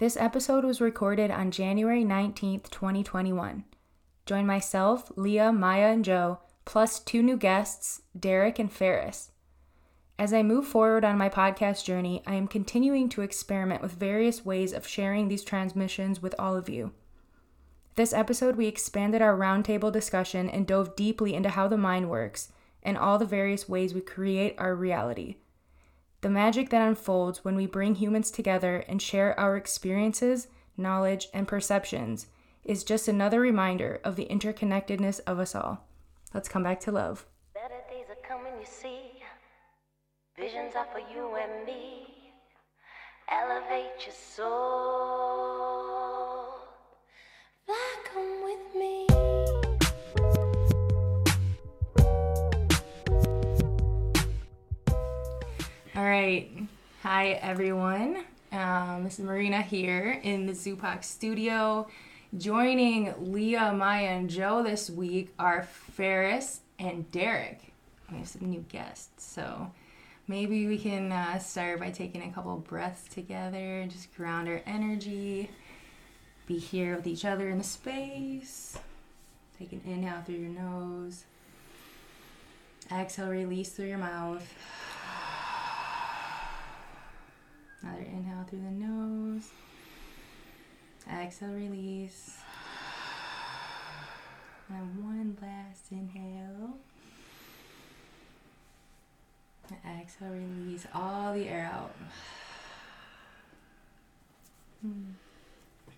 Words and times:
This 0.00 0.16
episode 0.16 0.64
was 0.64 0.80
recorded 0.80 1.30
on 1.30 1.50
January 1.50 2.06
19th, 2.06 2.70
2021. 2.70 3.64
Join 4.24 4.46
myself, 4.46 5.12
Leah, 5.14 5.52
Maya, 5.52 5.88
and 5.88 6.02
Joe, 6.02 6.38
plus 6.64 7.00
two 7.00 7.22
new 7.22 7.36
guests, 7.36 8.00
Derek 8.18 8.58
and 8.58 8.72
Ferris. 8.72 9.32
As 10.18 10.32
I 10.32 10.42
move 10.42 10.66
forward 10.66 11.04
on 11.04 11.18
my 11.18 11.28
podcast 11.28 11.84
journey, 11.84 12.22
I 12.26 12.36
am 12.36 12.48
continuing 12.48 13.10
to 13.10 13.20
experiment 13.20 13.82
with 13.82 13.92
various 13.92 14.42
ways 14.42 14.72
of 14.72 14.86
sharing 14.86 15.28
these 15.28 15.44
transmissions 15.44 16.22
with 16.22 16.34
all 16.38 16.56
of 16.56 16.70
you. 16.70 16.92
This 17.96 18.14
episode, 18.14 18.56
we 18.56 18.68
expanded 18.68 19.20
our 19.20 19.36
roundtable 19.36 19.92
discussion 19.92 20.48
and 20.48 20.66
dove 20.66 20.96
deeply 20.96 21.34
into 21.34 21.50
how 21.50 21.68
the 21.68 21.76
mind 21.76 22.08
works 22.08 22.50
and 22.82 22.96
all 22.96 23.18
the 23.18 23.26
various 23.26 23.68
ways 23.68 23.92
we 23.92 24.00
create 24.00 24.54
our 24.56 24.74
reality. 24.74 25.36
The 26.22 26.28
magic 26.28 26.68
that 26.70 26.86
unfolds 26.86 27.44
when 27.44 27.56
we 27.56 27.64
bring 27.66 27.94
humans 27.94 28.30
together 28.30 28.84
and 28.86 29.00
share 29.00 29.38
our 29.40 29.56
experiences, 29.56 30.48
knowledge, 30.76 31.28
and 31.32 31.48
perceptions 31.48 32.26
is 32.62 32.84
just 32.84 33.08
another 33.08 33.40
reminder 33.40 34.00
of 34.04 34.16
the 34.16 34.26
interconnectedness 34.30 35.20
of 35.26 35.38
us 35.38 35.54
all. 35.54 35.86
Let's 36.34 36.48
come 36.48 36.62
back 36.62 36.78
to 36.80 36.92
love. 36.92 37.24
Better 37.54 37.80
days 37.88 38.06
are 38.10 38.16
coming, 38.28 38.52
you 38.60 38.66
see. 38.66 39.22
Visions 40.38 40.74
are 40.76 40.86
for 40.92 40.98
you 40.98 41.36
and 41.36 41.64
me. 41.64 42.06
Elevate 43.30 44.04
your 44.04 44.14
soul. 44.14 44.50
Fly, 47.64 47.96
come 48.12 48.44
with 48.44 48.74
me. 48.74 48.99
All 55.96 56.04
right. 56.04 56.48
Hi, 57.02 57.30
everyone. 57.42 58.22
Um, 58.52 59.02
this 59.02 59.18
is 59.18 59.24
Marina 59.24 59.60
here 59.60 60.20
in 60.22 60.46
the 60.46 60.52
Zupac 60.52 61.02
studio. 61.02 61.88
Joining 62.38 63.12
Leah, 63.32 63.72
Maya, 63.72 64.06
and 64.06 64.30
Joe 64.30 64.62
this 64.62 64.88
week 64.88 65.34
are 65.36 65.64
Ferris 65.64 66.60
and 66.78 67.10
Derek. 67.10 67.72
We 68.08 68.18
have 68.18 68.28
some 68.28 68.48
new 68.48 68.64
guests. 68.68 69.24
So 69.24 69.72
maybe 70.28 70.68
we 70.68 70.78
can 70.78 71.10
uh, 71.10 71.40
start 71.40 71.80
by 71.80 71.90
taking 71.90 72.22
a 72.22 72.30
couple 72.30 72.56
breaths 72.58 73.12
together, 73.12 73.84
just 73.90 74.14
ground 74.14 74.46
our 74.46 74.62
energy, 74.66 75.50
be 76.46 76.56
here 76.56 76.94
with 76.94 77.08
each 77.08 77.24
other 77.24 77.48
in 77.48 77.58
the 77.58 77.64
space. 77.64 78.78
Take 79.58 79.72
an 79.72 79.82
inhale 79.84 80.22
through 80.24 80.36
your 80.36 80.50
nose, 80.50 81.24
exhale, 82.92 83.30
release 83.30 83.70
through 83.70 83.86
your 83.86 83.98
mouth. 83.98 84.48
Another 87.82 88.02
inhale 88.02 88.44
through 88.48 88.60
the 88.60 88.70
nose. 88.70 89.50
Exhale, 91.10 91.50
release. 91.50 92.38
And 94.68 95.04
one 95.04 95.36
last 95.40 95.90
inhale. 95.90 96.76
And 99.70 100.00
exhale, 100.00 100.30
release 100.30 100.86
all 100.94 101.34
the 101.34 101.48
air 101.48 101.70
out. 101.72 101.94
Hmm. 104.82 105.02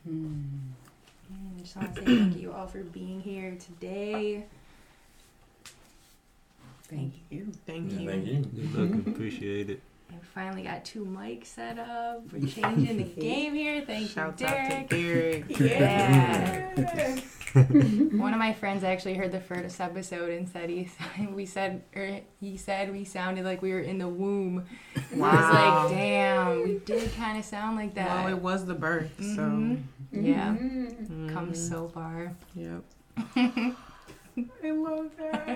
Mm, 0.09 1.61
just 1.61 1.77
want 1.77 1.95
to 1.95 2.01
say 2.01 2.07
thank 2.17 2.37
you 2.41 2.53
all 2.53 2.67
for 2.67 2.83
being 2.83 3.21
here 3.21 3.57
today. 3.57 4.45
Thank 6.89 7.15
you. 7.31 7.53
Thank 7.67 7.93
Yeah, 7.93 7.99
you. 8.01 8.11
Thank 8.11 8.27
you. 8.27 8.69
Good 8.69 8.75
luck. 8.75 9.07
Appreciate 9.15 9.71
it. 9.71 9.81
I 10.13 10.25
finally 10.35 10.63
got 10.63 10.85
two 10.85 11.05
mics 11.05 11.47
set 11.47 11.79
up. 11.79 12.23
We're 12.33 12.47
changing 12.47 12.97
the 12.99 13.03
game 13.21 13.55
here. 13.55 13.83
Thank 13.87 14.11
Shouts 14.11 14.41
you, 14.41 14.47
out 14.47 14.89
Derek. 14.89 15.49
to 15.49 15.69
Derek. 15.69 16.75
Yeah. 16.79 17.19
One 17.55 18.33
of 18.33 18.39
my 18.39 18.55
friends 18.55 18.83
actually 18.83 19.13
heard 19.15 19.31
the 19.31 19.41
first 19.41 19.79
episode 19.79 20.31
and 20.31 20.49
said 20.49 20.71
he 20.71 20.89
we 21.35 21.45
said 21.45 21.83
or 21.95 22.21
he 22.41 22.57
said 22.57 22.91
we 22.91 23.05
sounded 23.05 23.45
like 23.45 23.61
we 23.61 23.73
were 23.73 23.81
in 23.81 23.99
the 23.99 24.09
womb. 24.09 24.65
And 25.13 25.23
I 25.23 25.37
was 25.37 25.91
like, 25.91 25.99
damn, 25.99 26.63
we 26.63 26.79
did 26.79 27.13
kind 27.15 27.37
of 27.39 27.45
sound 27.45 27.77
like 27.77 27.93
that. 27.95 28.25
Well, 28.25 28.29
it 28.35 28.41
was 28.41 28.65
the 28.65 28.73
birth, 28.75 29.13
so 29.19 29.43
Mhm. 29.43 29.83
Yeah, 30.13 30.55
Mhm. 30.57 31.33
come 31.35 31.55
so 31.55 31.89
far. 31.89 32.33
Yep. 32.55 32.85
I 34.37 34.71
love 34.71 35.11
that. 35.19 35.49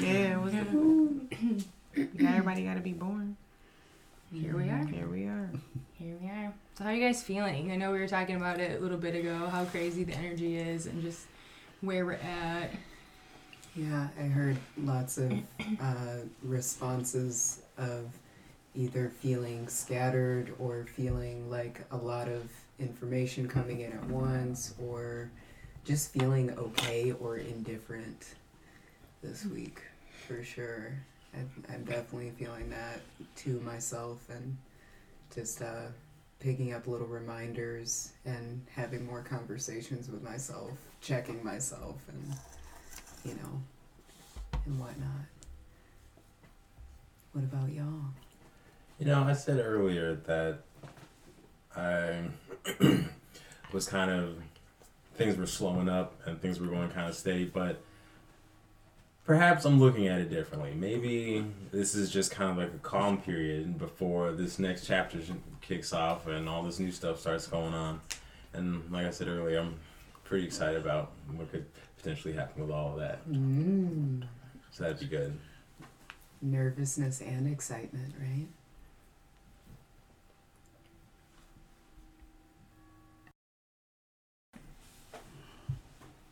yeah, 0.00 0.32
it 0.32 0.40
was. 0.40 0.52
Got 2.16 2.30
everybody 2.30 2.64
got 2.64 2.74
to 2.74 2.80
be 2.80 2.92
born. 2.92 3.36
Here 4.32 4.56
we 4.56 4.70
are. 4.70 4.86
Here 4.86 5.06
we 5.06 5.24
are. 5.24 5.50
Here 5.98 6.16
we 6.20 6.28
are. 6.28 6.52
So 6.78 6.84
how 6.84 6.90
are 6.90 6.94
you 6.94 7.06
guys 7.06 7.22
feeling? 7.22 7.72
I 7.72 7.76
know 7.76 7.92
we 7.92 7.98
were 7.98 8.08
talking 8.08 8.36
about 8.36 8.58
it 8.58 8.78
a 8.78 8.82
little 8.82 8.98
bit 8.98 9.14
ago, 9.14 9.48
how 9.48 9.64
crazy 9.66 10.04
the 10.04 10.14
energy 10.14 10.56
is 10.56 10.86
and 10.86 11.02
just 11.02 11.26
where 11.82 12.06
we're 12.06 12.14
at. 12.14 12.70
Yeah, 13.74 14.08
I 14.18 14.22
heard 14.22 14.56
lots 14.78 15.18
of 15.18 15.32
uh, 15.80 16.16
responses 16.42 17.60
of 17.76 18.06
either 18.74 19.10
feeling 19.20 19.68
scattered 19.68 20.54
or 20.58 20.86
feeling 20.94 21.50
like 21.50 21.82
a 21.90 21.96
lot 21.96 22.28
of 22.28 22.50
information 22.78 23.48
coming 23.48 23.80
in 23.80 23.92
at 23.92 24.04
once 24.08 24.74
or 24.82 25.30
just 25.84 26.12
feeling 26.12 26.50
okay 26.58 27.12
or 27.12 27.38
indifferent 27.38 28.34
this 29.22 29.44
week 29.46 29.82
for 30.26 30.42
sure. 30.42 30.92
I'm, 31.68 31.84
definitely 31.84 32.32
feeling 32.38 32.70
that 32.70 33.00
to 33.36 33.60
myself 33.60 34.18
and 34.30 34.56
just 35.34 35.60
uh, 35.60 35.88
picking 36.40 36.72
up 36.72 36.86
little 36.86 37.06
reminders 37.06 38.12
and 38.24 38.64
having 38.74 39.04
more 39.04 39.20
conversations 39.20 40.08
with 40.08 40.22
myself, 40.22 40.70
checking 41.02 41.44
myself 41.44 41.96
and 42.08 42.34
you 43.24 43.34
know, 43.34 43.60
and 44.64 44.78
whatnot. 44.78 45.26
What 47.32 47.44
about 47.44 47.70
y'all? 47.70 48.14
You 48.98 49.06
know, 49.06 49.24
I 49.24 49.34
said 49.34 49.58
earlier 49.58 50.14
that 50.26 50.60
I 51.76 52.24
was 53.72 53.86
kind 53.86 54.10
of 54.10 54.36
things 55.16 55.36
were 55.36 55.46
slowing 55.46 55.88
up 55.88 56.14
and 56.26 56.40
things 56.40 56.60
were 56.60 56.66
going 56.66 56.88
kind 56.90 57.08
of 57.08 57.14
steady, 57.14 57.44
but 57.44 57.80
perhaps 59.24 59.64
I'm 59.64 59.80
looking 59.80 60.06
at 60.06 60.20
it 60.20 60.30
differently. 60.30 60.72
Maybe 60.74 61.44
this 61.72 61.94
is 61.94 62.10
just 62.10 62.30
kind 62.30 62.50
of 62.50 62.56
like 62.56 62.72
a 62.74 62.78
calm 62.78 63.18
period 63.18 63.78
before 63.78 64.32
this 64.32 64.58
next 64.58 64.86
chapter 64.86 65.18
kicks 65.60 65.92
off 65.92 66.26
and 66.26 66.48
all 66.48 66.62
this 66.62 66.78
new 66.78 66.92
stuff 66.92 67.20
starts 67.20 67.46
going 67.46 67.74
on. 67.74 68.00
And 68.52 68.90
like 68.90 69.06
I 69.06 69.10
said 69.10 69.28
earlier, 69.28 69.60
I'm 69.60 69.74
pretty 70.24 70.46
excited 70.46 70.80
about 70.80 71.12
what 71.34 71.50
could 71.50 71.66
potentially 71.98 72.34
happen 72.34 72.62
with 72.62 72.70
all 72.70 72.92
of 72.92 72.98
that. 73.00 73.28
Mm. 73.28 74.24
So 74.70 74.84
that'd 74.84 75.00
be 75.00 75.06
good. 75.06 75.36
Nervousness 76.42 77.20
and 77.20 77.48
excitement, 77.48 78.14
right? 78.20 78.46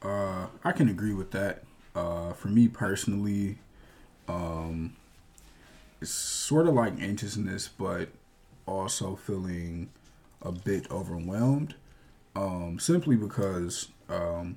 Uh, 0.05 0.47
I 0.63 0.73
can 0.73 0.89
agree 0.89 1.15
with 1.15 1.31
that. 1.31 1.65
Uh, 1.95 2.33
for 2.33 2.49
me 2.49 2.69
personally, 2.69 3.59
um, 4.29 4.97
it's 6.01 6.11
sort 6.11 6.67
of 6.67 6.75
like 6.75 7.01
anxiousness, 7.01 7.69
but 7.69 8.09
also 8.67 9.17
feeling 9.17 9.91
a 10.43 10.53
bit 10.53 10.91
overwhelmed. 10.91 11.75
Um, 12.37 12.79
simply 12.81 13.17
because, 13.17 13.89
um, 14.09 14.57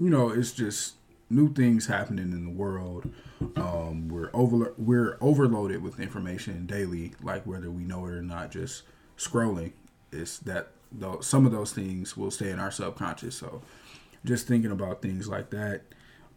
you 0.00 0.08
know, 0.08 0.30
it's 0.30 0.52
just 0.52 0.94
new 1.30 1.52
things 1.52 1.86
happening 1.86 2.32
in 2.32 2.44
the 2.44 2.50
world. 2.50 3.12
Um, 3.56 4.08
we're 4.08 4.30
over 4.32 4.72
we're 4.78 5.18
overloaded 5.20 5.82
with 5.82 6.00
information 6.00 6.66
daily, 6.66 7.12
like 7.22 7.46
whether 7.46 7.70
we 7.70 7.82
know 7.84 8.06
it 8.06 8.12
or 8.12 8.22
not. 8.22 8.50
Just 8.50 8.84
scrolling, 9.18 9.72
it's 10.12 10.38
that 10.38 10.68
though 10.90 11.20
some 11.20 11.44
of 11.44 11.52
those 11.52 11.72
things 11.72 12.16
will 12.16 12.30
stay 12.30 12.50
in 12.50 12.58
our 12.58 12.70
subconscious. 12.70 13.36
So, 13.36 13.62
just 14.24 14.46
thinking 14.46 14.70
about 14.70 15.02
things 15.02 15.28
like 15.28 15.50
that, 15.50 15.82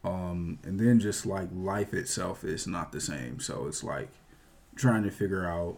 um, 0.03 0.59
and 0.63 0.79
then 0.79 0.99
just 0.99 1.25
like 1.25 1.49
life 1.53 1.93
itself 1.93 2.43
is 2.43 2.67
not 2.67 2.91
the 2.91 3.01
same. 3.01 3.39
So 3.39 3.65
it's 3.67 3.83
like 3.83 4.09
trying 4.75 5.03
to 5.03 5.11
figure 5.11 5.45
out 5.45 5.77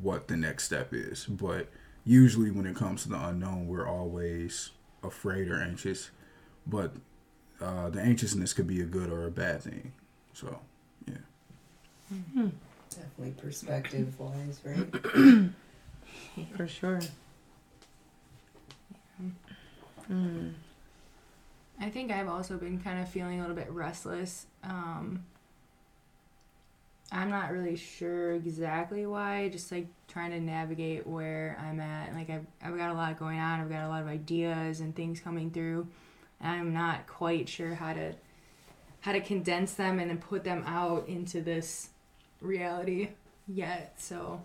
what 0.00 0.28
the 0.28 0.36
next 0.36 0.64
step 0.64 0.92
is. 0.92 1.24
But 1.26 1.68
usually, 2.04 2.50
when 2.50 2.66
it 2.66 2.76
comes 2.76 3.02
to 3.04 3.08
the 3.08 3.28
unknown, 3.28 3.66
we're 3.68 3.88
always 3.88 4.70
afraid 5.02 5.48
or 5.48 5.60
anxious. 5.60 6.10
But 6.66 6.92
uh, 7.60 7.90
the 7.90 8.00
anxiousness 8.00 8.52
could 8.52 8.66
be 8.66 8.80
a 8.80 8.84
good 8.84 9.10
or 9.10 9.26
a 9.26 9.30
bad 9.30 9.62
thing. 9.62 9.92
So, 10.34 10.58
yeah. 11.06 12.48
Definitely 12.90 13.34
perspective 13.40 14.18
wise, 14.18 14.60
right? 14.64 15.50
For 16.56 16.66
sure. 16.66 17.00
Mm. 20.10 20.52
I 21.82 21.90
think 21.90 22.12
I've 22.12 22.28
also 22.28 22.56
been 22.58 22.78
kind 22.78 23.00
of 23.00 23.08
feeling 23.08 23.40
a 23.40 23.40
little 23.40 23.56
bit 23.56 23.68
restless. 23.68 24.46
Um, 24.62 25.24
I'm 27.10 27.28
not 27.28 27.50
really 27.50 27.74
sure 27.74 28.34
exactly 28.34 29.04
why. 29.04 29.48
Just 29.48 29.72
like 29.72 29.88
trying 30.06 30.30
to 30.30 30.38
navigate 30.38 31.08
where 31.08 31.58
I'm 31.60 31.80
at. 31.80 32.14
Like 32.14 32.30
I've 32.30 32.46
I've 32.62 32.76
got 32.76 32.90
a 32.90 32.94
lot 32.94 33.18
going 33.18 33.40
on. 33.40 33.60
I've 33.60 33.68
got 33.68 33.82
a 33.84 33.88
lot 33.88 34.00
of 34.00 34.06
ideas 34.06 34.78
and 34.78 34.94
things 34.94 35.18
coming 35.18 35.50
through, 35.50 35.88
and 36.40 36.52
I'm 36.52 36.72
not 36.72 37.08
quite 37.08 37.48
sure 37.48 37.74
how 37.74 37.94
to 37.94 38.14
how 39.00 39.10
to 39.10 39.20
condense 39.20 39.74
them 39.74 39.98
and 39.98 40.08
then 40.08 40.18
put 40.18 40.44
them 40.44 40.62
out 40.64 41.08
into 41.08 41.40
this 41.42 41.88
reality 42.40 43.08
yet. 43.48 43.94
So 43.96 44.40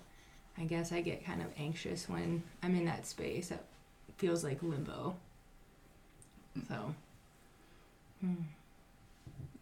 I 0.57 0.63
guess 0.63 0.91
I 0.91 1.01
get 1.01 1.23
kind 1.23 1.43
of 1.43 1.49
anxious 1.55 2.09
when 2.09 2.41
I'm 2.63 2.73
in 2.73 2.85
that 2.85 3.05
space 3.05 3.49
that 3.49 3.63
feels 4.17 4.43
like 4.43 4.63
limbo. 4.63 5.15
So. 6.67 6.95
Hmm. 8.21 8.43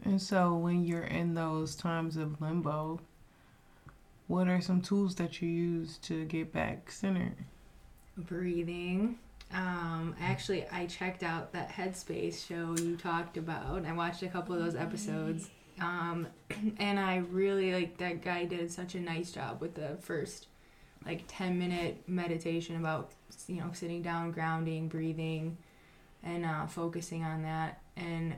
And 0.03 0.21
so 0.21 0.55
when 0.55 0.85
you're 0.85 1.03
in 1.03 1.33
those 1.33 1.75
times 1.75 2.15
of 2.15 2.39
limbo, 2.39 2.99
what 4.27 4.47
are 4.47 4.61
some 4.61 4.81
tools 4.81 5.15
that 5.15 5.41
you 5.41 5.49
use 5.49 5.97
to 5.99 6.25
get 6.25 6.53
back 6.53 6.91
centered? 6.91 7.35
breathing. 8.17 9.17
Um, 9.53 10.15
actually, 10.19 10.65
I 10.71 10.85
checked 10.87 11.23
out 11.23 11.53
that 11.53 11.69
Headspace 11.69 12.47
show 12.47 12.75
you 12.81 12.97
talked 12.97 13.37
about. 13.37 13.85
I 13.85 13.93
watched 13.93 14.23
a 14.23 14.27
couple 14.27 14.55
of 14.55 14.63
those 14.63 14.75
episodes, 14.75 15.49
um, 15.79 16.27
and 16.77 16.99
I 16.99 17.17
really 17.17 17.73
like 17.73 17.97
that 17.97 18.21
guy 18.23 18.45
did 18.45 18.71
such 18.71 18.95
a 18.95 18.99
nice 18.99 19.31
job 19.31 19.61
with 19.61 19.75
the 19.75 19.97
first 20.01 20.47
like 21.05 21.23
ten 21.27 21.59
minute 21.59 22.03
meditation 22.07 22.77
about 22.77 23.11
you 23.47 23.57
know 23.57 23.69
sitting 23.73 24.01
down, 24.01 24.31
grounding, 24.31 24.87
breathing, 24.87 25.57
and 26.23 26.45
uh, 26.45 26.65
focusing 26.65 27.23
on 27.23 27.43
that. 27.43 27.81
And 27.97 28.35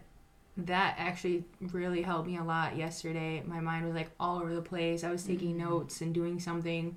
that 0.57 0.95
actually 0.97 1.43
really 1.59 2.01
helped 2.01 2.27
me 2.27 2.37
a 2.37 2.43
lot 2.43 2.75
yesterday. 2.75 3.43
My 3.45 3.59
mind 3.59 3.85
was 3.85 3.95
like 3.95 4.09
all 4.19 4.39
over 4.39 4.53
the 4.53 4.61
place. 4.61 5.03
I 5.03 5.11
was 5.11 5.23
taking 5.23 5.49
mm-hmm. 5.49 5.69
notes 5.69 6.01
and 6.01 6.13
doing 6.13 6.39
something 6.39 6.95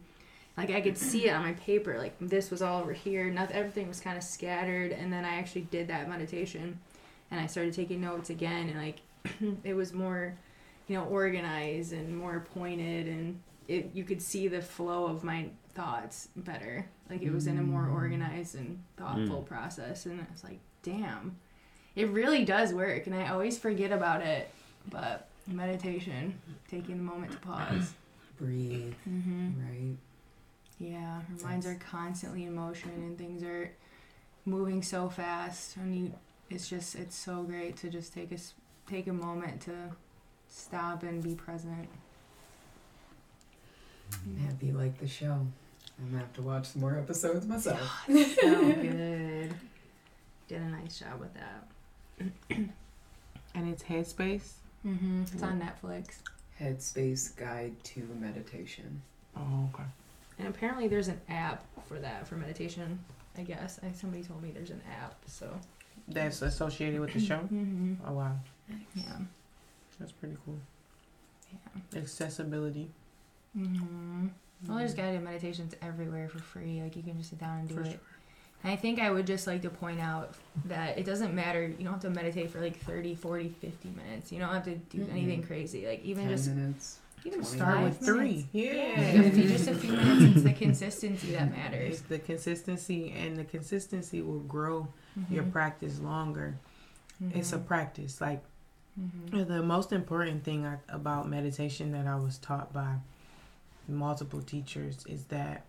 like 0.57 0.71
I 0.71 0.81
could 0.81 0.99
see 0.99 1.27
it 1.27 1.33
on 1.33 1.43
my 1.43 1.53
paper. 1.53 1.97
Like 1.99 2.15
this 2.21 2.51
was 2.51 2.62
all 2.62 2.81
over 2.81 2.93
here. 2.93 3.31
Nothing. 3.31 3.57
Everything 3.57 3.89
was 3.89 4.01
kind 4.01 4.17
of 4.17 4.23
scattered. 4.23 4.93
And 4.93 5.12
then 5.12 5.25
I 5.25 5.37
actually 5.37 5.62
did 5.62 5.89
that 5.89 6.09
meditation, 6.09 6.79
and 7.31 7.41
I 7.41 7.47
started 7.47 7.75
taking 7.75 8.01
notes 8.01 8.31
again. 8.31 8.69
And 8.69 8.79
like 8.79 9.01
it 9.65 9.75
was 9.75 9.93
more, 9.93 10.37
you 10.89 10.97
know, 10.97 11.05
organized 11.05 11.93
and 11.93 12.17
more 12.17 12.47
pointed, 12.55 13.06
and 13.06 13.41
it 13.69 13.91
you 13.95 14.05
could 14.05 14.21
see 14.21 14.49
the 14.49 14.61
flow 14.61 15.06
of 15.06 15.25
my 15.25 15.49
thoughts 15.75 16.29
better. 16.37 16.87
Like 17.09 17.23
it 17.23 17.33
was 17.33 17.47
in 17.47 17.59
a 17.59 17.63
more 17.63 17.87
mm. 17.87 17.95
organized 17.95 18.55
and 18.55 18.83
thoughtful 18.97 19.43
mm. 19.43 19.47
process. 19.47 20.06
And 20.06 20.21
I 20.21 20.27
was 20.33 20.45
like, 20.45 20.59
damn, 20.83 21.37
it 22.00 22.08
really 22.11 22.44
does 22.44 22.73
work. 22.73 23.06
And 23.06 23.14
I 23.14 23.29
always 23.29 23.58
forget 23.58 23.93
about 23.93 24.23
it, 24.23 24.50
but 24.91 25.29
meditation, 25.47 26.38
taking 26.70 26.97
the 26.97 27.02
moment 27.02 27.32
to 27.32 27.38
pause. 27.38 27.93
Breathe, 28.41 28.94
Mm-hmm. 29.08 29.49
right? 29.61 29.97
Yeah, 30.79 31.20
our 31.20 31.44
minds 31.50 31.67
are 31.67 31.75
constantly 31.75 32.44
in 32.44 32.55
motion 32.55 32.91
and 32.91 33.19
things 33.19 33.43
are 33.43 33.70
moving 34.47 34.82
so 34.82 35.11
fast. 35.11 35.76
And 35.76 35.94
you, 35.94 36.12
it's 36.49 36.69
just 36.69 36.94
it's 36.94 37.14
so 37.17 37.43
great 37.43 37.76
to 37.79 37.91
just 37.91 38.14
take 38.14 38.32
a 38.32 38.38
take 38.88 39.06
a 39.06 39.12
moment 39.12 39.61
to 39.62 39.73
stop 40.49 41.03
and 41.03 41.23
be 41.23 41.35
present. 41.35 41.87
You 44.62 44.73
like 44.73 44.99
the 44.99 45.06
show? 45.06 45.46
I'm 45.99 46.06
gonna 46.11 46.19
have 46.19 46.32
to 46.35 46.43
watch 46.43 46.67
some 46.69 46.81
more 46.81 46.96
episodes 46.96 47.46
myself. 47.46 48.05
so 48.06 48.12
good. 48.73 49.55
Did 50.49 50.62
a 50.62 50.64
nice 50.64 50.99
job 50.99 51.20
with 51.20 51.35
that. 51.35 51.67
And 53.55 53.69
it's 53.69 53.82
Headspace. 53.82 54.52
Mm-hmm. 54.87 55.22
It's 55.34 55.43
on 55.43 55.61
Netflix, 55.61 56.19
Headspace 56.61 57.37
Guide 57.37 57.75
to 57.84 58.08
Meditation. 58.20 59.02
Oh, 59.37 59.69
okay. 59.75 59.82
and 60.38 60.49
apparently 60.49 60.87
there's 60.88 61.08
an 61.08 61.20
app 61.28 61.64
for 61.87 61.99
that 61.99 62.26
for 62.28 62.37
meditation. 62.37 62.99
I 63.37 63.43
guess 63.43 63.78
I, 63.82 63.93
somebody 63.93 64.22
told 64.22 64.43
me 64.43 64.50
there's 64.52 64.70
an 64.70 64.81
app. 65.02 65.17
So. 65.26 65.50
That's 66.08 66.43
associated 66.43 67.00
with 67.00 67.12
the 67.12 67.20
show. 67.20 67.38
Mm-hmm. 67.52 67.94
Oh 68.06 68.12
wow, 68.14 68.37
Yeah. 68.94 69.02
that's 69.99 70.12
pretty 70.12 70.37
cool. 70.46 70.58
Yeah. 71.52 72.00
Accessibility. 72.00 72.88
Mm-hmm. 73.58 74.28
Well, 74.69 74.78
there's 74.78 74.94
guided 74.94 75.22
meditations 75.22 75.75
everywhere 75.82 76.28
for 76.28 76.38
free. 76.38 76.81
Like 76.82 76.94
you 76.96 77.02
can 77.02 77.17
just 77.19 77.31
sit 77.31 77.40
down 77.40 77.58
and 77.61 77.69
do 77.69 77.75
For 77.75 77.81
it. 77.82 77.87
And 77.87 77.99
I 78.62 78.77
think 78.77 79.01
I 79.01 79.11
would 79.11 79.27
just 79.27 79.47
like 79.47 79.62
to 79.62 79.71
point 79.71 80.01
out 80.01 80.35
that 80.67 80.99
it 80.99 81.05
doesn't 81.07 81.35
matter. 81.35 81.67
You 81.67 81.85
don't 81.85 81.95
have 81.95 82.01
to 82.03 82.11
meditate 82.11 82.51
for 82.51 82.61
like 82.61 82.79
30, 82.81 83.15
40, 83.15 83.49
50 83.49 83.89
minutes. 83.91 84.31
You 84.33 84.39
don't 84.39 84.53
have 84.53 84.65
to 84.65 84.77
do 84.77 84.99
Mhm. 84.99 85.11
anything 85.11 85.43
crazy. 85.43 85.87
Like 85.87 86.05
even 86.05 86.25
Ten 86.27 86.37
just 86.37 86.49
minutes. 86.49 86.99
even 87.25 87.43
Start 87.43 87.83
with 87.83 88.01
minutes. 88.03 88.07
three. 88.07 88.47
Yeah, 88.53 88.73
Yeah. 88.73 89.23
if 89.23 89.37
you- 89.37 89.49
just 89.49 89.69
a 89.69 89.75
few 89.75 89.93
minutes. 89.93 90.37
It's 90.37 90.45
the 90.45 90.53
consistency 90.53 91.33
that 91.33 91.49
It's 91.49 91.57
matters. 91.57 92.01
the 92.03 92.19
consistency, 92.19 93.11
and 93.12 93.37
the 93.37 93.45
consistency 93.45 94.21
will 94.21 94.41
grow 94.41 94.89
your 95.31 95.45
Mhm. 95.45 95.53
practice 95.53 95.99
longer. 96.01 96.56
It's 97.33 97.53
a 97.55 97.59
Mhm. 97.59 97.67
practice. 97.67 98.21
Like 98.21 98.43
Mhm. 98.99 99.47
the 99.49 99.63
most 99.63 99.91
important 99.93 100.45
thing 100.45 100.67
I, 100.67 100.77
about 100.89 101.29
meditation 101.29 101.93
that 101.93 102.06
I 102.06 102.17
was 102.17 102.37
taught 102.39 102.73
by 102.75 102.97
multiple 103.89 104.43
teachers 104.43 105.05
is 105.06 105.25
that 105.27 105.65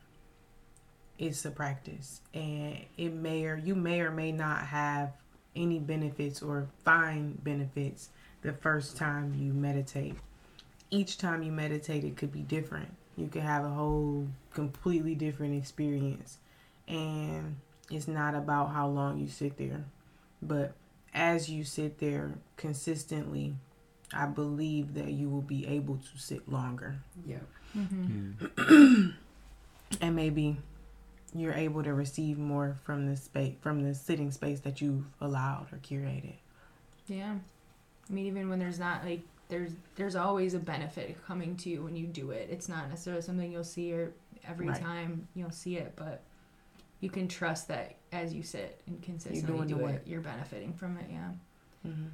it's 1.21 1.45
a 1.45 1.51
practice, 1.51 2.19
and 2.33 2.77
it 2.97 3.13
may 3.13 3.45
or 3.45 3.55
you 3.55 3.75
may 3.75 4.01
or 4.01 4.09
may 4.09 4.31
not 4.31 4.63
have 4.65 5.11
any 5.55 5.77
benefits 5.77 6.41
or 6.41 6.67
find 6.83 7.41
benefits 7.43 8.09
the 8.41 8.51
first 8.53 8.97
time 8.97 9.35
you 9.35 9.53
meditate. 9.53 10.15
Each 10.89 11.19
time 11.19 11.43
you 11.43 11.51
meditate, 11.51 12.03
it 12.03 12.17
could 12.17 12.31
be 12.31 12.39
different. 12.41 12.91
You 13.17 13.27
could 13.27 13.43
have 13.43 13.63
a 13.63 13.69
whole 13.69 14.27
completely 14.51 15.13
different 15.13 15.55
experience, 15.55 16.39
and 16.87 17.57
it's 17.91 18.07
not 18.07 18.33
about 18.33 18.71
how 18.71 18.87
long 18.87 19.19
you 19.19 19.27
sit 19.27 19.57
there, 19.57 19.85
but 20.41 20.73
as 21.13 21.49
you 21.49 21.63
sit 21.63 21.99
there 21.99 22.31
consistently, 22.57 23.53
I 24.11 24.25
believe 24.25 24.95
that 24.95 25.11
you 25.11 25.29
will 25.29 25.41
be 25.43 25.67
able 25.67 25.97
to 25.97 26.17
sit 26.17 26.49
longer. 26.51 26.95
Yeah. 27.27 27.37
Mhm. 27.77 29.13
And 29.99 30.15
maybe 30.15 30.55
you're 31.33 31.53
able 31.53 31.83
to 31.83 31.93
receive 31.93 32.37
more 32.37 32.75
from 32.83 33.07
the 33.07 33.15
space 33.15 33.55
from 33.61 33.83
the 33.83 33.93
sitting 33.95 34.31
space 34.31 34.59
that 34.61 34.81
you've 34.81 35.05
allowed 35.21 35.67
or 35.71 35.77
curated. 35.77 36.33
Yeah. 37.07 37.35
I 38.09 38.13
mean, 38.13 38.25
even 38.27 38.49
when 38.49 38.59
there's 38.59 38.79
not 38.79 39.05
like 39.05 39.21
there's 39.49 39.71
there's 39.95 40.15
always 40.15 40.53
a 40.53 40.59
benefit 40.59 41.17
coming 41.25 41.55
to 41.57 41.69
you 41.69 41.83
when 41.83 41.95
you 41.95 42.07
do 42.07 42.31
it. 42.31 42.49
It's 42.51 42.67
not 42.69 42.89
necessarily 42.89 43.21
something 43.21 43.51
you'll 43.51 43.63
see 43.63 43.93
or 43.93 44.11
every 44.47 44.67
Right. 44.67 44.81
time 44.81 45.27
you'll 45.35 45.51
see 45.51 45.77
it, 45.77 45.93
but 45.95 46.21
you 46.99 47.09
can 47.09 47.27
trust 47.27 47.67
that 47.69 47.95
as 48.11 48.33
you 48.33 48.43
sit 48.43 48.79
and 48.87 49.01
consistently 49.01 49.67
do 49.67 49.85
it, 49.87 50.03
you're 50.05 50.21
benefiting 50.21 50.73
from 50.73 50.97
it. 50.97 51.05
Yeah. 51.11 51.29
hmm 51.89 52.07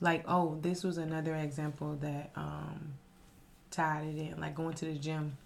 Like, 0.00 0.24
oh, 0.28 0.58
this 0.62 0.82
was 0.84 0.96
another 0.98 1.34
example 1.34 1.96
that 2.00 2.30
um, 2.36 2.94
tied 3.70 4.06
it 4.06 4.16
in. 4.18 4.40
Like 4.40 4.54
going 4.54 4.74
to 4.74 4.84
the 4.86 4.94
gym, 4.94 5.36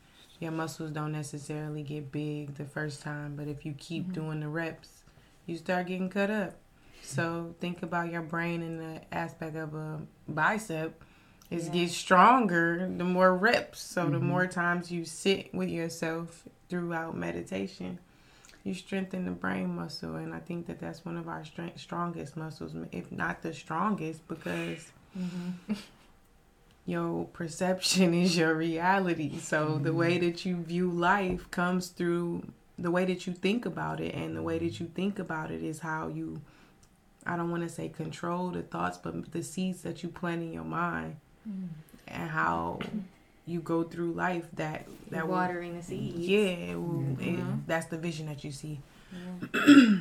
your 0.40 0.52
muscles 0.52 0.90
don't 0.90 1.12
necessarily 1.12 1.82
get 1.82 2.10
big 2.12 2.54
the 2.56 2.64
first 2.64 3.02
time, 3.02 3.36
but 3.36 3.48
if 3.48 3.64
you 3.64 3.74
keep 3.78 4.08
Mhm. 4.08 4.12
doing 4.14 4.40
the 4.40 4.48
reps, 4.48 5.04
you 5.46 5.56
start 5.56 5.86
getting 5.86 6.08
cut 6.08 6.30
up. 6.30 6.54
So 7.02 7.54
think 7.60 7.82
about 7.82 8.10
your 8.10 8.22
brain 8.22 8.62
in 8.62 8.78
the 8.78 9.00
aspect 9.14 9.56
of 9.56 9.74
a 9.74 10.00
bicep. 10.28 11.02
It 11.50 11.62
Yeah. 11.64 11.70
gets 11.72 11.94
stronger 11.94 12.88
the 12.96 13.04
more 13.04 13.36
reps. 13.36 13.80
So 13.80 14.08
the 14.08 14.18
Mhm. 14.18 14.22
more 14.22 14.46
times 14.46 14.90
you 14.90 15.04
sit 15.04 15.54
with 15.54 15.68
yourself 15.68 16.48
throughout 16.68 17.14
meditation, 17.16 17.98
you 18.64 18.72
strengthen 18.72 19.26
the 19.26 19.30
brain 19.30 19.76
muscle, 19.76 20.16
and 20.16 20.34
I 20.34 20.40
think 20.40 20.66
that 20.66 20.80
that's 20.80 21.04
one 21.04 21.18
of 21.18 21.28
our 21.28 21.44
strength, 21.44 21.78
strongest 21.78 22.36
muscles, 22.36 22.74
if 22.90 23.12
not 23.12 23.42
the 23.42 23.52
strongest, 23.52 24.26
because 24.26 24.90
Mm-hmm. 25.16 25.74
your 26.86 27.24
perception 27.26 28.12
is 28.24 28.36
your 28.36 28.54
reality. 28.54 29.38
So 29.38 29.78
the 29.82 29.92
way 29.92 30.18
that 30.18 30.44
you 30.44 30.56
view 30.56 30.90
life 30.90 31.50
comes 31.50 31.88
through 31.88 32.46
the 32.78 32.90
way 32.90 33.04
that 33.04 33.26
you 33.26 33.32
think 33.32 33.64
about 33.66 34.00
it, 34.00 34.14
and 34.14 34.36
the 34.36 34.42
way 34.42 34.58
that 34.58 34.80
you 34.80 34.86
think 34.94 35.18
about 35.18 35.50
it 35.50 35.62
is 35.62 35.78
how 35.80 36.08
you. 36.08 36.40
I 37.26 37.36
don't 37.36 37.50
want 37.50 37.62
to 37.62 37.68
say 37.70 37.88
control 37.88 38.50
the 38.50 38.62
thoughts, 38.62 38.98
but 38.98 39.30
the 39.32 39.42
seeds 39.42 39.82
that 39.82 40.02
you 40.02 40.08
plant 40.10 40.42
in 40.42 40.52
your 40.52 40.64
mind, 40.64 41.16
and 42.08 42.30
how 42.30 42.80
you 43.46 43.60
go 43.60 43.82
through 43.84 44.12
life. 44.12 44.46
That 44.54 44.86
that 45.10 45.26
will- 45.26 45.34
watering 45.34 45.76
the 45.76 45.82
seeds. 45.82 46.18
yeah, 46.18 46.74
will, 46.74 47.16
Mhm. 47.16 47.20
it, 47.60 47.66
that's 47.66 47.86
the 47.86 47.96
vision 47.98 48.26
that 48.26 48.42
you 48.44 48.50
see. 48.52 48.80
Yeah. 49.12 49.96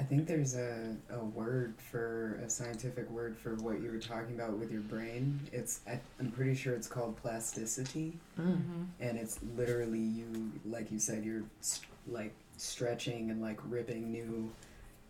I 0.00 0.02
think 0.02 0.26
there's 0.26 0.54
a, 0.56 0.96
a 1.10 1.18
word 1.22 1.74
for 1.90 2.40
a 2.42 2.48
scientific 2.48 3.08
word 3.10 3.36
for 3.36 3.54
what 3.56 3.82
you 3.82 3.90
were 3.90 3.98
talking 3.98 4.34
about 4.34 4.56
with 4.56 4.72
your 4.72 4.80
brain. 4.80 5.38
It's 5.52 5.80
I, 5.86 6.00
I'm 6.18 6.30
pretty 6.30 6.54
sure 6.54 6.74
it's 6.74 6.86
called 6.88 7.16
plasticity, 7.18 8.18
Mhm. 8.38 8.86
and 8.98 9.18
it's 9.18 9.38
literally 9.56 10.00
you, 10.00 10.52
like 10.64 10.90
you 10.90 10.98
said, 10.98 11.22
you're 11.22 11.42
st- 11.60 11.86
like 12.08 12.32
stretching 12.56 13.30
and 13.30 13.42
like 13.42 13.60
ripping 13.68 14.10
new, 14.10 14.50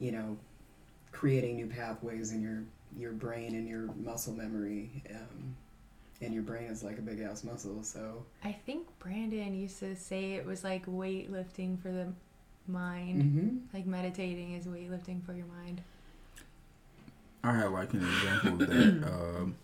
you 0.00 0.10
know, 0.10 0.36
creating 1.12 1.54
new 1.54 1.68
pathways 1.68 2.32
in 2.32 2.42
your 2.42 2.64
your 2.98 3.12
brain 3.12 3.54
and 3.54 3.68
your 3.68 3.86
muscle 4.04 4.32
memory. 4.34 4.90
Um, 5.14 5.54
and 6.22 6.34
your 6.34 6.42
brain 6.42 6.64
is 6.64 6.82
like 6.82 6.98
a 6.98 7.00
big 7.00 7.20
ass 7.20 7.44
muscle. 7.44 7.82
So 7.84 8.24
I 8.44 8.52
think 8.66 8.88
Brandon 8.98 9.54
used 9.54 9.78
to 9.78 9.94
say 9.96 10.32
it 10.32 10.44
was 10.44 10.64
like 10.64 10.84
weightlifting 10.86 11.80
for 11.80 11.90
the 11.92 12.08
mind. 12.70 13.22
mm-hmm. 13.22 13.56
Like 13.72 13.86
meditating 13.86 14.54
is 14.54 14.66
weightlifting 14.66 15.24
for 15.24 15.32
your 15.32 15.46
mind. 15.46 15.82
I 17.42 17.54
had 17.56 17.70
like 17.72 17.92
an 17.94 18.04
example 18.04 18.62
of 18.62 18.68
that. 18.68 19.10
Um, 19.42 19.54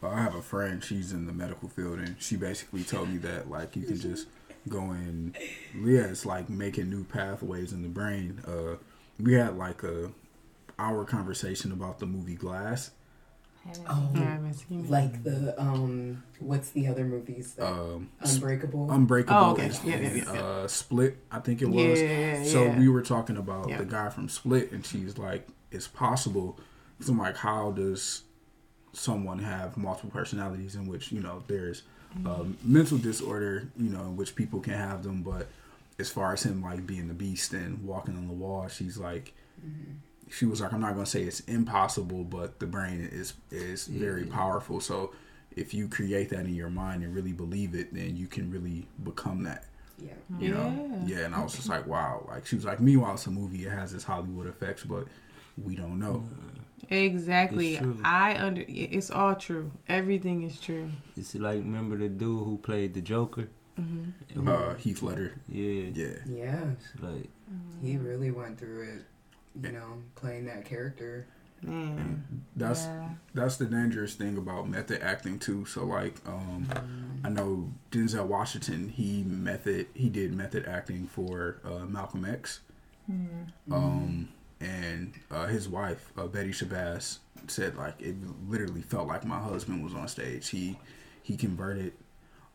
I 0.00 0.22
have 0.22 0.36
a 0.36 0.42
friend. 0.42 0.82
She's 0.82 1.12
in 1.12 1.26
the 1.26 1.32
medical 1.32 1.68
field, 1.68 1.98
and 1.98 2.14
she 2.20 2.36
basically 2.36 2.84
told 2.84 3.08
me 3.08 3.18
that 3.18 3.50
like 3.50 3.74
you 3.74 3.82
can 3.82 3.98
just 3.98 4.28
go 4.68 4.92
in. 4.92 5.34
Yeah, 5.74 6.02
it's 6.02 6.24
like 6.24 6.48
making 6.48 6.88
new 6.88 7.04
pathways 7.04 7.72
in 7.72 7.82
the 7.82 7.88
brain. 7.88 8.40
Uh, 8.46 8.76
we 9.18 9.34
had 9.34 9.58
like 9.58 9.82
a 9.82 10.12
hour 10.78 11.04
conversation 11.04 11.72
about 11.72 11.98
the 11.98 12.06
movie 12.06 12.36
Glass. 12.36 12.92
Haven't 13.68 13.86
Oh, 13.88 14.10
I 14.14 14.18
haven't 14.18 14.54
seen 14.54 14.84
it. 14.84 14.90
like 14.90 15.22
the 15.24 15.60
um, 15.60 16.22
what's 16.40 16.70
the 16.70 16.86
other 16.88 17.04
movies? 17.04 17.54
That, 17.54 17.66
Um, 17.66 18.08
Unbreakable. 18.20 18.90
Unbreakable 18.90 19.36
Oh, 19.38 19.50
okay. 19.52 19.70
Yeah, 19.84 19.96
yeah, 19.96 20.12
yeah, 20.14 20.24
yeah. 20.32 20.40
uh, 20.40 20.68
Split. 20.68 21.18
I 21.30 21.40
think 21.40 21.62
it 21.62 21.68
was. 21.68 22.00
Yeah, 22.00 22.42
So 22.44 22.64
yeah. 22.64 22.78
we 22.78 22.88
were 22.88 23.02
talking 23.02 23.36
about 23.36 23.68
Yeah. 23.68 23.78
the 23.78 23.84
guy 23.84 24.08
from 24.08 24.28
Split, 24.28 24.72
and 24.72 24.84
she's 24.84 25.18
like, 25.18 25.46
"It's 25.70 25.86
possible." 25.88 26.58
So 27.00 27.12
I'm 27.12 27.18
like, 27.18 27.36
"How 27.36 27.70
does 27.72 28.22
someone 28.92 29.38
have 29.40 29.76
multiple 29.76 30.10
personalities 30.10 30.74
in 30.74 30.86
which 30.86 31.12
you 31.12 31.20
know 31.20 31.42
there's 31.46 31.82
um, 32.24 32.56
mental 32.64 32.96
disorder, 32.98 33.68
you 33.76 33.90
know, 33.90 34.00
in 34.00 34.16
which 34.16 34.34
people 34.34 34.60
can 34.60 34.72
have 34.72 35.02
them, 35.02 35.22
but 35.22 35.46
as 35.98 36.08
far 36.10 36.32
as 36.32 36.42
him 36.42 36.62
like 36.62 36.86
being 36.86 37.06
the 37.06 37.14
beast 37.14 37.52
and 37.52 37.84
walking 37.84 38.16
on 38.16 38.26
the 38.28 38.32
wall, 38.34 38.66
she's 38.68 38.96
like." 38.98 39.34
She 40.30 40.44
was 40.46 40.60
like, 40.60 40.72
"I'm 40.72 40.80
not 40.80 40.94
gonna 40.94 41.06
say 41.06 41.22
it's 41.22 41.40
impossible, 41.40 42.24
but 42.24 42.58
the 42.60 42.66
brain 42.66 43.00
is 43.12 43.34
is 43.50 43.86
very 43.86 44.24
powerful. 44.24 44.80
So 44.80 45.12
if 45.56 45.72
you 45.74 45.88
create 45.88 46.28
that 46.30 46.40
in 46.46 46.54
your 46.54 46.70
mind 46.70 47.02
and 47.02 47.14
really 47.14 47.32
believe 47.32 47.74
it, 47.74 47.92
then 47.94 48.16
you 48.16 48.26
can 48.26 48.50
really 48.50 48.86
become 49.04 49.42
that." 49.44 49.64
yeah. 50.00 50.12
you 50.38 50.54
know 50.54 51.02
yeah 51.06 51.24
and 51.24 51.34
i 51.34 51.42
was 51.42 51.54
just 51.56 51.68
like 51.68 51.84
wow 51.88 52.24
like 52.28 52.46
she 52.46 52.54
was 52.54 52.64
like 52.64 52.78
meanwhile 52.78 53.14
it's 53.14 53.26
a 53.26 53.30
movie 53.32 53.64
it 53.66 53.70
has 53.72 53.92
its 53.92 54.04
hollywood 54.04 54.46
effects 54.46 54.84
but 54.84 55.04
we 55.60 55.74
don't 55.74 55.98
know 55.98 56.22
Exactly. 56.90 57.78
I 58.04 58.36
under. 58.38 58.64
It's 58.68 59.10
all 59.10 59.34
true. 59.34 59.70
Everything 59.88 60.42
is 60.44 60.60
true. 60.60 60.90
It's 61.16 61.34
like 61.34 61.58
remember 61.58 61.96
the 61.96 62.08
dude 62.08 62.44
who 62.44 62.58
played 62.58 62.94
the 62.94 63.00
Joker? 63.00 63.48
Who- 63.76 64.48
uh 64.50 64.74
heath 64.74 65.02
ledger 65.02 65.34
yeah. 65.48 65.90
yeah 65.94 66.06
Yeah, 66.26 66.60
It's 66.72 67.02
like 67.02 67.28
he 67.82 67.96
really 67.96 68.30
went 68.30 68.58
through 68.58 68.82
it. 68.82 69.02
You 69.62 69.72
know, 69.72 70.02
playing 70.14 70.46
that 70.46 70.64
character. 70.64 71.26
Man. 71.60 72.24
that's 72.54 72.84
Yeah. 72.84 73.08
that's 73.34 73.56
the 73.56 73.64
dangerous 73.64 74.14
thing 74.14 74.36
about 74.38 74.68
method 74.68 75.02
acting 75.02 75.40
too 75.40 75.64
so 75.64 75.84
like 75.84 76.14
um 76.24 76.68
i 77.24 77.28
know 77.28 77.72
denzel 77.90 78.26
washington 78.26 78.88
he 78.90 79.24
method 79.24 79.86
he 79.92 80.08
did 80.08 80.32
method 80.32 80.66
acting 80.68 81.08
for 81.08 81.56
uh 81.64 81.84
malcolm 81.84 82.24
x 82.24 82.60
um 83.72 84.28
and 84.60 85.14
uh 85.32 85.46
his 85.46 85.68
wife 85.68 86.12
uh, 86.16 86.28
betty 86.28 86.50
shabazz 86.52 87.18
said 87.48 87.74
like 87.76 88.00
it 88.00 88.14
literally 88.48 88.82
felt 88.82 89.08
like 89.08 89.24
my 89.24 89.40
husband 89.40 89.82
was 89.82 89.94
on 89.94 90.06
stage 90.06 90.50
he 90.50 90.78
he 91.24 91.36
converted 91.36 91.92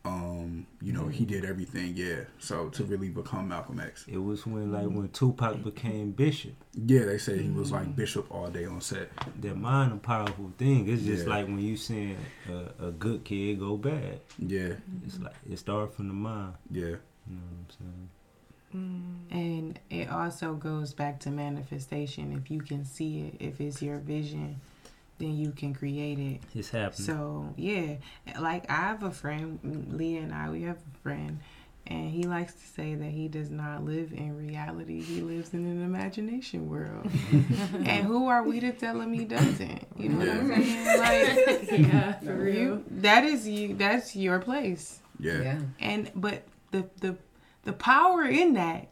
um 0.05 0.67
you 0.81 0.91
know 0.91 1.07
he 1.07 1.23
did 1.23 1.45
everything 1.45 1.93
yeah 1.95 2.21
so 2.37 2.67
to 2.67 2.83
really 2.83 3.07
become 3.07 3.47
malcolm 3.47 3.79
x 3.79 4.03
it 4.07 4.17
was 4.17 4.45
when 4.45 4.69
like 4.71 4.85
when 4.87 5.07
Tupac 5.09 5.63
became 5.63 6.11
Bishop. 6.11 6.51
yeah 6.73 7.05
they 7.05 7.17
say 7.17 7.37
he 7.41 7.49
was 7.49 7.71
like 7.71 7.95
bishop 7.95 8.25
all 8.29 8.49
day 8.49 8.65
on 8.65 8.81
set 8.81 9.09
That 9.41 9.55
mind 9.57 9.93
a 9.93 9.95
powerful 9.95 10.51
thing. 10.57 10.89
It's 10.89 11.03
just 11.03 11.23
Yeah. 11.25 11.29
like 11.29 11.45
when 11.47 11.59
you 11.59 11.77
seeing 11.77 12.17
a, 12.49 12.87
a 12.87 12.91
good 12.91 13.23
kid 13.23 13.59
go 13.59 13.77
bad. 13.77 14.19
yeah 14.39 14.73
It's 15.05 15.19
like 15.19 15.35
it 15.49 15.57
starts 15.57 15.95
from 15.95 16.09
the 16.09 16.13
mind. 16.13 16.53
yeah 16.69 16.81
You 16.81 17.35
know 17.37 17.41
what 17.51 17.75
I'm 17.79 18.09
saying? 18.73 19.29
And 19.31 19.79
it 19.89 20.09
also 20.09 20.55
goes 20.55 20.93
back 20.93 21.19
to 21.21 21.29
manifestation. 21.29 22.33
If 22.33 22.49
you 22.51 22.59
can 22.61 22.83
see 22.85 23.19
it, 23.27 23.35
if 23.39 23.61
it's 23.61 23.81
your 23.83 23.99
vision, 23.99 24.59
then 25.19 25.35
you 25.37 25.51
can 25.51 25.73
create 25.73 26.19
it. 26.19 26.41
It's 26.55 26.69
happening. 26.69 27.05
So 27.05 27.53
yeah, 27.57 27.95
like 28.39 28.69
I 28.69 28.75
have 28.75 29.03
a 29.03 29.11
friend, 29.11 29.59
Leah 29.91 30.21
and 30.21 30.33
I, 30.33 30.49
we 30.49 30.63
have 30.63 30.77
a 30.77 30.97
friend, 31.03 31.39
and 31.87 32.09
he 32.09 32.23
likes 32.23 32.53
to 32.53 32.65
say 32.67 32.95
that 32.95 33.09
he 33.11 33.27
does 33.27 33.49
not 33.49 33.83
live 33.85 34.11
in 34.13 34.35
reality. 34.37 35.01
He 35.01 35.21
lives 35.21 35.53
in 35.53 35.65
an 35.65 35.83
imagination 35.83 36.69
world. 36.69 37.09
and 37.85 38.05
who 38.05 38.27
are 38.27 38.43
we 38.43 38.59
to 38.61 38.71
tell 38.71 38.99
him 39.01 39.13
he 39.13 39.25
doesn't? 39.25 39.85
You 39.97 40.09
know 40.09 40.17
what 40.19 40.29
I'm 40.29 40.47
saying? 40.63 40.83
Like 40.99 41.71
yeah, 41.79 42.13
for 42.19 42.35
real. 42.35 42.55
you, 42.55 42.85
that 42.89 43.23
is 43.25 43.47
you. 43.47 43.75
That's 43.75 44.15
your 44.15 44.39
place. 44.39 44.99
yeah 45.19 45.41
Yeah. 45.41 45.59
And 45.79 46.11
but 46.15 46.43
the 46.71 46.89
the 47.01 47.17
the 47.63 47.73
power 47.73 48.23
in 48.25 48.53
that 48.53 48.87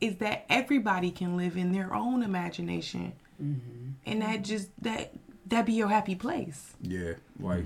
is 0.00 0.16
that 0.16 0.44
everybody 0.48 1.10
can 1.10 1.36
live 1.36 1.56
in 1.56 1.72
their 1.72 1.92
own 1.94 2.22
imagination, 2.22 3.12
Mm-hmm. 3.42 3.90
and 4.06 4.22
that 4.22 4.42
just 4.42 4.68
that 4.82 5.12
that 5.50 5.66
be 5.66 5.72
your 5.72 5.88
happy 5.88 6.14
place. 6.14 6.74
Yeah, 6.82 7.14
like 7.38 7.64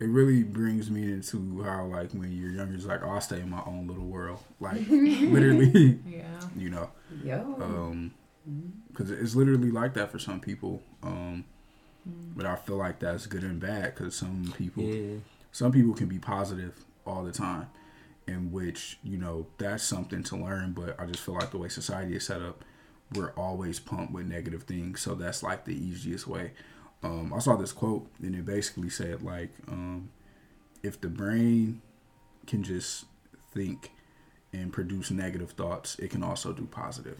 it 0.00 0.06
really 0.08 0.42
brings 0.44 0.90
me 0.90 1.02
into 1.12 1.62
how 1.62 1.86
like 1.86 2.12
when 2.12 2.30
you're 2.32 2.50
younger, 2.52 2.74
it's 2.74 2.84
like 2.86 3.02
oh, 3.02 3.10
I'll 3.10 3.20
stay 3.20 3.40
in 3.40 3.50
my 3.50 3.62
own 3.66 3.86
little 3.86 4.06
world, 4.06 4.40
like 4.60 4.80
literally, 4.88 5.98
Yeah. 6.06 6.22
you 6.56 6.70
know, 6.70 6.90
Yo. 7.24 7.56
um, 7.60 8.14
because 8.88 9.10
it's 9.10 9.34
literally 9.34 9.70
like 9.70 9.94
that 9.94 10.10
for 10.10 10.18
some 10.18 10.40
people. 10.40 10.82
Um, 11.02 11.44
but 12.36 12.46
I 12.46 12.56
feel 12.56 12.76
like 12.76 13.00
that's 13.00 13.26
good 13.26 13.42
and 13.42 13.60
bad 13.60 13.94
because 13.94 14.14
some 14.16 14.54
people, 14.56 14.82
yeah. 14.82 15.18
some 15.52 15.72
people 15.72 15.92
can 15.94 16.06
be 16.08 16.18
positive 16.18 16.84
all 17.04 17.22
the 17.22 17.32
time, 17.32 17.66
in 18.26 18.50
which 18.50 18.98
you 19.02 19.18
know 19.18 19.46
that's 19.58 19.82
something 19.84 20.22
to 20.24 20.36
learn. 20.36 20.72
But 20.72 20.98
I 20.98 21.06
just 21.06 21.20
feel 21.20 21.34
like 21.34 21.50
the 21.50 21.58
way 21.58 21.68
society 21.68 22.16
is 22.16 22.24
set 22.24 22.40
up, 22.40 22.64
we're 23.14 23.32
always 23.32 23.78
pumped 23.80 24.12
with 24.12 24.26
negative 24.26 24.62
things, 24.62 25.00
so 25.02 25.14
that's 25.14 25.42
like 25.42 25.64
the 25.64 25.74
easiest 25.74 26.26
way. 26.26 26.52
Um, 27.02 27.32
I 27.32 27.38
saw 27.38 27.56
this 27.56 27.72
quote 27.72 28.06
and 28.22 28.34
it 28.34 28.44
basically 28.44 28.90
said 28.90 29.22
like, 29.22 29.50
um, 29.68 30.10
if 30.82 31.00
the 31.00 31.08
brain 31.08 31.80
can 32.46 32.62
just 32.62 33.04
think 33.52 33.92
and 34.52 34.72
produce 34.72 35.10
negative 35.10 35.52
thoughts, 35.52 35.98
it 35.98 36.10
can 36.10 36.22
also 36.22 36.52
do 36.52 36.66
positive. 36.66 37.18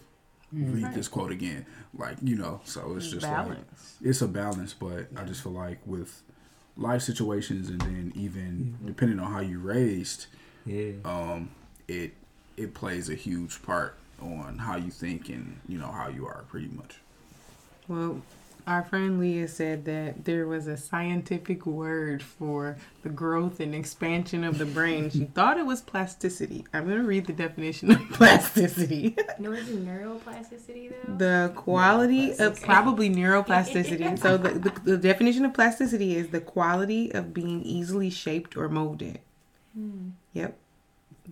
Read 0.51 0.95
this 0.95 1.09
quote 1.09 1.31
again, 1.31 1.67
like 1.93 2.17
you 2.23 2.35
know. 2.35 2.63
So 2.65 2.95
it's 2.97 3.11
just 3.11 3.27
like 3.27 3.59
it's 4.03 4.23
a 4.23 4.29
balance, 4.29 4.73
but 4.73 5.09
I 5.15 5.25
just 5.25 5.43
feel 5.43 5.53
like 5.53 5.79
with 5.85 6.23
life 6.79 7.03
situations 7.03 7.69
and 7.69 7.81
then 7.83 8.13
even 8.17 8.79
depending 8.87 9.19
on 9.21 9.31
how 9.31 9.41
you 9.41 9.59
raised, 9.59 10.25
Yeah. 10.65 10.93
um, 11.05 11.51
it 11.87 12.15
it 12.57 12.73
plays 12.73 13.11
a 13.11 13.15
huge 13.15 13.61
part 13.61 13.99
on 14.23 14.57
how 14.59 14.77
you 14.77 14.91
think 14.91 15.29
and 15.29 15.61
you 15.69 15.77
know 15.79 15.93
how 15.93 16.09
you 16.09 16.27
are 16.27 16.45
pretty 16.49 16.69
much. 16.69 16.97
Well, 17.87 18.23
our 18.69 18.85
friend 18.85 19.19
Leah 19.19 19.49
said 19.49 19.87
that 19.87 20.27
there 20.27 20.47
was 20.47 20.67
a 20.67 20.77
scientific 20.77 21.65
word 21.65 22.23
for 22.23 22.77
the 23.03 23.09
growth 23.09 23.61
and 23.61 23.75
expansion 23.75 24.45
of 24.45 24.59
the 24.59 24.67
brain. 24.67 25.09
She 25.09 25.25
thought 25.35 25.57
it 25.57 25.65
was 25.65 25.81
plasticity. 25.81 26.67
I'm 26.75 26.85
going 26.85 26.99
to 26.99 27.05
read 27.05 27.27
the 27.27 27.33
definition 27.33 27.91
of 27.93 27.99
plasticity. 28.11 29.17
No, 29.39 29.53
it's 29.53 29.71
neuroplasticity 29.71 30.93
though. 31.07 31.15
the 31.15 31.53
quality 31.55 32.33
of 32.39 32.61
probably 32.61 33.09
neuroplasticity. 33.09 34.19
so 34.23 34.37
the, 34.37 34.51
the, 34.51 34.81
the 34.85 34.99
definition 34.99 35.47
of 35.47 35.55
plasticity 35.55 36.15
is 36.15 36.29
the 36.29 36.41
quality 36.41 37.11
of 37.15 37.33
being 37.33 37.63
easily 37.63 38.11
shaped 38.11 38.55
or 38.55 38.69
molded. 38.69 39.21
Hmm. 39.75 40.11
Yep. 40.35 40.59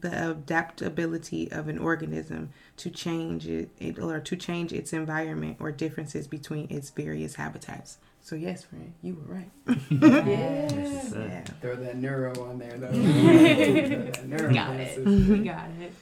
The 0.06 0.30
adaptability 0.30 1.50
of 1.50 1.66
an 1.66 1.78
organism 1.78 2.50
to 2.76 2.90
change 2.90 3.48
it, 3.48 3.70
it 3.80 3.98
or 3.98 4.20
to 4.20 4.36
change 4.36 4.72
its 4.72 4.92
environment 4.92 5.56
or 5.58 5.72
differences 5.72 6.28
between 6.28 6.68
its 6.70 6.90
various 6.90 7.34
habitats. 7.34 7.98
So 8.22 8.36
yes, 8.36 8.62
friend, 8.62 8.92
you 9.02 9.14
were 9.16 9.34
right. 9.34 9.50
That's 9.90 11.12
a 11.12 11.18
Yeah. 11.18 11.44
Throw 11.60 11.74
that 11.76 11.96
neuro 11.96 12.32
on 12.48 12.58
there 12.58 12.76
though. 12.78 12.90
That 12.92 14.26
neuro 14.26 14.52
Got 14.54 14.76
it. 14.76 15.04
We 15.04 15.38
got 15.38 15.70
it. 15.80 15.92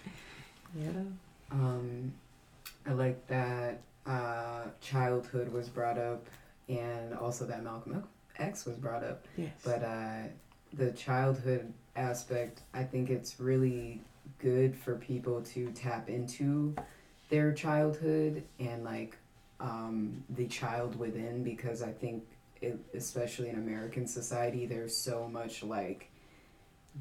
Yeah. 0.74 0.90
Um, 1.50 2.12
I 2.86 2.92
like 2.92 3.26
that 3.28 3.80
uh, 4.06 4.64
childhood 4.82 5.50
was 5.50 5.68
brought 5.70 5.96
up, 5.98 6.26
and 6.68 7.14
also 7.14 7.46
that 7.46 7.64
Malcolm 7.64 8.04
X 8.38 8.66
was 8.66 8.76
brought 8.76 9.02
up. 9.02 9.24
Yes. 9.38 9.52
But 9.64 9.82
uh, 9.82 10.22
the 10.74 10.92
childhood 10.92 11.72
aspect, 11.96 12.62
I 12.72 12.82
think 12.84 13.10
it's 13.10 13.38
really 13.40 14.00
good 14.38 14.76
for 14.76 14.96
people 14.96 15.42
to 15.42 15.70
tap 15.72 16.08
into 16.08 16.74
their 17.28 17.52
childhood 17.52 18.42
and 18.58 18.84
like 18.84 19.16
um, 19.60 20.22
the 20.30 20.46
child 20.46 20.98
within 20.98 21.42
because 21.42 21.82
I 21.82 21.92
think, 21.92 22.24
it, 22.60 22.78
especially 22.94 23.48
in 23.48 23.56
American 23.56 24.06
society, 24.06 24.66
there's 24.66 24.96
so 24.96 25.28
much 25.28 25.62
like 25.62 26.10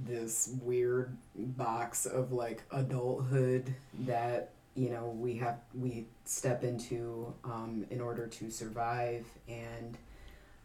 this 0.05 0.55
weird 0.61 1.15
box 1.35 2.05
of 2.05 2.31
like 2.31 2.63
adulthood 2.71 3.73
that 3.99 4.49
you 4.75 4.89
know 4.89 5.15
we 5.19 5.35
have 5.35 5.59
we 5.75 6.07
step 6.25 6.63
into 6.63 7.31
um, 7.43 7.85
in 7.91 8.01
order 8.01 8.27
to 8.27 8.49
survive. 8.49 9.25
And 9.47 9.97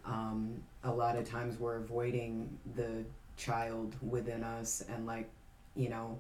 um, 0.05 0.63
a 0.85 0.91
lot 0.91 1.17
of 1.17 1.29
times 1.29 1.59
we're 1.59 1.77
avoiding 1.77 2.59
the 2.75 3.05
child 3.38 3.95
within 4.02 4.42
us 4.45 4.83
and 4.92 5.07
like 5.07 5.28
you 5.75 5.88
know 5.88 6.18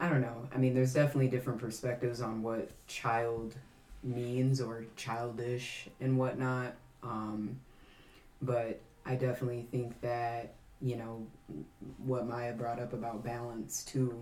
i 0.00 0.08
don't 0.08 0.22
know. 0.22 0.48
I 0.54 0.58
mean 0.58 0.74
there's 0.74 0.94
definitely 0.94 1.28
different 1.28 1.60
perspectives 1.60 2.20
on 2.22 2.42
what 2.42 2.70
child 2.86 3.54
means 4.02 4.60
or 4.60 4.86
childish 4.96 5.88
and 6.00 6.18
whatnot 6.18 6.74
um, 7.02 7.60
but 8.40 8.80
i 9.04 9.14
definitely 9.14 9.66
think 9.70 10.00
that 10.00 10.54
you 10.80 10.96
know 10.96 11.26
what 11.98 12.26
maya 12.26 12.52
brought 12.52 12.80
up 12.80 12.92
about 12.92 13.22
balance 13.24 13.84
too 13.84 14.20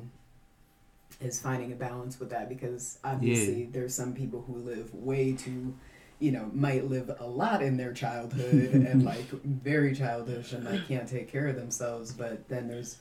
is 1.20 1.40
finding 1.40 1.72
a 1.72 1.76
balance 1.76 2.18
with 2.20 2.30
that 2.30 2.48
because 2.48 2.98
obviously 3.04 3.64
there's 3.72 3.94
some 3.94 4.12
people 4.14 4.44
who 4.46 4.56
live 4.56 4.92
way 4.94 5.32
too 5.32 5.74
you 6.20 6.30
know 6.30 6.48
might 6.52 6.88
live 6.88 7.10
a 7.18 7.26
lot 7.26 7.62
in 7.62 7.76
their 7.76 7.92
childhood 7.92 8.72
and 8.72 9.04
like 9.04 9.28
very 9.42 9.94
childish 9.94 10.52
and 10.52 10.64
like 10.64 10.86
can't 10.86 11.08
take 11.08 11.30
care 11.30 11.48
of 11.48 11.56
themselves 11.56 12.12
but 12.12 12.46
then 12.48 12.68
there's 12.68 12.98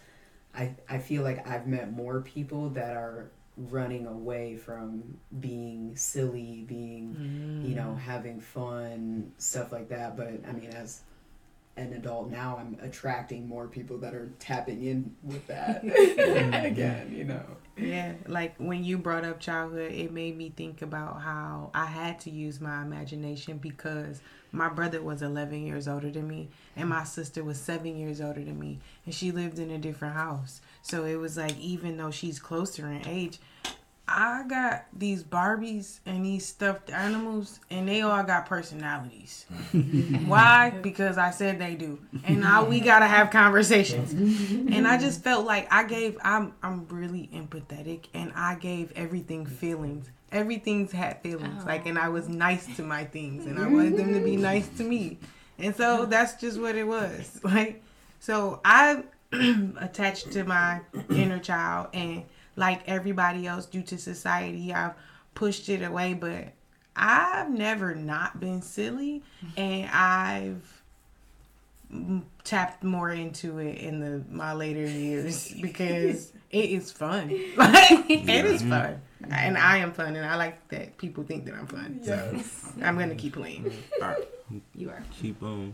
i 0.56 0.74
i 0.90 0.98
feel 0.98 1.22
like 1.22 1.48
i've 1.48 1.68
met 1.68 1.92
more 1.92 2.22
people 2.22 2.70
that 2.70 2.96
are 2.96 3.30
running 3.58 4.08
away 4.08 4.56
from 4.56 5.04
being 5.42 5.94
silly 5.96 6.64
being 6.66 7.62
you 7.66 7.76
know 7.76 7.98
mm. 7.98 8.00
having 8.00 8.40
fun 8.40 9.30
stuff 9.38 9.72
like 9.74 9.90
that 9.90 10.16
but 10.16 10.28
i 10.48 10.52
mean 10.54 10.70
as 10.70 11.02
an 11.76 11.94
adult 11.94 12.30
now 12.30 12.58
i'm 12.58 12.78
attracting 12.82 13.48
more 13.48 13.68
people 13.68 13.98
that 13.98 14.14
are 14.14 14.30
tapping 14.40 14.84
in 14.86 15.14
with 15.24 15.46
that 15.48 15.84
again 16.66 17.14
you 17.14 17.26
know 17.26 17.44
Yeah, 17.82 18.14
like 18.28 18.56
when 18.58 18.84
you 18.84 18.98
brought 18.98 19.24
up 19.24 19.40
childhood, 19.40 19.94
it 19.94 20.12
made 20.12 20.38
me 20.38 20.52
think 20.56 20.82
about 20.82 21.22
how 21.22 21.72
I 21.74 21.86
had 21.86 22.20
to 22.22 22.30
use 22.30 22.60
my 22.60 22.82
imagination 22.82 23.58
because 23.58 24.22
my 24.52 24.68
brother 24.68 25.02
was 25.02 25.22
11 25.22 25.66
years 25.66 25.88
older 25.88 26.10
than 26.10 26.28
me 26.28 26.50
and 26.76 26.90
my 26.90 27.04
sister 27.04 27.44
was 27.44 27.60
7 27.60 27.96
years 27.98 28.20
older 28.20 28.44
than 28.44 28.60
me 28.60 28.80
and 29.06 29.14
she 29.14 29.32
lived 29.32 29.60
in 29.60 29.72
a 29.72 29.78
different 29.78 30.16
house. 30.16 30.62
So 30.82 31.06
it 31.06 31.16
was 31.16 31.38
like 31.38 31.58
even 31.60 31.98
though 31.98 32.12
she's 32.12 32.40
closer 32.40 32.88
in 32.88 33.08
age, 33.08 33.40
I 34.12 34.44
got 34.48 34.86
these 34.98 35.24
Barbies 35.24 36.00
and 36.06 36.26
these 36.26 36.46
stuffed 36.46 36.90
animals, 36.90 37.60
and 37.70 37.88
they 37.88 38.02
all 38.02 38.24
got 38.24 38.48
personalities. 38.48 39.46
Why? 40.26 40.72
Because 40.82 41.18
I 41.18 41.30
said 41.32 41.60
they 41.60 41.76
do, 41.76 42.00
and 42.26 42.42
now 42.42 42.66
we 42.66 42.80
gotta 42.80 43.06
have 43.06 43.30
conversations. 43.30 44.14
And 44.14 44.88
I 44.88 44.98
just 44.98 45.24
felt 45.24 45.46
like 45.46 45.72
I 45.72 45.84
gave. 45.84 46.18
I'm 46.24 46.54
I'm 46.64 46.88
really 46.88 47.30
empathetic, 47.34 48.06
and 48.14 48.32
I 48.36 48.56
gave 48.56 48.92
everything 48.96 49.46
feelings. 49.46 50.10
Everything's 50.32 50.92
had 50.92 51.22
feelings, 51.22 51.66
like, 51.66 51.86
and 51.86 51.98
I 51.98 52.10
was 52.10 52.30
nice 52.30 52.68
to 52.78 52.84
my 52.84 53.04
things, 53.06 53.46
and 53.46 53.58
I 53.60 53.68
wanted 53.68 53.98
them 53.98 54.14
to 54.14 54.20
be 54.20 54.36
nice 54.36 54.68
to 54.78 54.84
me, 54.84 55.18
and 55.58 55.76
so 55.76 56.06
that's 56.06 56.34
just 56.40 56.60
what 56.60 56.76
it 56.76 56.88
was. 56.88 57.40
Like, 57.44 57.84
so 58.20 58.60
I 58.66 59.04
attached 59.32 60.32
to 60.32 60.44
my 60.44 60.82
inner 61.10 61.40
child 61.40 61.88
and 61.94 62.24
like 62.60 62.82
everybody 62.88 63.48
else 63.48 63.66
due 63.66 63.82
to 63.82 63.98
society 63.98 64.74
i've 64.74 64.94
pushed 65.34 65.70
it 65.70 65.82
away 65.82 66.14
but 66.14 66.50
i've 66.96 67.50
never 67.50 67.96
not 67.96 68.40
been 68.40 68.62
silly 68.62 69.24
and 69.58 69.90
i've 69.92 70.80
tapped 72.44 72.84
more 72.84 73.10
into 73.10 73.58
it 73.58 73.78
in 73.78 74.00
the 74.00 74.24
my 74.30 74.54
later 74.54 74.86
years 74.86 75.52
because 75.62 76.34
it 76.52 76.70
is 76.70 76.92
fun. 76.92 77.30
Like 77.58 78.10
it 78.10 78.46
is 78.46 78.62
fun. 78.62 79.02
Mm-hmm. 79.22 79.34
And 79.34 79.58
i 79.58 79.78
am 79.78 79.92
fun 79.92 80.16
and 80.16 80.26
i 80.26 80.36
like 80.36 80.68
that 80.70 80.98
people 80.98 81.24
think 81.24 81.46
that 81.46 81.54
i'm 81.56 81.68
fun. 81.68 82.00
So 82.04 82.40
i'm 82.84 82.98
gonna 82.98 83.16
keep 83.16 83.34
playing. 83.34 83.72
You 84.76 84.90
are. 84.90 85.04
Keep 85.20 85.44
on. 85.44 85.74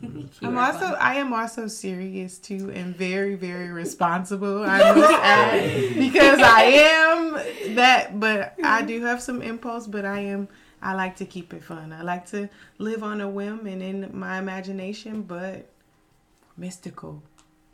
I'm 0.00 0.56
also 0.56 0.84
I 0.94 1.16
am 1.16 1.32
also 1.32 1.66
serious 1.66 2.38
too 2.38 2.70
and 2.70 2.94
very 2.94 3.34
very 3.34 3.68
responsible. 3.70 4.62
I 4.62 4.94
must 4.94 5.12
add 5.22 5.94
because 5.98 6.40
I 6.40 6.62
am 6.62 7.74
that, 7.74 8.20
but 8.20 8.54
I 8.62 8.82
do 8.82 9.02
have 9.02 9.20
some 9.20 9.42
impulse. 9.42 9.86
But 9.86 10.04
I 10.04 10.20
am 10.20 10.48
I 10.80 10.94
like 10.94 11.16
to 11.16 11.24
keep 11.24 11.52
it 11.52 11.64
fun. 11.64 11.92
I 11.92 12.02
like 12.02 12.26
to 12.30 12.48
live 12.78 13.02
on 13.02 13.20
a 13.20 13.28
whim 13.28 13.66
and 13.66 13.82
in 13.82 14.10
my 14.12 14.38
imagination, 14.38 15.22
but 15.22 15.68
mystical, 16.56 17.20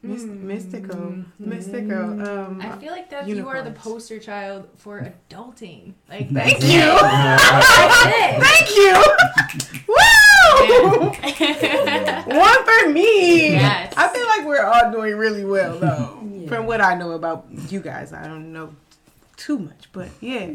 Mys- 0.02 0.24
mystical, 0.24 1.16
mystical. 1.38 2.26
Um, 2.26 2.60
I 2.62 2.76
feel 2.78 2.92
like 2.92 3.10
that 3.10 3.28
you 3.28 3.46
are 3.48 3.62
the 3.62 3.72
poster 3.72 4.18
child 4.18 4.68
for 4.76 5.12
adulting. 5.30 5.92
Like 6.08 6.30
thank 6.30 6.62
you, 6.62 6.80
thank 8.40 8.76
you. 8.76 9.94
Woo! 10.68 11.12
it. 11.22 12.27
One 12.27 12.64
for 12.64 12.90
me. 12.90 13.53
Yes. 13.53 13.94
I 13.96 14.09
feel 14.09 14.27
like 14.27 14.46
we're 14.46 14.64
all 14.64 14.92
doing 14.92 15.16
really 15.16 15.44
well 15.44 15.79
though. 15.79 16.46
From 16.48 16.66
what 16.66 16.81
I 16.81 16.94
know 16.94 17.12
about 17.12 17.46
you 17.70 17.81
guys, 17.81 18.12
I 18.12 18.27
don't 18.27 18.53
know 18.53 18.74
too 19.37 19.59
much, 19.59 19.88
but 19.92 20.09
yeah. 20.20 20.50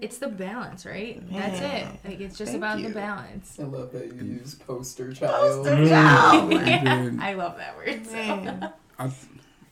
it's 0.00 0.18
the 0.18 0.28
balance, 0.28 0.84
right? 0.84 1.22
That's 1.30 1.60
it. 1.60 2.08
Like 2.08 2.20
it's 2.20 2.36
just 2.36 2.52
Thank 2.52 2.62
about 2.62 2.78
you. 2.80 2.88
the 2.88 2.94
balance. 2.94 3.58
i 3.60 3.64
love 3.64 3.92
that 3.92 4.12
you 4.14 4.22
use 4.22 4.54
poster 4.54 5.12
child 5.12 5.64
Poster 5.64 5.76
mm. 5.76 5.88
child. 5.88 6.52
And 6.68 6.86
then 6.86 7.20
I 7.20 7.34
love 7.34 7.56
that 7.58 7.76
word. 7.76 8.06
So. 8.06 8.12
Man. 8.12 8.72
I, 8.98 9.10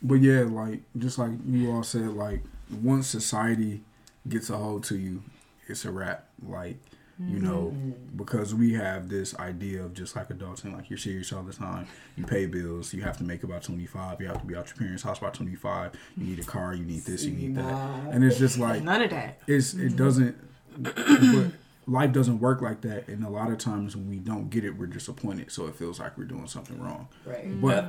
but 0.01 0.15
yeah, 0.15 0.41
like 0.41 0.81
just 0.97 1.17
like 1.17 1.31
you 1.47 1.71
all 1.71 1.83
said, 1.83 2.09
like 2.09 2.41
once 2.81 3.07
society 3.07 3.83
gets 4.27 4.49
a 4.49 4.57
hold 4.57 4.83
to 4.85 4.97
you, 4.97 5.23
it's 5.67 5.85
a 5.85 5.91
wrap. 5.91 6.27
Like 6.45 6.77
you 7.19 7.39
know, 7.39 7.73
mm-hmm. 7.73 7.91
because 8.15 8.53
we 8.53 8.73
have 8.73 9.09
this 9.09 9.35
idea 9.39 9.83
of 9.83 9.93
just 9.95 10.15
like 10.15 10.29
adulting, 10.29 10.73
like 10.73 10.89
you're 10.89 10.99
serious 10.99 11.33
all 11.33 11.41
the 11.41 11.53
time. 11.53 11.87
You 12.15 12.25
pay 12.25 12.45
bills. 12.45 12.93
You 12.93 13.01
have 13.01 13.17
to 13.17 13.23
make 13.23 13.43
about 13.43 13.63
twenty 13.63 13.87
five. 13.87 14.21
You 14.21 14.27
have 14.27 14.41
to 14.41 14.45
be 14.45 14.55
out 14.55 14.67
your 14.67 14.75
parents' 14.75 15.01
house 15.01 15.19
by 15.19 15.31
twenty 15.31 15.55
five. 15.55 15.93
You 16.15 16.25
need 16.27 16.39
a 16.39 16.43
car. 16.43 16.75
You 16.75 16.85
need 16.85 17.05
this. 17.05 17.23
You 17.23 17.33
need 17.33 17.55
that. 17.55 17.73
And 18.11 18.23
it's 18.23 18.37
just 18.37 18.59
like 18.59 18.83
None 18.83 19.01
of 19.01 19.09
that. 19.09 19.39
it's 19.47 19.73
it 19.73 19.77
mm-hmm. 19.77 19.97
doesn't. 19.97 20.37
but 20.77 21.51
life 21.87 22.11
doesn't 22.11 22.39
work 22.39 22.61
like 22.61 22.81
that, 22.81 23.07
and 23.07 23.23
a 23.23 23.29
lot 23.29 23.49
of 23.49 23.57
times 23.57 23.95
when 23.95 24.09
we 24.09 24.17
don't 24.17 24.49
get 24.49 24.63
it, 24.63 24.77
we're 24.77 24.85
disappointed. 24.85 25.51
So 25.51 25.65
it 25.67 25.75
feels 25.75 25.99
like 25.99 26.17
we're 26.17 26.25
doing 26.25 26.47
something 26.47 26.79
wrong. 26.79 27.07
right 27.25 27.45
mm-hmm. 27.45 27.61
But 27.61 27.85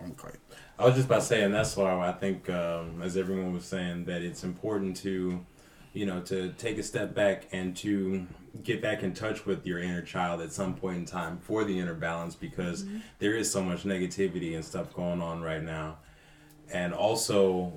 Yeah. 0.00 0.06
okay. 0.10 0.38
I 0.78 0.84
was 0.86 0.94
just 0.94 1.06
about 1.06 1.22
saying 1.22 1.52
that's 1.52 1.76
why 1.76 2.08
I 2.08 2.12
think, 2.12 2.48
um, 2.50 3.02
as 3.02 3.16
everyone 3.16 3.52
was 3.52 3.64
saying, 3.64 4.04
that 4.06 4.22
it's 4.22 4.44
important 4.44 4.96
to, 4.98 5.44
you 5.92 6.06
know, 6.06 6.20
to 6.22 6.52
take 6.52 6.78
a 6.78 6.82
step 6.82 7.14
back 7.14 7.48
and 7.52 7.76
to 7.78 8.26
get 8.62 8.82
back 8.82 9.02
in 9.02 9.14
touch 9.14 9.46
with 9.46 9.66
your 9.66 9.78
inner 9.78 10.02
child 10.02 10.40
at 10.40 10.52
some 10.52 10.74
point 10.74 10.98
in 10.98 11.04
time 11.04 11.38
for 11.38 11.64
the 11.64 11.78
inner 11.78 11.94
balance 11.94 12.34
because 12.34 12.84
mm-hmm. 12.84 12.98
there 13.18 13.34
is 13.34 13.50
so 13.50 13.62
much 13.62 13.84
negativity 13.84 14.54
and 14.54 14.64
stuff 14.64 14.92
going 14.94 15.20
on 15.20 15.42
right 15.42 15.62
now. 15.62 15.98
And 16.72 16.94
also, 16.94 17.72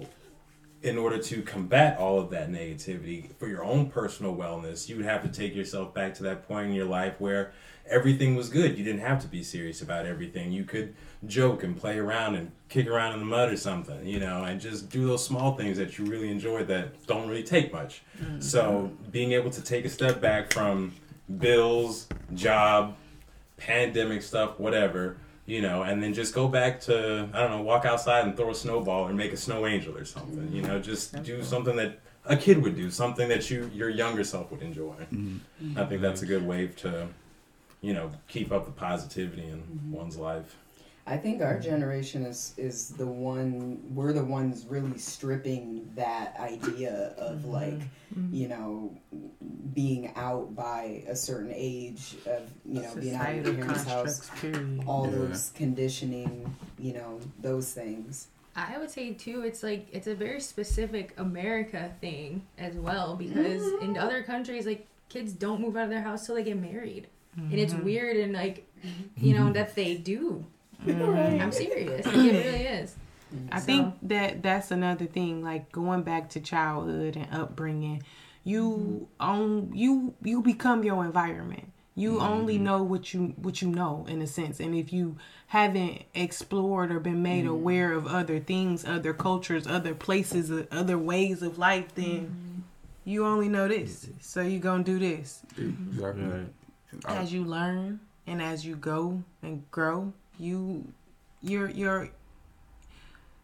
in 0.81 0.97
order 0.97 1.17
to 1.17 1.41
combat 1.41 1.97
all 1.97 2.19
of 2.19 2.29
that 2.29 2.49
negativity 2.49 3.35
for 3.37 3.47
your 3.47 3.63
own 3.63 3.89
personal 3.89 4.35
wellness, 4.35 4.87
you 4.87 4.95
would 4.97 5.05
have 5.05 5.23
to 5.23 5.29
take 5.29 5.55
yourself 5.55 5.93
back 5.93 6.13
to 6.15 6.23
that 6.23 6.47
point 6.47 6.69
in 6.69 6.73
your 6.73 6.85
life 6.85 7.15
where 7.19 7.51
everything 7.87 8.35
was 8.35 8.49
good. 8.49 8.77
You 8.77 8.83
didn't 8.83 9.01
have 9.01 9.21
to 9.21 9.27
be 9.27 9.43
serious 9.43 9.81
about 9.81 10.05
everything. 10.05 10.51
You 10.51 10.63
could 10.63 10.95
joke 11.25 11.63
and 11.63 11.77
play 11.77 11.97
around 11.97 12.35
and 12.35 12.51
kick 12.69 12.87
around 12.87 13.13
in 13.13 13.19
the 13.19 13.25
mud 13.25 13.51
or 13.51 13.57
something, 13.57 14.05
you 14.05 14.19
know, 14.19 14.43
and 14.43 14.59
just 14.59 14.89
do 14.89 15.07
those 15.07 15.23
small 15.23 15.55
things 15.55 15.77
that 15.77 15.97
you 15.97 16.05
really 16.05 16.29
enjoy 16.29 16.63
that 16.65 17.05
don't 17.07 17.27
really 17.27 17.43
take 17.43 17.71
much. 17.71 18.03
Mm. 18.21 18.41
So, 18.41 18.91
being 19.11 19.33
able 19.33 19.51
to 19.51 19.61
take 19.61 19.85
a 19.85 19.89
step 19.89 20.19
back 20.19 20.51
from 20.51 20.93
bills, 21.37 22.07
job, 22.33 22.95
pandemic 23.57 24.21
stuff, 24.21 24.59
whatever, 24.59 25.17
you 25.45 25.61
know, 25.61 25.83
and 25.83 26.01
then 26.01 26.13
just 26.13 26.33
go 26.33 26.47
back 26.47 26.79
to 26.81 27.29
I 27.33 27.41
don't 27.41 27.51
know, 27.51 27.61
walk 27.61 27.85
outside 27.85 28.25
and 28.25 28.35
throw 28.35 28.49
a 28.51 28.55
snowball 28.55 29.07
or 29.07 29.13
make 29.13 29.31
a 29.31 29.37
snow 29.37 29.67
angel 29.67 29.95
or 29.97 30.05
something. 30.05 30.51
You 30.51 30.61
know, 30.61 30.79
just 30.79 31.21
do 31.23 31.43
something 31.43 31.75
that 31.75 31.99
a 32.25 32.35
kid 32.35 32.61
would 32.63 32.75
do, 32.75 32.89
something 32.89 33.29
that 33.29 33.49
you 33.49 33.69
your 33.73 33.89
younger 33.89 34.23
self 34.23 34.51
would 34.51 34.61
enjoy. 34.61 34.95
Mm-hmm. 35.13 35.79
I 35.79 35.85
think 35.85 36.01
that's 36.01 36.21
a 36.21 36.25
good 36.25 36.45
way 36.45 36.67
to, 36.77 37.07
you 37.81 37.93
know, 37.93 38.11
keep 38.27 38.51
up 38.51 38.65
the 38.65 38.71
positivity 38.71 39.43
in 39.43 39.59
mm-hmm. 39.59 39.91
one's 39.91 40.17
life. 40.17 40.55
I 41.07 41.17
think 41.17 41.43
our 41.43 41.59
generation 41.59 42.25
is 42.25 42.55
is 42.57 42.89
the 42.89 43.05
one 43.05 43.79
we're 43.93 44.11
the 44.11 44.23
ones 44.23 44.65
really 44.67 44.97
stripping 44.97 45.87
that 45.95 46.35
idea 46.39 47.13
of 47.19 47.39
mm-hmm. 47.39 47.51
like 47.51 47.79
mm-hmm. 47.79 48.33
you 48.33 48.47
know 48.47 48.97
being 49.75 50.11
out 50.15 50.55
by 50.55 51.03
a 51.07 51.15
certain 51.15 51.51
age 51.53 52.15
of 52.25 52.49
you 52.65 52.81
know 52.81 52.95
being 52.95 53.13
out 53.13 53.35
of 53.35 53.45
your 53.45 53.53
parents' 53.53 53.83
house 53.83 54.31
period. 54.39 54.83
all 54.87 55.05
Yeah. 55.05 55.17
those 55.17 55.51
conditioning 55.55 56.55
you 56.79 56.93
know 56.93 57.19
those 57.39 57.71
things 57.71 58.29
I 58.55 58.77
would 58.77 58.89
say 58.89 59.11
too, 59.13 59.41
it's 59.41 59.63
like 59.63 59.87
it's 59.91 60.07
a 60.07 60.15
very 60.15 60.39
specific 60.39 61.13
America 61.17 61.91
thing 61.99 62.45
as 62.57 62.75
well 62.75 63.15
because 63.15 63.63
in 63.81 63.97
other 63.97 64.23
countries, 64.23 64.65
like 64.65 64.87
kids 65.09 65.33
don't 65.33 65.59
move 65.59 65.75
out 65.75 65.83
of 65.83 65.89
their 65.89 66.01
house 66.01 66.25
till 66.25 66.35
they 66.35 66.43
get 66.43 66.57
married, 66.57 67.07
and 67.37 67.53
it's 67.53 67.73
mm-hmm. 67.73 67.85
weird 67.85 68.17
and 68.17 68.33
like 68.33 68.67
you 69.17 69.33
know 69.33 69.51
that 69.51 69.75
they 69.75 69.95
do. 69.95 70.45
I'm 70.87 71.51
serious. 71.51 72.05
Like, 72.05 72.15
it 72.15 72.45
really 72.45 72.65
is. 72.65 72.95
I 73.51 73.59
So- 73.59 73.65
think 73.65 73.95
that 74.03 74.43
that's 74.43 74.71
another 74.71 75.05
thing. 75.05 75.43
Like 75.43 75.71
going 75.71 76.03
back 76.03 76.29
to 76.31 76.39
childhood 76.39 77.15
and 77.15 77.27
upbringing, 77.31 78.03
you 78.43 79.07
mm-hmm. 79.19 79.31
own 79.31 79.71
you 79.73 80.13
you 80.23 80.41
become 80.41 80.83
your 80.83 81.03
environment. 81.05 81.71
You 81.97 82.13
mm-hmm. 82.13 82.27
only 82.27 82.57
know 82.57 82.83
what 82.83 83.13
you 83.13 83.33
what 83.37 83.61
you 83.61 83.69
know 83.69 84.05
in 84.07 84.21
a 84.21 84.27
sense, 84.27 84.59
and 84.59 84.75
if 84.75 84.91
you 84.91 85.17
haven't 85.47 86.03
explored 86.13 86.91
or 86.91 86.99
been 86.99 87.23
made 87.23 87.45
aware 87.45 87.93
of 87.93 88.07
other 88.07 88.39
things, 88.39 88.83
other 88.83 89.13
cultures, 89.13 89.65
other 89.65 89.95
places, 89.95 90.51
uh, 90.51 90.65
other 90.71 90.97
ways 90.97 91.41
of 91.41 91.57
life, 91.57 91.95
then 91.95 92.63
you 93.05 93.25
only 93.25 93.47
know 93.47 93.67
this. 93.67 94.09
So 94.19 94.41
you 94.41 94.57
are 94.57 94.61
gonna 94.61 94.83
do 94.83 94.99
this 94.99 95.43
Exactly. 95.57 96.23
Right. 96.23 96.47
I- 97.05 97.17
as 97.17 97.33
you 97.33 97.43
learn 97.43 97.99
and 98.27 98.41
as 98.41 98.65
you 98.65 98.75
go 98.75 99.23
and 99.41 99.69
grow. 99.71 100.13
You 100.37 100.93
you're 101.41 101.69
you're 101.69 102.09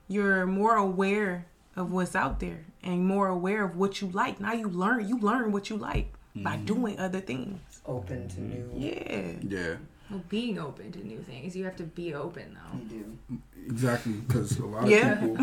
you're 0.07 0.45
more 0.45 0.75
aware 0.75 1.45
of 1.75 1.91
what's 1.91 2.15
out 2.15 2.39
there 2.39 2.65
and 2.83 3.05
more 3.05 3.27
aware 3.27 3.63
of 3.63 3.77
what 3.77 4.01
you 4.01 4.07
like. 4.07 4.39
Now 4.39 4.53
you 4.53 4.67
learn 4.67 5.07
you 5.07 5.19
learn 5.19 5.51
what 5.51 5.69
you 5.69 5.77
like 5.77 6.13
by 6.35 6.55
mm-hmm. 6.55 6.65
doing 6.65 6.99
other 6.99 7.21
things. 7.21 7.59
Open 7.85 8.27
to 8.29 8.35
mm-hmm. 8.35 8.79
new. 8.79 8.87
Yeah. 8.87 9.31
yeah. 9.41 9.75
Well, 10.09 10.23
being 10.27 10.59
open 10.59 10.91
to 10.91 11.07
new 11.07 11.19
things, 11.19 11.55
you 11.55 11.63
have 11.63 11.77
to 11.77 11.83
be 11.83 12.13
open 12.13 12.57
though. 12.57 12.77
You 12.77 12.85
do. 13.29 13.39
Exactly, 13.65 14.13
because 14.13 14.57
a 14.59 14.65
lot 14.65 14.83
of 14.83 14.89
Yeah. 14.89 15.15
people, 15.15 15.37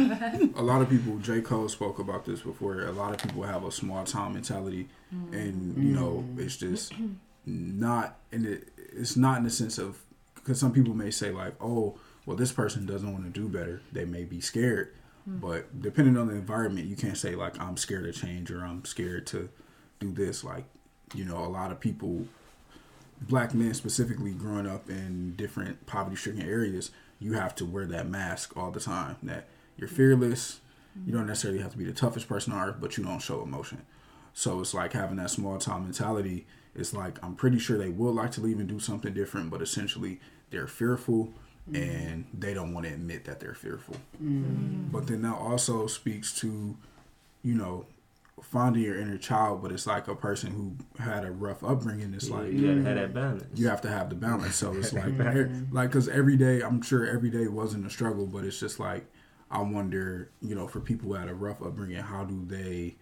a 0.60 0.62
lot 0.62 0.82
of 0.82 0.90
people. 0.90 1.16
J. 1.18 1.40
Cole 1.40 1.70
spoke 1.70 1.98
about 1.98 2.26
this 2.26 2.42
before. 2.42 2.82
A 2.82 2.92
lot 2.92 3.14
of 3.14 3.18
people 3.26 3.44
have 3.44 3.64
a 3.64 3.72
small 3.72 4.04
town 4.04 4.34
mentality, 4.34 4.88
mm-hmm. 5.14 5.34
and 5.34 5.82
you 5.82 5.94
know, 5.94 6.24
it's 6.36 6.58
just 6.58 6.92
not, 7.48 8.18
and 8.32 8.46
it, 8.46 8.68
it's 8.76 9.16
not 9.16 9.38
in 9.38 9.44
the 9.44 9.50
sense 9.50 9.78
of 9.78 9.98
because 10.34 10.60
some 10.60 10.72
people 10.72 10.94
may 10.94 11.10
say 11.10 11.30
like, 11.30 11.54
oh, 11.60 11.98
well, 12.26 12.36
this 12.36 12.52
person 12.52 12.86
doesn't 12.86 13.12
want 13.12 13.24
to 13.24 13.40
do 13.40 13.48
better. 13.48 13.82
They 13.92 14.04
may 14.04 14.24
be 14.24 14.40
scared, 14.40 14.94
hmm. 15.24 15.38
but 15.38 15.80
depending 15.80 16.16
on 16.16 16.28
the 16.28 16.34
environment, 16.34 16.86
you 16.86 16.96
can't 16.96 17.16
say 17.16 17.34
like 17.34 17.58
I'm 17.60 17.76
scared 17.76 18.12
to 18.12 18.18
change 18.18 18.50
or 18.50 18.64
I'm 18.64 18.84
scared 18.84 19.26
to 19.28 19.48
do 20.00 20.12
this. 20.12 20.44
Like, 20.44 20.64
you 21.14 21.24
know, 21.24 21.38
a 21.38 21.48
lot 21.48 21.70
of 21.70 21.80
people 21.80 22.26
black 23.20 23.54
men 23.54 23.74
specifically 23.74 24.32
growing 24.32 24.66
up 24.66 24.88
in 24.88 25.34
different 25.36 25.86
poverty 25.86 26.16
stricken 26.16 26.42
areas, 26.42 26.90
you 27.18 27.32
have 27.32 27.54
to 27.56 27.64
wear 27.64 27.86
that 27.86 28.08
mask 28.08 28.56
all 28.56 28.70
the 28.70 28.80
time. 28.80 29.16
That 29.22 29.48
you're 29.76 29.88
fearless. 29.88 30.60
Hmm. 30.94 31.08
You 31.08 31.12
don't 31.14 31.26
necessarily 31.26 31.60
have 31.60 31.72
to 31.72 31.78
be 31.78 31.84
the 31.84 31.92
toughest 31.92 32.28
person 32.28 32.52
on 32.52 32.68
earth, 32.68 32.76
but 32.80 32.96
you 32.96 33.04
don't 33.04 33.20
show 33.20 33.42
emotion. 33.42 33.82
So 34.34 34.60
it's 34.60 34.74
like 34.74 34.92
having 34.92 35.16
that 35.16 35.30
small 35.30 35.58
town 35.58 35.84
mentality. 35.84 36.46
It's 36.78 36.94
like 36.94 37.22
I'm 37.24 37.34
pretty 37.34 37.58
sure 37.58 37.76
they 37.76 37.88
would 37.90 38.14
like 38.14 38.30
to 38.32 38.40
leave 38.40 38.58
and 38.60 38.68
do 38.68 38.78
something 38.80 39.12
different, 39.12 39.50
but 39.50 39.60
essentially 39.62 40.20
they're 40.50 40.66
fearful 40.68 41.32
and 41.74 42.24
they 42.32 42.54
don't 42.54 42.72
want 42.72 42.86
to 42.86 42.92
admit 42.94 43.24
that 43.26 43.40
they're 43.40 43.54
fearful. 43.54 43.96
But 44.90 45.06
then 45.06 45.20
that 45.22 45.34
also 45.34 45.86
speaks 45.86 46.32
to, 46.40 46.76
you 47.42 47.54
know, 47.54 47.84
finding 48.42 48.82
your 48.84 48.98
inner 48.98 49.18
child, 49.18 49.60
but 49.62 49.72
it's 49.72 49.86
like 49.86 50.08
a 50.08 50.14
person 50.14 50.52
who 50.52 51.02
had 51.02 51.24
a 51.24 51.30
rough 51.30 51.62
upbringing. 51.62 52.14
It's 52.14 52.30
like 52.30 52.52
you 52.52 52.68
gotta 52.68 52.82
have 52.84 52.94
that 52.94 53.14
balance. 53.14 53.44
you 53.54 53.68
have 53.68 53.80
to 53.82 53.88
have 53.88 54.08
the 54.08 54.14
balance. 54.14 54.54
So 54.54 54.72
it's 54.74 54.92
like, 54.92 55.18
er- 55.20 55.50
like, 55.72 55.90
cause 55.92 56.08
every 56.08 56.36
day, 56.36 56.62
I'm 56.62 56.80
sure 56.80 57.06
every 57.06 57.28
day 57.30 57.48
wasn't 57.48 57.84
a 57.86 57.90
struggle, 57.90 58.26
but 58.26 58.44
it's 58.44 58.60
just 58.60 58.78
like, 58.80 59.04
I 59.50 59.60
wonder, 59.60 60.30
you 60.40 60.54
know, 60.54 60.68
for 60.68 60.80
people 60.80 61.08
who 61.08 61.14
had 61.14 61.28
a 61.28 61.34
rough 61.34 61.60
upbringing, 61.60 61.96
how 62.02 62.24
do 62.24 62.44
they 62.46 62.94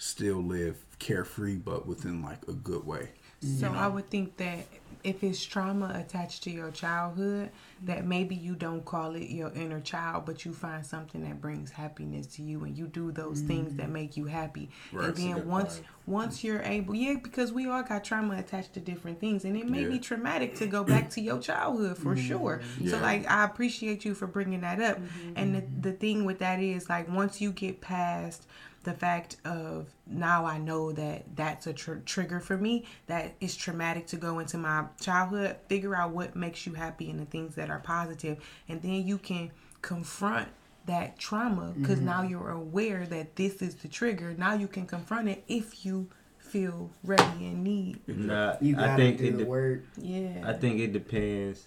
still 0.00 0.42
live 0.42 0.84
carefree, 0.98 1.56
but 1.56 1.86
within 1.86 2.22
like 2.22 2.48
a 2.48 2.52
good 2.52 2.84
way? 2.86 3.10
So 3.42 3.72
I 3.72 3.86
would 3.86 4.10
think 4.10 4.36
that 4.36 4.66
if 5.02 5.24
it's 5.24 5.42
trauma 5.42 5.92
attached 5.94 6.42
to 6.42 6.50
your 6.50 6.70
childhood, 6.70 7.50
that 7.84 8.04
maybe 8.04 8.34
you 8.34 8.54
don't 8.54 8.84
call 8.84 9.14
it 9.14 9.30
your 9.30 9.50
inner 9.52 9.80
child, 9.80 10.26
but 10.26 10.44
you 10.44 10.52
find 10.52 10.84
something 10.84 11.22
that 11.22 11.40
brings 11.40 11.70
happiness 11.70 12.26
to 12.26 12.42
you, 12.42 12.64
and 12.64 12.76
you 12.76 12.86
do 12.86 13.10
those 13.10 13.40
things 13.40 13.74
that 13.76 13.86
mm. 13.86 13.92
make 13.92 14.16
you 14.18 14.26
happy. 14.26 14.68
Right. 14.92 15.06
And 15.06 15.16
then 15.16 15.48
once 15.48 15.76
point. 15.76 15.86
once 16.06 16.44
you're 16.44 16.60
able, 16.60 16.94
yeah, 16.94 17.14
because 17.14 17.50
we 17.50 17.66
all 17.66 17.82
got 17.82 18.04
trauma 18.04 18.38
attached 18.38 18.74
to 18.74 18.80
different 18.80 19.20
things, 19.20 19.46
and 19.46 19.56
it 19.56 19.66
may 19.66 19.82
Yeah. 19.82 19.88
be 19.88 19.98
traumatic 19.98 20.54
to 20.56 20.66
go 20.66 20.84
back 20.84 21.08
to 21.10 21.22
your 21.22 21.38
childhood 21.38 21.96
for 21.96 22.14
mm-hmm. 22.14 22.28
sure. 22.28 22.60
So 22.86 22.98
like 22.98 23.26
I 23.30 23.44
appreciate 23.44 24.04
you 24.04 24.14
for 24.14 24.26
bringing 24.26 24.60
that 24.60 24.82
up. 24.82 24.98
Mm-hmm. 24.98 25.32
And 25.36 25.54
the, 25.54 25.64
the 25.80 25.92
thing 25.96 26.26
with 26.26 26.40
that 26.40 26.60
is 26.60 26.90
like 26.90 27.08
once 27.08 27.40
you 27.40 27.52
get 27.52 27.80
past 27.80 28.46
the 28.82 28.92
fact 28.92 29.36
of 29.44 29.88
now 30.06 30.44
I 30.46 30.58
know 30.58 30.92
that 30.92 31.36
that's 31.36 31.66
a 31.66 31.72
tr- 31.72 31.96
trigger 32.06 32.40
for 32.40 32.56
me, 32.56 32.86
that 33.06 33.34
is 33.40 33.54
traumatic 33.54 34.06
to 34.08 34.16
go 34.16 34.38
into 34.38 34.56
my 34.58 34.84
childhood, 35.00 35.56
figure 35.68 35.94
out 35.94 36.10
what 36.10 36.34
makes 36.34 36.66
you 36.66 36.74
happy 36.74 37.10
and 37.10 37.20
the 37.20 37.26
things 37.26 37.54
that 37.56 37.70
are 37.70 37.80
positive, 37.80 38.38
and 38.68 38.80
then 38.80 39.06
you 39.06 39.18
can 39.18 39.50
confront 39.82 40.48
that 40.86 41.18
trauma 41.18 41.72
because 41.78 41.96
mm-hmm. 41.96 42.06
now 42.06 42.22
you're 42.22 42.50
aware 42.50 43.06
that 43.06 43.36
this 43.36 43.60
is 43.60 43.74
the 43.76 43.88
trigger. 43.88 44.34
Now 44.36 44.54
you 44.54 44.66
can 44.66 44.86
confront 44.86 45.28
it 45.28 45.44
if 45.46 45.84
you 45.84 46.08
feel 46.38 46.90
ready 47.04 47.46
and 47.46 47.62
need. 47.62 48.00
Nah, 48.08 48.56
You 48.60 48.74
gotta 48.74 48.92
I 48.92 48.96
think 48.96 49.18
do 49.18 49.24
it 49.24 49.32
the 49.32 49.44
de- 49.44 49.50
work. 49.50 49.84
Yeah. 49.98 50.42
I 50.44 50.52
think 50.54 50.80
it 50.80 50.92
depends 50.92 51.66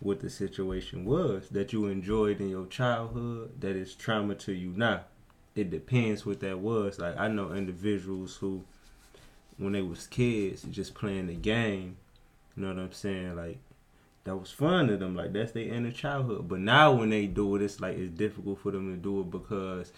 what 0.00 0.20
the 0.20 0.30
situation 0.30 1.04
was 1.04 1.48
that 1.50 1.72
you 1.72 1.86
enjoyed 1.86 2.40
in 2.40 2.48
your 2.48 2.66
childhood 2.66 3.60
that 3.60 3.74
is 3.76 3.94
trauma 3.94 4.34
to 4.34 4.52
you 4.52 4.72
now. 4.76 5.02
It 5.58 5.70
depends 5.70 6.24
what 6.24 6.38
that 6.40 6.60
was. 6.60 7.00
Like 7.00 7.18
I 7.18 7.26
know 7.26 7.52
individuals 7.52 8.36
who 8.36 8.62
when 9.56 9.72
they 9.72 9.82
was 9.82 10.06
kids 10.06 10.62
just 10.70 10.94
playing 10.94 11.26
the 11.26 11.34
game, 11.34 11.96
you 12.56 12.62
know 12.62 12.68
what 12.68 12.78
I'm 12.80 12.92
saying? 12.92 13.34
Like 13.34 13.58
that 14.22 14.36
was 14.36 14.52
fun 14.52 14.86
to 14.86 14.96
them. 14.96 15.16
Like 15.16 15.32
that's 15.32 15.50
their 15.50 15.64
inner 15.64 15.90
childhood. 15.90 16.46
But 16.46 16.60
now 16.60 16.92
when 16.92 17.10
they 17.10 17.26
do 17.26 17.56
it, 17.56 17.62
it's 17.62 17.80
like 17.80 17.98
it's 17.98 18.10
difficult 18.10 18.60
for 18.60 18.70
them 18.70 18.94
to 18.94 18.96
do 18.96 19.20
it 19.22 19.32
because 19.32 19.92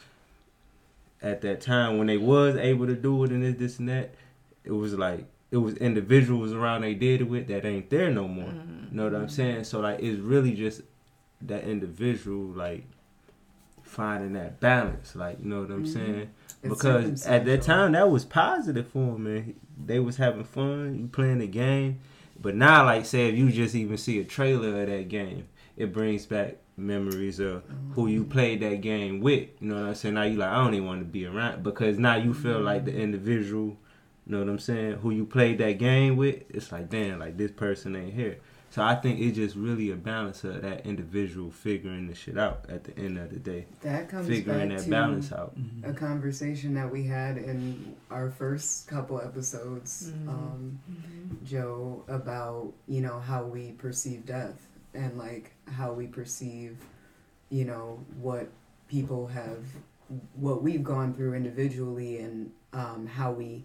at 1.21 1.43
that 1.43 1.61
time 1.61 1.99
when 1.99 2.07
they 2.07 2.17
was 2.17 2.57
able 2.57 2.87
to 2.87 2.95
do 2.95 3.23
it 3.25 3.31
and 3.31 3.43
this, 3.43 3.57
this 3.57 3.79
and 3.81 3.91
that, 3.91 4.15
it 4.65 4.73
was 4.73 4.95
like 4.95 5.27
it 5.51 5.59
was 5.59 5.75
individuals 5.75 6.55
around 6.55 6.81
they 6.81 6.95
did 6.95 7.21
it 7.21 7.25
with 7.25 7.49
that 7.49 7.67
ain't 7.67 7.91
there 7.91 8.11
no 8.11 8.27
more. 8.27 8.47
You 8.47 8.97
know 8.97 9.05
what 9.05 9.15
I'm 9.15 9.27
mm-hmm. 9.27 9.29
saying? 9.29 9.65
So 9.65 9.81
like 9.81 10.01
it's 10.01 10.21
really 10.21 10.55
just 10.55 10.81
that 11.43 11.65
individual 11.65 12.47
like 12.47 12.87
finding 13.91 14.33
that 14.35 14.61
balance. 14.61 15.15
Like 15.15 15.39
you 15.41 15.47
know 15.47 15.63
what 15.63 15.71
I'm 15.71 15.85
mm-hmm. 15.85 15.93
saying? 15.93 16.31
It's 16.63 16.75
Because 16.75 17.27
at 17.27 17.45
that 17.45 17.63
time 17.63 17.93
that 17.93 18.11
was 18.11 18.25
positive 18.25 18.89
for 18.89 19.13
them, 19.13 19.25
man. 19.25 19.55
They 19.83 19.99
was 19.99 20.17
having 20.17 20.45
fun, 20.45 20.99
you 20.99 21.09
playing 21.09 21.39
the 21.39 21.47
game. 21.47 22.01
But 22.41 22.55
now, 22.55 22.85
like 22.85 23.05
say, 23.05 23.29
if 23.29 23.35
you 23.35 23.51
just 23.51 23.75
even 23.75 23.97
see 23.97 24.19
a 24.21 24.25
trailer 24.25 24.83
of 24.83 24.89
that 24.89 25.09
game, 25.09 25.49
it 25.77 25.93
brings 25.93 26.27
back 26.27 26.57
memories 26.77 27.39
of 27.41 27.63
who 27.95 28.07
you 28.07 28.23
mm-hmm. 28.23 28.31
played 28.31 28.61
that 28.61 28.81
game 28.81 29.21
with. 29.21 29.49
You 29.61 29.69
know 29.69 29.75
what 29.77 29.89
I'm 29.89 29.95
saying? 29.95 30.15
Now 30.15 30.23
you 30.23 30.39
like, 30.39 30.51
I 30.51 30.65
don't 30.65 30.75
even 30.75 30.87
want 30.87 31.01
to 31.01 31.07
be 31.07 31.27
around 31.27 31.63
because 31.63 31.99
now 31.99 32.17
you 32.17 32.33
feel 32.33 32.57
mm-hmm. 32.57 32.65
like 32.65 32.85
the 32.85 32.97
individual. 32.97 33.77
You 34.27 34.37
know 34.37 34.39
what 34.39 34.49
I'm 34.49 34.59
saying? 34.59 34.93
Who 34.99 35.11
you 35.11 35.27
played 35.27 35.59
that 35.59 35.79
game 35.79 36.17
with? 36.17 36.43
It's 36.51 36.71
like, 36.73 36.89
damn, 36.89 37.19
like 37.19 37.37
this 37.37 37.51
person 37.51 37.97
ain't 37.97 38.15
here. 38.15 38.39
So 38.71 38.83
I 38.83 38.95
think 38.95 39.19
it's 39.19 39.37
just 39.37 39.57
really 39.57 39.91
a 39.91 39.97
balance 39.97 40.45
of 40.45 40.63
that 40.63 40.87
individual 40.87 41.51
figuring 41.51 42.07
the 42.07 42.15
shit 42.15 42.39
out 42.39 42.67
at 42.69 42.85
the 42.85 42.97
end 42.97 43.19
of 43.19 43.31
the 43.31 43.41
day, 43.41 43.67
That 43.83 44.09
comes 44.09 44.29
figuring 44.29 44.69
back 44.69 44.79
that 44.79 44.85
to 44.85 44.91
balance 44.91 45.33
out. 45.33 45.57
a 45.83 45.93
conversation 45.93 46.75
that 46.75 46.89
we 46.91 47.03
had 47.03 47.37
in 47.37 47.97
our 48.13 48.31
first 48.31 48.87
couple 48.87 49.21
episodes, 49.21 50.13
um, 50.29 50.79
Joe, 51.45 52.05
about 52.07 52.73
you 52.87 53.01
know 53.01 53.19
how 53.19 53.43
we 53.45 53.73
perceive 53.73 54.25
death 54.25 54.69
and 54.95 55.19
like 55.19 55.53
how 55.67 55.93
we 55.93 56.07
perceive, 56.07 56.77
you 57.51 57.65
know, 57.65 57.99
what 58.21 58.49
people 58.89 59.27
have, 59.27 59.65
what 60.35 60.63
we've 60.63 60.85
gone 60.85 61.13
through 61.13 61.35
individually, 61.35 62.19
and 62.21 62.53
um, 62.73 63.07
how 63.07 63.33
we 63.33 63.65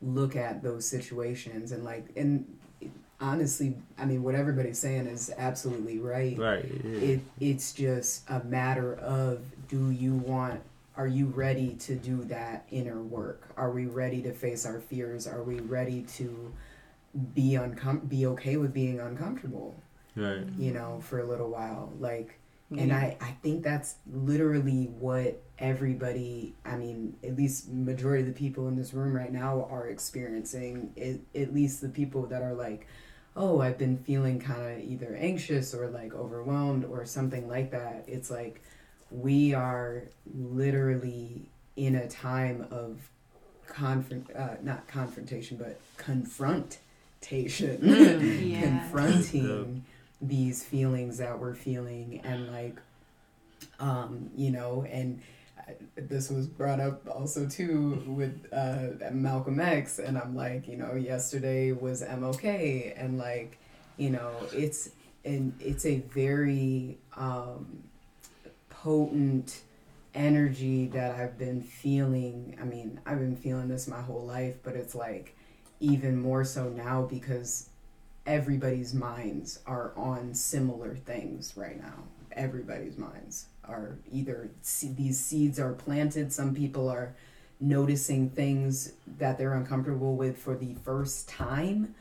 look 0.00 0.36
at 0.36 0.62
those 0.62 0.86
situations 0.88 1.72
and 1.72 1.84
like 1.84 2.06
and 2.16 2.57
honestly, 3.20 3.76
I 3.98 4.04
mean, 4.04 4.22
what 4.22 4.34
everybody's 4.34 4.78
saying 4.78 5.06
is 5.06 5.32
absolutely 5.36 5.98
right 5.98 6.38
Right. 6.38 6.64
yeah. 6.84 7.00
it 7.00 7.20
it's 7.40 7.72
just 7.72 8.28
a 8.30 8.42
matter 8.44 8.94
of 8.96 9.40
do 9.68 9.90
you 9.90 10.14
want 10.14 10.60
are 10.96 11.06
you 11.06 11.26
ready 11.26 11.74
to 11.74 11.94
do 11.94 12.24
that 12.24 12.66
inner 12.70 13.00
work 13.02 13.48
are 13.56 13.70
we 13.70 13.86
ready 13.86 14.20
to 14.22 14.32
face 14.32 14.64
our 14.66 14.80
fears 14.80 15.26
are 15.26 15.42
we 15.42 15.60
ready 15.60 16.02
to 16.02 16.52
be 17.34 17.52
uncom- 17.52 18.08
be 18.08 18.26
okay 18.26 18.56
with 18.56 18.72
being 18.72 19.00
uncomfortable 19.00 19.74
Right. 20.16 20.44
you 20.58 20.72
know 20.72 21.00
for 21.02 21.20
a 21.20 21.24
little 21.24 21.50
while 21.50 21.92
like 22.00 22.38
and 22.76 22.92
I, 22.92 23.16
I 23.20 23.30
think 23.42 23.62
that's 23.64 23.94
literally 24.12 24.90
what 24.98 25.40
everybody 25.58 26.54
i 26.66 26.76
mean 26.76 27.16
at 27.24 27.34
least 27.36 27.68
majority 27.70 28.22
of 28.22 28.26
the 28.26 28.34
people 28.38 28.68
in 28.68 28.76
this 28.76 28.92
room 28.92 29.14
right 29.14 29.32
now 29.32 29.66
are 29.70 29.88
experiencing 29.88 30.92
it, 30.96 31.20
at 31.34 31.54
least 31.54 31.80
the 31.80 31.88
people 31.88 32.26
that 32.26 32.42
are 32.42 32.54
like 32.54 32.86
oh 33.38 33.60
i've 33.60 33.78
been 33.78 33.96
feeling 33.96 34.38
kind 34.38 34.60
of 34.60 34.84
either 34.84 35.16
anxious 35.18 35.72
or 35.72 35.88
like 35.88 36.12
overwhelmed 36.12 36.84
or 36.84 37.06
something 37.06 37.48
like 37.48 37.70
that 37.70 38.04
it's 38.06 38.30
like 38.30 38.60
we 39.10 39.54
are 39.54 40.02
literally 40.34 41.48
in 41.76 41.94
a 41.94 42.08
time 42.08 42.66
of 42.70 42.98
confront 43.66 44.26
uh, 44.36 44.56
not 44.62 44.86
confrontation 44.88 45.56
but 45.56 45.80
confrontation 45.96 47.78
yeah. 48.44 48.60
confronting 48.60 49.84
these 50.20 50.64
feelings 50.64 51.18
that 51.18 51.38
we're 51.38 51.54
feeling 51.54 52.20
and 52.24 52.52
like 52.52 52.76
um 53.78 54.30
you 54.36 54.50
know 54.50 54.84
and 54.90 55.20
this 55.96 56.30
was 56.30 56.46
brought 56.46 56.80
up 56.80 57.08
also 57.08 57.46
too 57.46 58.02
with 58.06 58.46
uh, 58.52 59.10
Malcolm 59.10 59.60
X, 59.60 59.98
and 59.98 60.16
I'm 60.16 60.34
like, 60.34 60.68
you 60.68 60.76
know, 60.76 60.94
yesterday 60.94 61.72
was 61.72 62.02
MLK, 62.02 62.94
and 62.96 63.18
like, 63.18 63.58
you 63.96 64.10
know, 64.10 64.30
it's 64.52 64.90
and 65.24 65.54
it's 65.60 65.84
a 65.84 65.98
very 66.12 66.98
um, 67.16 67.82
potent 68.70 69.62
energy 70.14 70.86
that 70.88 71.20
I've 71.20 71.38
been 71.38 71.62
feeling. 71.62 72.56
I 72.60 72.64
mean, 72.64 73.00
I've 73.06 73.18
been 73.18 73.36
feeling 73.36 73.68
this 73.68 73.88
my 73.88 74.00
whole 74.00 74.24
life, 74.24 74.56
but 74.62 74.74
it's 74.74 74.94
like 74.94 75.36
even 75.80 76.20
more 76.20 76.44
so 76.44 76.68
now 76.68 77.02
because 77.02 77.70
everybody's 78.26 78.94
minds 78.94 79.60
are 79.66 79.92
on 79.96 80.34
similar 80.34 80.94
things 80.94 81.54
right 81.56 81.80
now. 81.80 82.04
Everybody's 82.32 82.98
minds 82.98 83.46
are 83.68 83.98
either 84.12 84.50
these 84.82 85.20
seeds 85.20 85.58
are 85.58 85.72
planted, 85.72 86.32
some 86.32 86.54
people 86.54 86.88
are 86.88 87.14
noticing 87.60 88.30
things 88.30 88.92
that 89.18 89.38
they're 89.38 89.54
uncomfortable 89.54 90.16
with 90.16 90.38
for 90.38 90.56
the 90.56 90.74
first 90.84 91.28
time, 91.28 91.94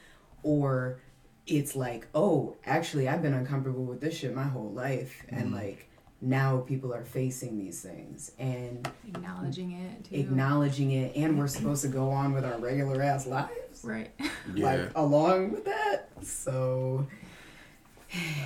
or 0.44 1.00
it's 1.46 1.76
like, 1.76 2.08
oh, 2.14 2.56
actually, 2.66 3.08
I've 3.08 3.22
been 3.22 3.34
uncomfortable 3.34 3.84
with 3.84 4.02
this 4.02 4.18
shit 4.18 4.36
my 4.36 4.44
whole 4.44 4.72
life, 4.72 5.24
mm. 5.32 5.42
and 5.42 5.54
like 5.54 5.90
now 6.22 6.58
people 6.60 6.94
are 6.94 7.04
facing 7.04 7.58
these 7.60 7.82
things 7.82 8.32
and 8.40 8.90
acknowledging 9.08 9.72
it, 9.74 10.06
too. 10.06 10.16
acknowledging 10.16 10.92
it, 10.92 11.16
and 11.16 11.38
we're 11.38 11.48
supposed 11.48 11.82
to 11.84 11.88
go 11.88 12.10
on 12.10 12.34
with 12.34 12.46
our 12.46 12.58
regular 12.60 13.02
ass 13.02 13.28
lives, 13.28 13.84
right? 13.84 14.12
Yeah. 14.56 14.66
Like 14.66 14.92
along 14.96 15.52
with 15.52 15.66
that, 15.66 16.08
so. 16.24 17.06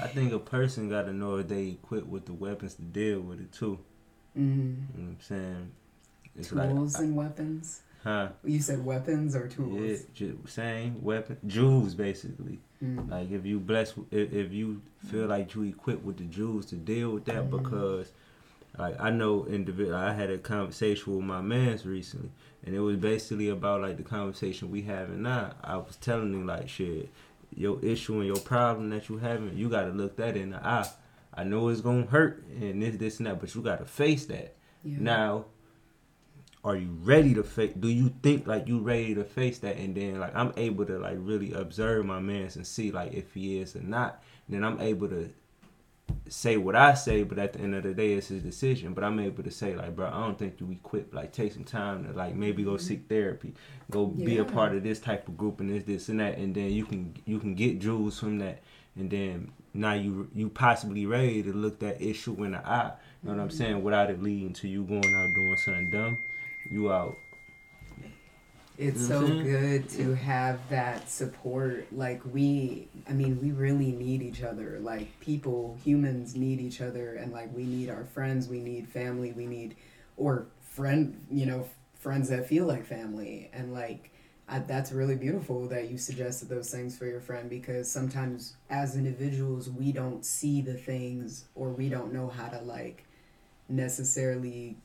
I 0.01 0.07
think 0.07 0.33
a 0.33 0.39
person 0.39 0.89
got 0.89 1.03
to 1.03 1.13
know 1.13 1.37
if 1.37 1.47
they 1.47 1.67
equipped 1.69 2.07
with 2.07 2.25
the 2.25 2.33
weapons 2.33 2.75
to 2.75 2.81
deal 2.81 3.21
with 3.21 3.39
it 3.39 3.51
too. 3.51 3.79
Mm-hmm. 4.37 4.59
You 4.59 5.03
know 5.03 5.09
what 5.09 5.09
I'm 5.09 5.17
saying? 5.21 5.71
It's 6.37 6.49
Tools 6.49 6.93
like, 6.95 7.03
and 7.03 7.13
I, 7.13 7.23
weapons. 7.23 7.81
Huh? 8.03 8.29
You 8.43 8.59
said 8.59 8.83
weapons 8.83 9.35
or 9.35 9.47
tools? 9.47 10.05
Yeah, 10.15 10.29
same 10.47 11.03
weapon, 11.03 11.37
jewels 11.45 11.93
basically. 11.93 12.59
Mm. 12.83 13.11
Like 13.11 13.29
if 13.31 13.45
you 13.45 13.59
bless, 13.59 13.93
if, 14.09 14.33
if 14.33 14.51
you 14.51 14.81
feel 15.05 15.27
like 15.27 15.53
you 15.53 15.63
equipped 15.63 16.03
with 16.03 16.17
the 16.17 16.23
jewels 16.23 16.65
to 16.67 16.75
deal 16.75 17.11
with 17.11 17.25
that, 17.25 17.49
mm. 17.49 17.51
because 17.51 18.11
like 18.77 18.99
I 18.99 19.11
know 19.11 19.45
individual, 19.45 19.95
I 19.95 20.13
had 20.13 20.31
a 20.31 20.39
conversation 20.39 21.15
with 21.15 21.25
my 21.25 21.41
man's 21.41 21.85
recently, 21.85 22.31
and 22.65 22.73
it 22.73 22.79
was 22.79 22.97
basically 22.97 23.49
about 23.49 23.81
like 23.81 23.97
the 23.97 24.03
conversation 24.03 24.71
we 24.71 24.81
having 24.81 25.21
now. 25.21 25.51
I 25.63 25.77
was 25.77 25.95
telling 25.97 26.33
him 26.33 26.47
like 26.47 26.69
shit, 26.69 27.09
your 27.55 27.83
issue 27.83 28.17
and 28.17 28.25
your 28.25 28.37
problem 28.37 28.89
that 28.89 29.09
you 29.09 29.17
having, 29.17 29.55
you 29.57 29.69
got 29.69 29.83
to 29.83 29.91
look 29.91 30.17
that 30.17 30.37
in 30.37 30.51
the 30.51 30.65
eye. 30.65 30.89
I 31.33 31.43
know 31.43 31.69
it's 31.69 31.81
gonna 31.81 32.05
hurt 32.05 32.43
and 32.59 32.81
this, 32.81 32.97
this, 32.97 33.17
and 33.19 33.27
that, 33.27 33.39
but 33.39 33.53
you 33.55 33.61
got 33.61 33.79
to 33.79 33.85
face 33.85 34.25
that. 34.25 34.55
Yeah. 34.83 34.97
Now 34.99 35.45
are 36.63 36.75
you 36.75 36.89
ready 37.01 37.33
to 37.33 37.43
face 37.43 37.73
do 37.79 37.87
you 37.87 38.13
think 38.21 38.45
like 38.45 38.67
you 38.67 38.79
ready 38.79 39.15
to 39.15 39.23
face 39.23 39.59
that 39.59 39.77
and 39.77 39.95
then 39.95 40.19
like 40.19 40.35
i'm 40.35 40.53
able 40.57 40.85
to 40.85 40.99
like 40.99 41.17
really 41.19 41.51
observe 41.53 42.05
my 42.05 42.19
mans 42.19 42.55
and 42.55 42.65
see 42.65 42.91
like 42.91 43.13
if 43.13 43.33
he 43.33 43.59
is 43.59 43.75
or 43.75 43.81
not 43.81 44.23
and 44.47 44.55
then 44.55 44.63
i'm 44.63 44.79
able 44.79 45.07
to 45.07 45.29
say 46.27 46.57
what 46.57 46.75
i 46.75 46.93
say 46.93 47.23
but 47.23 47.37
at 47.37 47.53
the 47.53 47.59
end 47.59 47.75
of 47.75 47.83
the 47.83 47.93
day 47.93 48.13
it's 48.13 48.27
his 48.27 48.41
decision 48.41 48.93
but 48.93 49.03
i'm 49.03 49.19
able 49.19 49.43
to 49.43 49.51
say 49.51 49.75
like 49.75 49.95
bro 49.95 50.07
i 50.07 50.11
don't 50.11 50.37
think 50.37 50.59
you 50.59 50.71
equipped 50.71 51.13
like 51.13 51.31
take 51.31 51.51
some 51.51 51.63
time 51.63 52.05
to 52.05 52.11
like 52.13 52.35
maybe 52.35 52.63
go 52.63 52.77
seek 52.77 53.07
therapy 53.07 53.53
go 53.89 54.13
yeah. 54.15 54.25
be 54.25 54.37
a 54.37 54.45
part 54.45 54.75
of 54.75 54.83
this 54.83 54.99
type 54.99 55.27
of 55.27 55.37
group 55.37 55.59
and 55.59 55.69
this 55.69 55.83
this 55.83 56.09
and 56.09 56.19
that 56.19 56.37
and 56.37 56.55
then 56.55 56.71
you 56.71 56.85
can 56.85 57.13
you 57.25 57.39
can 57.39 57.53
get 57.55 57.79
jewels 57.79 58.19
from 58.19 58.39
that 58.39 58.61
and 58.95 59.09
then 59.09 59.51
now 59.73 59.93
you 59.93 60.29
you 60.33 60.49
possibly 60.49 61.05
ready 61.05 61.41
to 61.41 61.53
look 61.53 61.79
that 61.79 62.01
issue 62.01 62.43
in 62.43 62.51
the 62.51 62.67
eye 62.67 62.91
you 63.23 63.29
know 63.29 63.35
what 63.35 63.41
i'm 63.41 63.49
mm-hmm. 63.49 63.57
saying 63.57 63.83
without 63.83 64.09
it 64.09 64.21
leading 64.21 64.53
to 64.53 64.67
you 64.67 64.83
going 64.83 64.99
out 64.99 65.33
doing 65.35 65.57
something 65.57 65.89
dumb 65.91 66.17
you 66.69 66.91
out. 66.91 67.17
It's 68.81 69.07
so 69.07 69.21
mm-hmm. 69.21 69.43
good 69.43 69.89
to 69.89 70.15
have 70.15 70.67
that 70.69 71.07
support. 71.07 71.85
Like 71.91 72.19
we, 72.25 72.87
I 73.07 73.13
mean, 73.13 73.39
we 73.39 73.51
really 73.51 73.91
need 73.91 74.23
each 74.23 74.41
other. 74.41 74.79
Like 74.81 75.19
people, 75.19 75.77
humans 75.83 76.35
need 76.35 76.59
each 76.59 76.81
other, 76.81 77.13
and 77.13 77.31
like 77.31 77.55
we 77.55 77.63
need 77.63 77.91
our 77.91 78.05
friends, 78.05 78.47
we 78.47 78.59
need 78.59 78.89
family, 78.89 79.33
we 79.33 79.45
need, 79.45 79.75
or 80.17 80.47
friend, 80.61 81.23
you 81.29 81.45
know, 81.45 81.69
friends 81.93 82.29
that 82.29 82.47
feel 82.47 82.65
like 82.65 82.83
family, 82.87 83.51
and 83.53 83.71
like 83.71 84.09
I, 84.49 84.57
that's 84.57 84.91
really 84.91 85.15
beautiful 85.15 85.67
that 85.67 85.91
you 85.91 85.99
suggested 85.99 86.49
those 86.49 86.71
things 86.71 86.97
for 86.97 87.05
your 87.05 87.21
friend 87.21 87.51
because 87.51 87.89
sometimes 87.89 88.55
as 88.71 88.95
individuals 88.95 89.69
we 89.69 89.91
don't 89.91 90.25
see 90.25 90.59
the 90.59 90.73
things 90.73 91.45
or 91.53 91.69
we 91.69 91.87
don't 91.87 92.11
know 92.11 92.29
how 92.29 92.49
to 92.49 92.59
like 92.61 93.05
necessarily, 93.71 94.77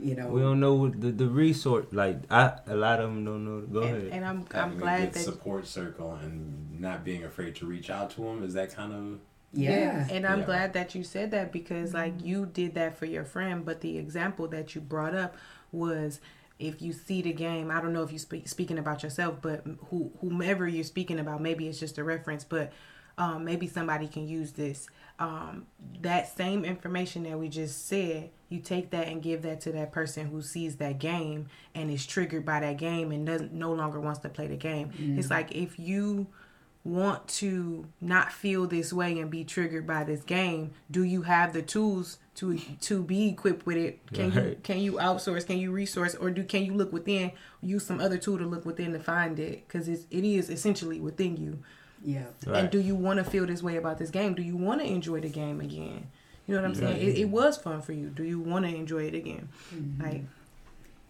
you 0.00 0.14
know. 0.14 0.28
We 0.28 0.40
don't 0.40 0.60
know 0.60 0.88
the 0.88 1.10
the 1.10 1.28
resource. 1.28 1.86
Like 1.92 2.20
I, 2.30 2.58
a 2.66 2.74
lot 2.74 3.00
of 3.00 3.10
them 3.10 3.24
don't 3.24 3.44
know. 3.44 3.60
Go 3.66 3.86
and, 3.86 3.96
ahead. 3.96 4.12
And 4.12 4.24
I'm 4.24 4.46
I'm 4.54 4.78
glad 4.78 5.12
that 5.12 5.20
support 5.20 5.66
circle 5.66 6.14
and 6.22 6.80
not 6.80 7.04
being 7.04 7.24
afraid 7.24 7.56
to 7.56 7.66
reach 7.66 7.90
out 7.90 8.10
to 8.10 8.22
them 8.22 8.42
is 8.42 8.54
that 8.54 8.74
kind 8.74 8.92
of. 8.92 9.18
Yeah. 9.52 9.70
yeah. 9.70 10.08
And 10.10 10.26
I'm 10.26 10.40
yeah. 10.40 10.46
glad 10.46 10.72
that 10.74 10.94
you 10.94 11.02
said 11.02 11.30
that 11.30 11.52
because 11.52 11.94
like 11.94 12.14
you 12.22 12.46
did 12.46 12.74
that 12.74 12.96
for 12.96 13.06
your 13.06 13.24
friend, 13.24 13.64
but 13.64 13.80
the 13.80 13.98
example 13.98 14.46
that 14.48 14.74
you 14.74 14.80
brought 14.80 15.14
up 15.14 15.36
was 15.72 16.20
if 16.58 16.82
you 16.82 16.92
see 16.92 17.22
the 17.22 17.32
game, 17.32 17.70
I 17.70 17.80
don't 17.80 17.92
know 17.92 18.02
if 18.02 18.12
you 18.12 18.18
speak 18.18 18.48
speaking 18.48 18.78
about 18.78 19.02
yourself, 19.02 19.36
but 19.40 19.64
who 19.90 20.10
whomever 20.20 20.66
you're 20.66 20.84
speaking 20.84 21.18
about, 21.18 21.40
maybe 21.40 21.68
it's 21.68 21.80
just 21.80 21.98
a 21.98 22.04
reference, 22.04 22.44
but 22.44 22.72
um, 23.16 23.44
maybe 23.44 23.66
somebody 23.66 24.06
can 24.06 24.28
use 24.28 24.52
this 24.52 24.86
um, 25.18 25.66
that 26.00 26.36
same 26.36 26.64
information 26.64 27.24
that 27.24 27.38
we 27.38 27.48
just 27.48 27.88
said, 27.88 28.30
you 28.48 28.60
take 28.60 28.90
that 28.90 29.08
and 29.08 29.22
give 29.22 29.42
that 29.42 29.60
to 29.62 29.72
that 29.72 29.92
person 29.92 30.26
who 30.26 30.40
sees 30.40 30.76
that 30.76 30.98
game 30.98 31.48
and 31.74 31.90
is 31.90 32.06
triggered 32.06 32.46
by 32.46 32.60
that 32.60 32.76
game 32.78 33.10
and 33.12 33.26
doesn't 33.26 33.52
no 33.52 33.72
longer 33.72 34.00
wants 34.00 34.20
to 34.20 34.28
play 34.28 34.46
the 34.46 34.56
game. 34.56 34.90
Mm-hmm. 34.90 35.18
It's 35.18 35.30
like 35.30 35.52
if 35.52 35.78
you 35.78 36.28
want 36.84 37.26
to 37.28 37.84
not 38.00 38.32
feel 38.32 38.66
this 38.66 38.92
way 38.92 39.18
and 39.18 39.30
be 39.30 39.44
triggered 39.44 39.86
by 39.86 40.04
this 40.04 40.22
game, 40.22 40.70
do 40.90 41.02
you 41.02 41.22
have 41.22 41.52
the 41.52 41.62
tools 41.62 42.18
to 42.36 42.58
to 42.80 43.02
be 43.02 43.28
equipped 43.28 43.66
with 43.66 43.76
it? 43.76 44.00
Can 44.12 44.30
right. 44.30 44.44
you 44.44 44.56
can 44.62 44.78
you 44.78 44.92
outsource? 44.92 45.46
Can 45.46 45.58
you 45.58 45.72
resource 45.72 46.14
or 46.14 46.30
do 46.30 46.44
can 46.44 46.64
you 46.64 46.74
look 46.74 46.92
within? 46.92 47.32
Use 47.60 47.84
some 47.84 48.00
other 48.00 48.16
tool 48.16 48.38
to 48.38 48.46
look 48.46 48.64
within 48.64 48.92
to 48.92 49.00
find 49.00 49.38
it 49.38 49.66
because 49.66 49.88
it 49.88 50.06
is 50.10 50.48
essentially 50.48 51.00
within 51.00 51.36
you. 51.36 51.58
Yeah. 52.04 52.24
Right. 52.46 52.60
And 52.60 52.70
do 52.70 52.80
you 52.80 52.94
want 52.94 53.18
to 53.18 53.24
feel 53.24 53.46
this 53.46 53.62
way 53.62 53.76
about 53.76 53.98
this 53.98 54.10
game? 54.10 54.34
Do 54.34 54.42
you 54.42 54.56
want 54.56 54.80
to 54.80 54.86
enjoy 54.86 55.20
the 55.20 55.28
game 55.28 55.60
again? 55.60 56.10
You 56.46 56.54
know 56.54 56.62
what 56.62 56.68
I'm 56.68 56.74
saying? 56.74 56.96
It, 56.96 57.18
it, 57.18 57.28
was 57.28 57.58
fun 57.58 57.82
for 57.82 57.92
you. 57.92 58.08
Do 58.08 58.24
you 58.24 58.40
want 58.40 58.64
to 58.64 58.74
enjoy 58.74 59.02
it 59.04 59.14
again? 59.14 59.50
Mm-hmm. 59.74 60.02
Like 60.02 60.22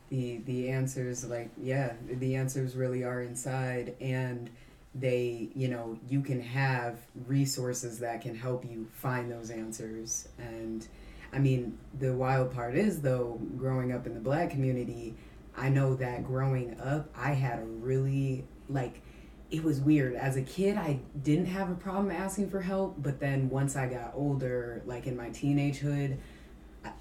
the 0.09 0.39
the 0.39 0.69
answers, 0.71 1.25
like 1.25 1.51
yeah, 1.57 1.93
the 2.09 2.35
answers 2.35 2.75
really 2.75 3.05
are 3.05 3.23
inside, 3.23 3.95
and 4.01 4.51
they, 4.97 5.51
you 5.55 5.69
know, 5.69 5.99
you 6.09 6.23
can 6.23 6.41
have 6.41 6.99
resources 7.27 8.01
that 8.01 8.21
can 8.21 8.35
help 8.35 8.65
you 8.69 8.89
find 8.93 9.31
those 9.31 9.51
answers. 9.51 10.29
And 10.39 10.87
I 11.33 11.39
mean, 11.39 11.79
the 11.99 12.13
wild 12.15 12.53
part 12.53 12.75
is 12.75 13.01
though, 13.01 13.41
growing 13.57 13.93
up 13.93 14.07
in 14.07 14.15
the 14.15 14.21
black 14.21 14.51
community, 14.51 15.15
I 15.57 15.69
know 15.69 15.95
that 15.95 16.25
growing 16.25 16.79
up, 16.81 17.11
I 17.17 17.33
had 17.33 17.61
a 17.61 17.65
really 17.65 18.45
like 18.69 19.03
it 19.51 19.65
was 19.65 19.81
weird. 19.81 20.15
As 20.15 20.37
a 20.37 20.43
kid, 20.43 20.77
I 20.77 21.01
didn't 21.23 21.47
have 21.47 21.71
a 21.71 21.75
problem 21.75 22.11
asking 22.11 22.51
for 22.51 22.61
help, 22.61 22.97
but 22.99 23.19
then 23.19 23.49
once 23.49 23.77
I 23.77 23.87
got 23.87 24.13
older, 24.15 24.83
like 24.85 25.07
in 25.07 25.17
my 25.17 25.31
teenagehood, 25.31 26.19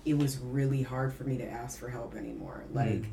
it 0.06 0.18
was 0.18 0.40
really 0.40 0.82
hard 0.82 1.14
for 1.14 1.24
me 1.24 1.38
to 1.38 1.50
ask 1.50 1.80
for 1.80 1.90
help 1.90 2.16
anymore. 2.16 2.64
Mm. 2.72 2.76
Like, 2.76 3.02
mm. 3.02 3.10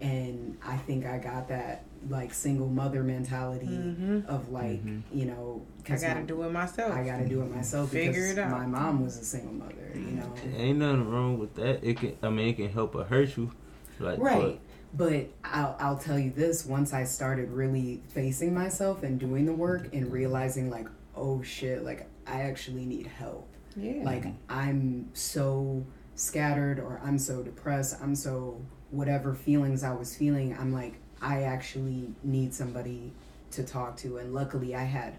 and 0.00 0.58
I 0.64 0.76
think 0.76 1.06
I 1.06 1.18
got 1.18 1.48
that 1.48 1.84
like 2.08 2.34
single 2.34 2.66
mother 2.66 3.04
mentality 3.04 3.66
mm-hmm. 3.66 4.28
of 4.28 4.50
like, 4.50 4.84
mm-hmm. 4.84 5.16
you 5.16 5.26
know, 5.26 5.62
I 5.88 5.96
gotta 5.96 6.20
my, 6.20 6.22
do 6.22 6.42
it 6.42 6.50
myself. 6.50 6.92
I 6.92 7.04
gotta 7.04 7.28
do 7.28 7.42
it 7.42 7.54
myself 7.54 7.90
Figure 7.90 8.12
because 8.12 8.30
it 8.32 8.38
out. 8.40 8.50
my 8.50 8.66
mom 8.66 9.04
was 9.04 9.16
a 9.18 9.24
single 9.24 9.54
mother. 9.54 9.92
You 9.94 10.00
know, 10.00 10.34
ain't 10.56 10.78
nothing 10.78 11.08
wrong 11.08 11.38
with 11.38 11.54
that. 11.54 11.84
It 11.84 11.98
can, 11.98 12.16
I 12.20 12.30
mean, 12.30 12.48
it 12.48 12.56
can 12.56 12.72
help 12.72 12.96
or 12.96 13.04
hurt 13.04 13.36
you. 13.36 13.52
Like, 14.00 14.18
right. 14.18 14.40
But, 14.40 14.58
but 14.94 15.28
I'll, 15.44 15.76
I'll 15.78 15.96
tell 15.96 16.18
you 16.18 16.30
this 16.30 16.66
once 16.66 16.92
I 16.92 17.04
started 17.04 17.50
really 17.50 18.02
facing 18.08 18.54
myself 18.54 19.02
and 19.02 19.18
doing 19.18 19.46
the 19.46 19.52
work 19.52 19.92
and 19.92 20.12
realizing, 20.12 20.70
like, 20.70 20.86
oh 21.16 21.42
shit, 21.42 21.84
like, 21.84 22.06
I 22.26 22.42
actually 22.42 22.84
need 22.84 23.06
help. 23.06 23.48
Yeah. 23.76 24.02
Like, 24.04 24.26
I'm 24.48 25.08
so 25.14 25.84
scattered 26.14 26.78
or 26.78 27.00
I'm 27.02 27.18
so 27.18 27.42
depressed, 27.42 27.96
I'm 28.02 28.14
so 28.14 28.60
whatever 28.90 29.34
feelings 29.34 29.82
I 29.82 29.94
was 29.94 30.14
feeling, 30.14 30.56
I'm 30.58 30.72
like, 30.72 30.94
I 31.20 31.42
actually 31.44 32.12
need 32.22 32.52
somebody 32.52 33.12
to 33.52 33.62
talk 33.62 33.96
to. 33.98 34.18
And 34.18 34.34
luckily, 34.34 34.74
I 34.74 34.84
had 34.84 35.16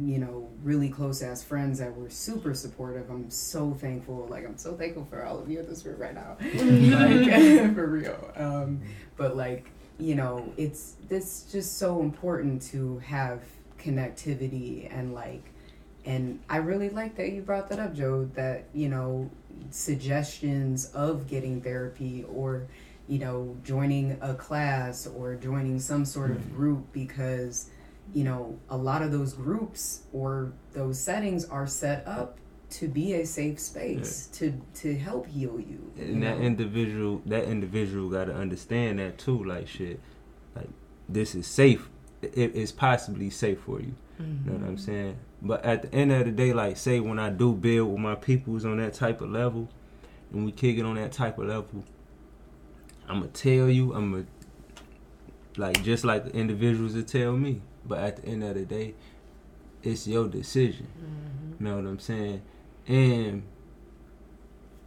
you 0.00 0.18
know, 0.18 0.50
really 0.62 0.88
close 0.88 1.22
ass 1.22 1.42
friends 1.42 1.78
that 1.78 1.94
were 1.96 2.10
super 2.10 2.54
supportive. 2.54 3.10
I'm 3.10 3.30
so 3.30 3.72
thankful. 3.72 4.26
Like 4.28 4.44
I'm 4.44 4.56
so 4.56 4.74
thankful 4.74 5.06
for 5.10 5.24
all 5.24 5.38
of 5.38 5.50
you 5.50 5.60
in 5.60 5.66
this 5.66 5.84
room 5.84 6.00
right 6.00 6.14
now. 6.14 6.36
like 6.40 7.74
for 7.74 7.86
real. 7.86 8.32
Um, 8.36 8.82
but 9.16 9.36
like, 9.36 9.70
you 9.98 10.14
know, 10.14 10.52
it's 10.56 10.96
this 11.08 11.46
just 11.50 11.78
so 11.78 12.00
important 12.00 12.62
to 12.62 12.98
have 12.98 13.42
connectivity 13.78 14.88
and 14.90 15.14
like 15.14 15.50
and 16.06 16.40
I 16.50 16.58
really 16.58 16.90
like 16.90 17.16
that 17.16 17.30
you 17.30 17.40
brought 17.40 17.70
that 17.70 17.78
up, 17.78 17.94
Joe, 17.94 18.28
that, 18.34 18.64
you 18.74 18.90
know, 18.90 19.30
suggestions 19.70 20.86
of 20.92 21.26
getting 21.26 21.60
therapy 21.60 22.24
or 22.24 22.66
you 23.06 23.18
know 23.18 23.56
joining 23.64 24.18
a 24.20 24.34
class 24.34 25.06
or 25.06 25.34
joining 25.34 25.78
some 25.78 26.04
sort 26.04 26.30
of 26.30 26.54
group 26.54 26.92
because 26.92 27.70
you 28.12 28.24
know 28.24 28.58
a 28.70 28.76
lot 28.76 29.02
of 29.02 29.10
those 29.10 29.32
groups 29.32 30.02
or 30.12 30.52
those 30.72 30.98
settings 30.98 31.44
are 31.46 31.66
set 31.66 32.06
up 32.06 32.38
to 32.70 32.88
be 32.88 33.14
a 33.14 33.26
safe 33.26 33.60
space 33.60 34.26
to 34.32 34.60
to 34.74 34.96
help 34.96 35.26
heal 35.26 35.60
you, 35.60 35.92
you 35.96 36.04
and 36.04 36.22
that 36.22 36.38
know? 36.38 36.44
individual 36.44 37.22
that 37.26 37.44
individual 37.44 38.10
got 38.10 38.24
to 38.24 38.34
understand 38.34 38.98
that 38.98 39.18
too 39.18 39.44
like 39.44 39.68
shit 39.68 40.00
like 40.56 40.68
this 41.08 41.34
is 41.34 41.46
safe. 41.46 41.88
It's 42.22 42.72
possibly 42.72 43.28
safe 43.28 43.60
for 43.60 43.80
you. 43.80 43.94
You 44.18 44.26
know 44.26 44.52
what 44.52 44.62
i'm 44.62 44.76
mm-hmm. 44.76 44.84
saying? 44.84 45.16
But 45.42 45.64
at 45.64 45.82
the 45.82 45.94
end 45.94 46.12
of 46.12 46.24
the 46.24 46.30
day 46.30 46.52
like 46.52 46.76
say 46.76 47.00
when 47.00 47.18
i 47.18 47.28
do 47.28 47.52
build 47.52 47.90
with 47.90 48.00
my 48.00 48.14
peoples 48.14 48.64
on 48.64 48.78
that 48.78 48.94
type 48.94 49.20
of 49.20 49.30
level 49.30 49.68
and 50.32 50.44
we 50.44 50.52
kick 50.52 50.78
it 50.78 50.84
on 50.84 50.94
that 50.94 51.12
type 51.12 51.36
of 51.38 51.46
level 51.46 51.84
i'm 53.08 53.20
gonna 53.20 53.28
tell 53.32 53.68
you 53.68 53.92
i'm 53.92 54.12
gonna 54.12 54.26
like 55.56 55.82
just 55.82 56.04
like 56.04 56.24
the 56.24 56.30
individuals 56.30 56.94
that 56.94 57.08
tell 57.08 57.32
me 57.32 57.60
but 57.86 57.98
at 57.98 58.16
the 58.16 58.26
end 58.28 58.42
of 58.42 58.54
the 58.54 58.64
day 58.64 58.94
it's 59.82 60.06
your 60.06 60.26
decision 60.28 60.86
you 61.58 61.64
know 61.66 61.76
what 61.76 61.84
i'm 61.86 61.98
saying 61.98 62.42
and 62.86 63.42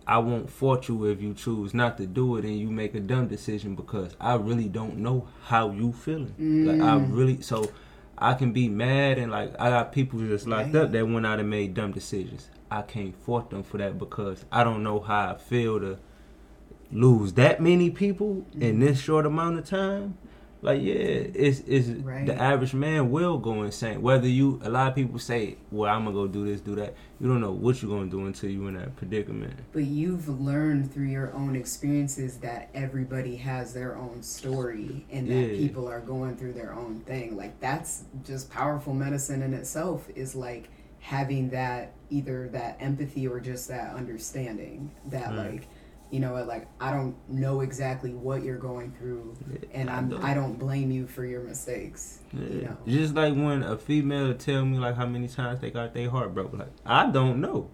I 0.09 0.19
won't 0.19 0.49
fault 0.49 0.87
you 0.87 1.03
if 1.05 1.21
you 1.21 1.33
choose 1.33 1.73
not 1.73 1.97
to 1.97 2.05
do 2.05 2.37
it 2.37 2.45
and 2.45 2.57
you 2.57 2.69
make 2.71 2.95
a 2.95 2.99
dumb 3.01 3.27
decision 3.27 3.75
because 3.75 4.15
I 4.21 4.35
really 4.35 4.69
don't 4.69 4.99
know 4.99 5.27
how 5.43 5.69
you 5.71 5.91
feeling. 5.91 6.33
Like 6.63 6.81
I 6.81 6.97
Mm. 6.97 7.07
really 7.17 7.41
so 7.41 7.69
I 8.17 8.33
can 8.35 8.53
be 8.53 8.69
mad 8.69 9.17
and 9.17 9.31
like 9.33 9.53
I 9.59 9.69
got 9.69 9.91
people 9.91 10.19
just 10.19 10.47
locked 10.47 10.73
Right. 10.73 10.83
up 10.83 10.91
that 10.93 11.05
went 11.09 11.25
out 11.25 11.41
and 11.41 11.49
made 11.49 11.73
dumb 11.73 11.91
decisions. 11.91 12.49
I 12.71 12.83
can't 12.83 13.17
fault 13.17 13.49
them 13.49 13.63
for 13.63 13.79
that 13.79 13.99
because 13.99 14.45
I 14.49 14.63
don't 14.63 14.81
know 14.81 15.01
how 15.01 15.31
I 15.31 15.37
feel 15.37 15.77
to 15.81 15.97
lose 16.89 17.33
that 17.33 17.61
many 17.61 17.89
people 17.89 18.45
in 18.61 18.79
this 18.79 19.01
short 19.01 19.25
amount 19.25 19.59
of 19.59 19.65
time. 19.65 20.17
Like 20.61 20.81
yeah, 20.81 20.93
it's 20.93 21.59
it's 21.67 21.87
Right. 21.89 22.25
the 22.25 22.33
average 22.33 22.73
man 22.73 23.11
will 23.11 23.37
go 23.37 23.61
insane. 23.63 24.01
Whether 24.01 24.27
you 24.27 24.59
a 24.63 24.69
lot 24.69 24.87
of 24.89 24.95
people 24.95 25.19
say, 25.19 25.57
Well, 25.71 25.93
I'm 25.93 26.03
gonna 26.05 26.15
go 26.15 26.27
do 26.27 26.45
this, 26.45 26.61
do 26.61 26.75
that. 26.75 26.95
You 27.19 27.27
don't 27.27 27.41
know 27.41 27.51
what 27.51 27.81
you're 27.81 27.91
gonna 27.91 28.09
do 28.09 28.25
until 28.25 28.49
you're 28.49 28.67
in 28.69 28.73
that 28.75 28.95
predicament. 28.95 29.53
But 29.71 29.83
you've 29.85 30.27
learned 30.41 30.91
through 30.91 31.05
your 31.07 31.31
own 31.33 31.55
experiences 31.55 32.37
that 32.37 32.69
everybody 32.73 33.35
has 33.37 33.73
their 33.73 33.95
own 33.95 34.23
story 34.23 35.05
and 35.11 35.29
that 35.29 35.33
Yeah. 35.35 35.57
people 35.57 35.87
are 35.87 36.01
going 36.01 36.35
through 36.37 36.53
their 36.53 36.73
own 36.73 37.01
thing. 37.01 37.37
Like 37.37 37.59
that's 37.59 38.03
just 38.25 38.49
powerful 38.49 38.93
medicine 38.95 39.43
in 39.43 39.53
itself 39.53 40.09
is 40.15 40.35
like 40.35 40.69
having 40.99 41.49
that 41.51 41.93
either 42.09 42.49
that 42.51 42.77
empathy 42.79 43.27
or 43.27 43.39
just 43.39 43.67
that 43.67 43.95
understanding 43.95 44.89
that 45.09 45.27
Right. 45.37 45.51
like 45.51 45.67
you 46.09 46.19
know 46.19 46.33
what 46.33 46.47
like 46.47 46.67
I 46.79 46.91
don't 46.91 47.15
know 47.29 47.61
exactly 47.61 48.13
what 48.13 48.43
you're 48.43 48.57
going 48.57 48.93
through 48.93 49.35
and 49.73 49.89
I 49.89 49.97
I'm 49.97 50.09
know. 50.09 50.19
I 50.21 50.33
don't 50.33 50.57
blame 50.57 50.91
you 50.91 51.07
for 51.07 51.25
your 51.25 51.41
mistakes. 51.41 52.19
You 52.33 52.61
know. 52.61 52.77
Just 52.87 53.13
like 53.13 53.33
when 53.33 53.63
a 53.63 53.77
female 53.77 54.33
tell 54.33 54.63
me 54.65 54.77
like 54.77 54.95
how 54.95 55.05
many 55.05 55.27
times 55.27 55.59
they 55.59 55.69
got 55.69 55.93
their 55.93 56.09
heart 56.09 56.33
broke. 56.33 56.53
Like 56.53 56.71
I 56.85 57.11
don't 57.11 57.41
know. 57.41 57.69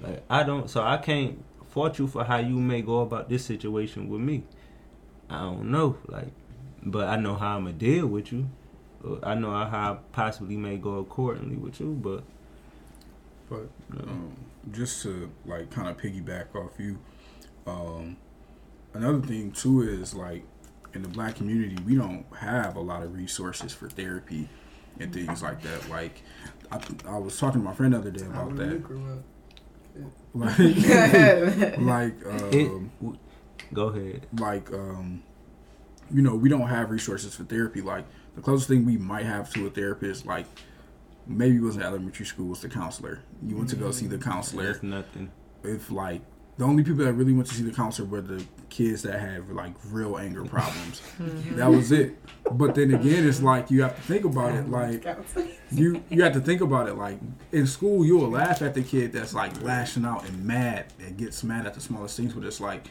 Like 0.00 0.22
I 0.30 0.44
don't 0.44 0.70
so 0.70 0.82
I 0.82 0.98
can't 0.98 1.44
fault 1.66 1.98
you 1.98 2.06
for 2.06 2.24
how 2.24 2.38
you 2.38 2.58
may 2.58 2.82
go 2.82 3.00
about 3.00 3.28
this 3.28 3.44
situation 3.44 4.08
with 4.08 4.20
me. 4.20 4.44
I 5.28 5.40
don't 5.40 5.70
know. 5.70 5.98
Like 6.06 6.28
but 6.82 7.08
I 7.08 7.16
know 7.16 7.34
how 7.34 7.56
I'ma 7.56 7.72
deal 7.72 8.06
with 8.06 8.32
you. 8.32 8.48
Uh, 9.04 9.16
I 9.22 9.34
know 9.34 9.50
how 9.50 9.92
I 9.92 9.98
possibly 10.12 10.56
may 10.56 10.76
go 10.76 10.98
accordingly 10.98 11.56
with 11.56 11.80
you, 11.80 11.92
but 11.92 12.22
But 13.48 13.68
um, 13.98 14.32
just 14.72 15.02
to 15.02 15.30
like 15.46 15.70
kind 15.70 15.88
of 15.88 15.96
piggyback 15.98 16.54
off 16.54 16.72
you, 16.78 16.98
um, 17.66 18.16
another 18.92 19.20
thing 19.20 19.52
too 19.52 19.82
is 19.82 20.14
like 20.14 20.44
in 20.92 21.02
the 21.02 21.08
black 21.08 21.36
community 21.36 21.76
we 21.84 21.94
don't 21.96 22.24
have 22.36 22.76
a 22.76 22.80
lot 22.80 23.02
of 23.02 23.14
resources 23.14 23.72
for 23.72 23.88
therapy 23.88 24.48
and 25.00 25.12
things 25.12 25.42
like 25.42 25.60
that. 25.62 25.88
Like 25.88 26.22
I, 26.70 26.80
I 27.08 27.18
was 27.18 27.38
talking 27.38 27.60
to 27.60 27.64
my 27.64 27.74
friend 27.74 27.94
the 27.94 27.98
other 27.98 28.10
day 28.10 28.24
about 28.26 28.56
that. 28.56 28.82
Like, 30.34 30.58
like 31.78 32.26
um, 32.26 32.90
go 33.72 33.86
ahead. 33.88 34.26
like 34.38 34.72
um 34.72 35.22
you 36.12 36.22
know 36.22 36.34
we 36.34 36.48
don't 36.48 36.68
have 36.68 36.90
resources 36.90 37.34
for 37.34 37.44
therapy 37.44 37.80
like 37.80 38.04
the 38.34 38.42
closest 38.42 38.68
thing 38.68 38.84
we 38.84 38.96
might 38.96 39.24
have 39.24 39.52
to 39.54 39.66
a 39.66 39.70
therapist 39.70 40.26
like 40.26 40.46
maybe 41.26 41.56
it 41.56 41.62
was 41.62 41.76
in 41.76 41.82
elementary 41.82 42.26
school 42.26 42.46
was 42.48 42.60
the 42.60 42.68
counselor 42.68 43.20
you 43.46 43.56
went 43.56 43.70
to 43.70 43.76
go 43.76 43.90
see 43.92 44.06
the 44.06 44.18
counselor 44.18 44.72
That's 44.72 44.82
nothing. 44.82 45.30
if 45.62 45.90
like 45.90 46.20
the 46.56 46.64
only 46.64 46.84
people 46.84 47.04
that 47.04 47.12
really 47.14 47.32
went 47.32 47.48
to 47.48 47.54
see 47.54 47.62
the 47.64 47.72
concert 47.72 48.04
were 48.08 48.20
the 48.20 48.44
kids 48.70 49.02
that 49.02 49.18
have 49.20 49.50
like 49.50 49.72
real 49.90 50.16
anger 50.18 50.44
problems. 50.44 51.00
That 51.56 51.70
was 51.70 51.92
it. 51.92 52.16
But 52.50 52.74
then 52.74 52.92
again 52.94 53.26
it's 53.26 53.40
like 53.42 53.70
you 53.70 53.82
have 53.82 53.96
to 53.96 54.02
think 54.02 54.24
about 54.24 54.54
it 54.54 54.68
like 54.68 55.04
you 55.70 56.02
you 56.10 56.22
have 56.22 56.32
to 56.34 56.40
think 56.40 56.60
about 56.60 56.88
it 56.88 56.94
like 56.94 57.18
in 57.52 57.66
school 57.66 58.04
you 58.04 58.16
will 58.18 58.30
laugh 58.30 58.60
at 58.62 58.74
the 58.74 58.82
kid 58.82 59.12
that's 59.12 59.32
like 59.34 59.62
lashing 59.62 60.04
out 60.04 60.28
and 60.28 60.44
mad 60.44 60.86
and 61.00 61.16
gets 61.16 61.42
mad 61.42 61.66
at 61.66 61.74
the 61.74 61.80
smallest 61.80 62.16
things 62.16 62.34
but 62.34 62.44
it's 62.44 62.60
like 62.60 62.86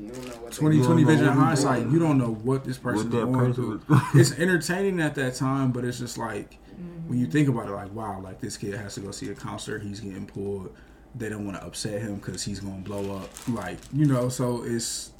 You 0.00 0.08
don't 0.08 0.26
know 0.26 0.32
what 0.42 0.50
they 0.52 0.56
20 0.58 0.76
You 0.78 0.84
20 0.84 1.04
vision 1.04 1.26
what 1.26 1.34
hindsight 1.36 1.90
you 1.90 1.98
don't 1.98 2.18
know 2.18 2.32
what 2.32 2.64
this 2.64 2.78
person's 2.78 3.10
that 3.12 3.26
going 3.26 3.34
person 3.54 3.54
through. 3.80 3.96
was 4.14 4.14
it's 4.14 4.32
entertaining 4.38 5.00
at 5.00 5.14
that 5.14 5.34
time 5.34 5.70
but 5.72 5.84
it's 5.84 5.98
just 5.98 6.18
like 6.18 6.58
when 7.06 7.18
you 7.18 7.26
think 7.26 7.48
about 7.48 7.68
it 7.68 7.72
like 7.72 7.92
wow 7.94 8.20
like 8.20 8.40
this 8.40 8.56
kid 8.56 8.74
has 8.74 8.94
to 8.94 9.00
go 9.00 9.10
see 9.10 9.28
a 9.30 9.34
concert, 9.34 9.82
he's 9.82 10.00
getting 10.00 10.26
pulled 10.26 10.74
they 11.14 11.28
don't 11.28 11.44
want 11.44 11.58
to 11.58 11.64
upset 11.66 12.00
him 12.00 12.16
because 12.16 12.42
he's 12.44 12.60
going 12.60 12.82
to 12.82 12.88
blow 12.90 13.16
up 13.16 13.30
like 13.48 13.78
you 13.92 14.06
know 14.06 14.28
so 14.28 14.62
it's 14.64 15.10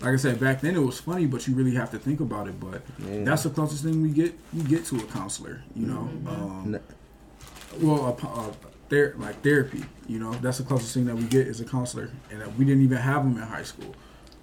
like 0.00 0.12
i 0.14 0.16
said 0.16 0.40
back 0.40 0.60
then 0.60 0.74
it 0.74 0.80
was 0.80 0.98
funny 1.00 1.26
but 1.26 1.46
you 1.46 1.54
really 1.54 1.74
have 1.74 1.90
to 1.90 1.98
think 1.98 2.20
about 2.20 2.48
it 2.48 2.58
but 2.58 2.82
Yeah. 2.98 3.24
that's 3.24 3.44
the 3.44 3.50
closest 3.50 3.84
thing 3.84 4.02
we 4.02 4.10
get 4.10 4.36
we 4.52 4.62
get 4.64 4.84
to 4.86 4.96
a 4.96 5.02
counselor 5.04 5.62
you 5.76 5.86
know 5.86 6.08
um, 6.26 6.74
N- 6.74 6.80
well 7.80 8.06
a, 8.06 8.26
a 8.26 8.52
ther- 8.88 9.14
like 9.18 9.40
therapy 9.42 9.84
you 10.08 10.18
know 10.18 10.32
that's 10.34 10.58
the 10.58 10.64
closest 10.64 10.94
thing 10.94 11.04
that 11.06 11.14
we 11.16 11.24
get 11.24 11.46
is 11.46 11.60
a 11.60 11.64
counselor 11.64 12.10
and 12.30 12.40
that 12.40 12.56
we 12.56 12.64
didn't 12.64 12.82
even 12.82 12.98
have 12.98 13.22
them 13.22 13.36
in 13.36 13.42
high 13.48 13.62
school 13.62 13.94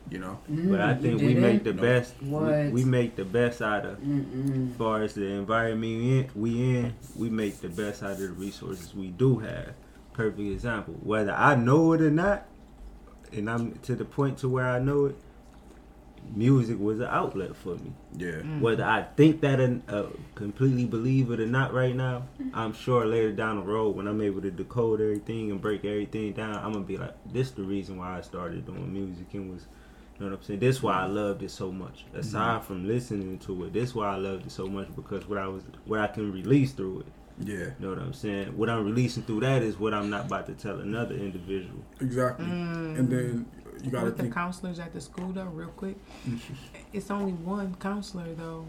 you 0.10 0.20
know 0.20 0.40
But 0.48 0.80
I 0.80 0.94
think 0.94 1.20
we 1.20 1.34
make 1.34 1.66
the 1.66 1.74
best. 1.74 2.14
we- 2.22 2.30
What? 2.30 2.72
We, 2.72 2.86
make 2.86 3.18
the 3.18 3.26
best 3.26 3.62
out 3.62 3.86
of 3.86 3.98
Mm-mm. 4.00 4.72
as 4.72 4.78
far 4.78 5.02
as 5.04 5.14
the 5.16 5.26
environment 5.26 5.82
we 5.84 6.20
in, 6.20 6.30
we 6.34 6.78
in. 6.78 6.94
We 7.18 7.30
make 7.30 7.60
the 7.60 7.68
best 7.68 8.04
out 8.04 8.12
of 8.12 8.20
the 8.20 8.30
resources 8.30 8.96
we 8.96 9.08
do 9.10 9.40
have. 9.40 9.74
Perfect 10.18 10.40
example. 10.40 10.96
Whether 11.04 11.32
I 11.32 11.56
know 11.56 11.94
it 11.94 12.02
or 12.02 12.10
not, 12.12 12.48
and 13.32 13.50
I'm 13.50 13.74
to 13.84 13.96
the 13.96 14.04
point 14.04 14.40
to 14.40 14.50
where 14.50 14.68
I 14.68 14.80
know 14.80 15.06
it. 15.06 15.16
Music 16.36 16.78
was 16.78 17.00
an 17.00 17.08
outlet 17.10 17.56
for 17.56 17.76
me. 17.76 17.94
yeah 18.18 18.42
Whether 18.60 18.84
I 18.84 19.04
think 19.16 19.40
that 19.42 19.62
and 19.62 19.82
uh, 19.90 20.08
completely 20.36 20.84
believe 20.84 21.32
it 21.32 21.40
or 21.40 21.46
not 21.46 21.74
right 21.74 21.96
now, 21.96 22.24
I'm 22.54 22.74
sure 22.74 23.06
later 23.06 23.32
down 23.32 23.58
the 23.58 23.62
road 23.62 23.96
when 23.96 24.08
I'm 24.08 24.22
able 24.22 24.42
to 24.42 24.52
decode 24.52 25.00
everything 25.00 25.52
and 25.52 25.62
break 25.62 25.86
everything 25.86 26.34
down, 26.34 26.56
I'm 26.56 26.74
gonna 26.74 26.84
be 26.84 26.98
like, 26.98 27.14
this 27.32 27.52
the 27.52 27.64
reason 27.64 27.98
why 27.98 28.18
I 28.18 28.22
started 28.22 28.66
doing 28.66 28.92
music 28.92 29.34
and 29.34 29.54
was, 29.54 29.68
you 30.20 30.26
know 30.26 30.32
what 30.32 30.40
I'm 30.40 30.44
saying? 30.44 30.60
This 30.60 30.84
why 30.84 30.96
I 30.96 31.06
loved 31.06 31.44
it 31.44 31.52
so 31.52 31.72
much. 31.72 32.04
Aside 32.14 32.66
from 32.66 32.86
listening 32.88 33.40
to 33.40 33.66
it, 33.66 33.72
this 33.74 33.96
why 33.96 34.14
I 34.14 34.18
loved 34.18 34.48
it 34.48 34.52
so 34.52 34.68
much 34.68 34.94
because 34.98 35.30
what 35.30 35.38
I 35.38 35.48
was, 35.48 35.64
what 35.86 36.02
I 36.02 36.08
can 36.08 36.34
release 36.34 36.74
through 36.74 37.02
it. 37.02 37.06
Yeah 37.40 37.56
You 37.56 37.74
know 37.80 37.90
what 37.90 38.00
I'm 38.00 38.14
saying? 38.14 38.58
What 38.58 38.70
I'm 38.70 38.86
releasing 38.86 39.24
through 39.24 39.42
that 39.42 39.62
is 39.62 39.78
what 39.80 39.94
I'm 39.94 40.10
not 40.10 40.26
about 40.26 40.46
to 40.48 40.54
tell 40.54 40.80
another 40.80 41.16
individual. 41.16 41.80
exactly 42.02 42.46
and 42.46 43.10
then 43.10 43.46
you 43.84 43.92
got 43.92 44.00
to 44.00 44.06
With 44.06 44.18
the 44.18 44.30
counselors 44.30 44.80
at 44.80 44.92
the 44.94 45.02
school 45.02 45.32
though, 45.32 45.46
real 45.46 45.68
quick, 45.70 45.98
it's 46.94 47.12
only 47.12 47.34
one 47.34 47.76
counselor 47.76 48.34
though 48.34 48.66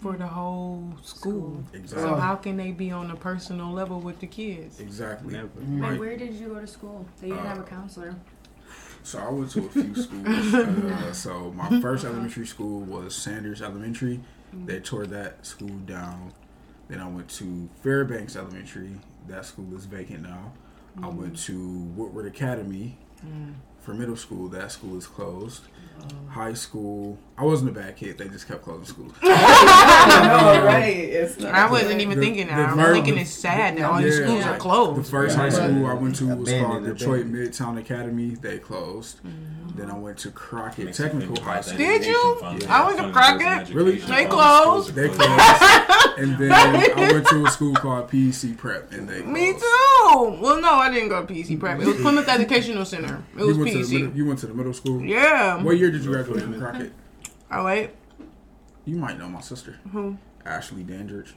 for 0.00 0.16
the 0.16 0.26
whole 0.26 0.94
school. 1.02 1.62
exactly 1.74 2.08
So 2.08 2.14
how 2.16 2.36
can 2.36 2.56
they 2.56 2.70
be 2.72 2.90
on 2.90 3.10
a 3.10 3.16
personal 3.16 3.70
level 3.70 4.00
with 4.00 4.18
the 4.20 4.26
kids? 4.26 4.80
exactly 4.80 5.34
Never. 5.34 5.48
Right. 5.58 5.98
Where 6.00 6.16
did 6.16 6.32
you 6.34 6.48
go 6.48 6.60
to 6.60 6.66
school? 6.66 7.04
That 7.20 7.26
you 7.26 7.34
didn't 7.34 7.46
have 7.46 7.58
a 7.58 7.62
Uh, 7.62 7.66
counselor. 7.66 8.14
So 9.02 9.18
I 9.18 9.30
went 9.30 9.50
to 9.52 9.66
a 9.66 9.68
few 9.68 9.94
schools. 9.94 10.54
Uh, 10.54 11.12
so 11.24 11.50
my 11.52 11.80
first 11.80 12.04
elementary 12.04 12.46
school 12.46 12.80
was 12.80 13.14
Sanders 13.14 13.60
Elementary. 13.62 14.20
They 14.52 14.80
tore 14.80 15.06
that 15.06 15.44
school 15.46 15.76
down. 15.86 16.32
Then 16.90 17.00
I 17.00 17.08
went 17.08 17.28
to 17.30 17.68
Fairbanks 17.82 18.34
Elementary. 18.36 18.90
That 19.28 19.46
school 19.46 19.74
is 19.76 19.86
vacant 19.86 20.22
now. 20.22 20.52
I 21.02 21.06
went 21.08 21.38
to 21.44 21.56
Woodward 21.96 22.26
Academy 22.26 22.98
for 23.80 23.94
middle 23.94 24.16
school. 24.16 24.48
That 24.48 24.72
school 24.72 24.98
is 24.98 25.06
closed. 25.06 25.62
High 26.30 26.54
school, 26.54 27.18
I 27.36 27.44
wasn't 27.44 27.70
a 27.70 27.74
bad 27.74 27.94
kid. 27.96 28.16
They 28.16 28.26
just 28.28 28.48
kept 28.48 28.62
closing 28.62 28.86
schools. 28.86 29.12
no, 29.22 29.28
right. 30.64 30.96
It's 30.96 31.38
not. 31.38 31.54
I 31.54 31.70
wasn't 31.70 32.00
even 32.00 32.18
The- 32.18 32.24
thinking 32.24 32.46
the 32.46 32.54
that. 32.54 32.70
I'm 32.70 32.76
verb- 32.78 32.94
thinking 32.94 33.18
it's 33.18 33.30
sad 33.30 33.76
that 33.76 33.84
all 33.84 34.00
these 34.00 34.18
Yeah. 34.18 34.24
schools 34.26 34.44
are 34.46 34.56
closed. 34.56 34.90
The 34.92 34.94
closed. 34.94 35.10
first 35.10 35.36
high 35.36 35.50
school 35.50 35.86
I 35.86 35.92
went 35.94 36.16
to 36.16 36.34
was 36.34 36.48
Abandoned, 36.48 36.66
called 36.86 36.98
Detroit 36.98 37.20
abandoned. 37.26 37.52
Midtown 37.52 37.78
Academy. 37.78 38.30
They 38.30 38.58
closed. 38.58 39.18
Mm-hmm. 39.18 39.78
Then 39.78 39.90
I 39.90 39.98
went 39.98 40.16
to 40.18 40.30
Crockett 40.30 40.86
Makes 40.86 40.96
Technical 40.96 41.40
High 41.42 41.60
School. 41.60 41.76
Did 41.78 42.04
you? 42.06 42.16
education 42.40 42.60
fund. 42.60 42.64
I 42.72 42.84
was 42.90 42.98
in 42.98 43.12
Funding 43.12 43.46
Crockett. 43.46 43.74
Really? 43.74 43.96
They 43.98 44.24
closed. 44.24 44.94
They 44.94 45.08
closed. 45.08 45.20
and 46.18 46.38
then 46.38 46.52
I 46.52 47.12
went 47.12 47.26
to 47.28 47.44
a 47.46 47.50
school 47.50 47.74
called 47.74 48.08
PC 48.10 48.56
Prep, 48.56 48.92
and 48.92 49.08
they 49.08 49.20
closed. 49.20 49.32
Me 49.32 49.52
too. 49.52 50.38
Well, 50.40 50.60
no, 50.60 50.74
I 50.74 50.90
didn't 50.92 51.08
go 51.08 51.24
to 51.24 51.32
PC 51.32 51.58
prep. 51.60 51.80
It 51.80 51.86
was 51.86 51.96
Plymouth 52.00 52.28
Educational 52.28 52.84
Center. 52.84 53.22
It 53.38 53.44
was 53.44 53.56
you 53.56 53.62
went 53.64 53.72
to 53.72 53.78
middle, 53.78 54.08
PC. 54.10 54.16
you 54.16 54.26
went 54.26 54.38
to 54.40 54.46
the 54.46 54.54
middle 54.54 54.72
school. 54.72 55.00
Yeah. 55.02 55.62
What 55.62 55.76
year 55.78 55.90
did 55.90 56.02
you 56.02 56.10
graduate 56.12 56.42
from 56.42 56.58
Crockett? 56.58 56.92
Oh 57.52 57.64
wait, 57.64 57.90
You 58.84 58.96
might 58.96 59.18
know 59.18 59.28
my 59.28 59.40
sister, 59.40 59.78
who? 59.92 60.16
Ashley 60.44 60.82
Dandridge. 60.82 61.34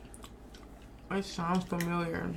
It 1.12 1.26
sounds 1.26 1.64
familiar. 1.66 2.28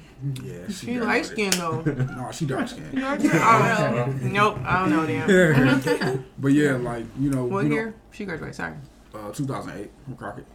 Yeah, 0.42 0.68
She 0.68 1.00
light 1.00 1.24
skinned 1.26 1.54
though. 1.54 1.80
No, 2.16 2.30
she 2.32 2.44
dark 2.44 2.68
skinned. 2.68 2.98
oh, 3.02 4.14
nope, 4.22 4.58
I 4.64 4.80
don't 4.80 4.90
know 4.90 5.06
them. 5.06 6.24
but 6.38 6.48
yeah, 6.48 6.72
like 6.76 7.06
you 7.18 7.30
know, 7.30 7.44
What 7.44 7.64
you 7.64 7.70
know, 7.70 7.74
year? 7.74 7.94
She 8.12 8.24
graduated. 8.26 8.54
Sorry. 8.54 8.74
uh, 9.14 9.30
2008 9.32 9.90
from 10.04 10.16
Crockett. 10.16 10.46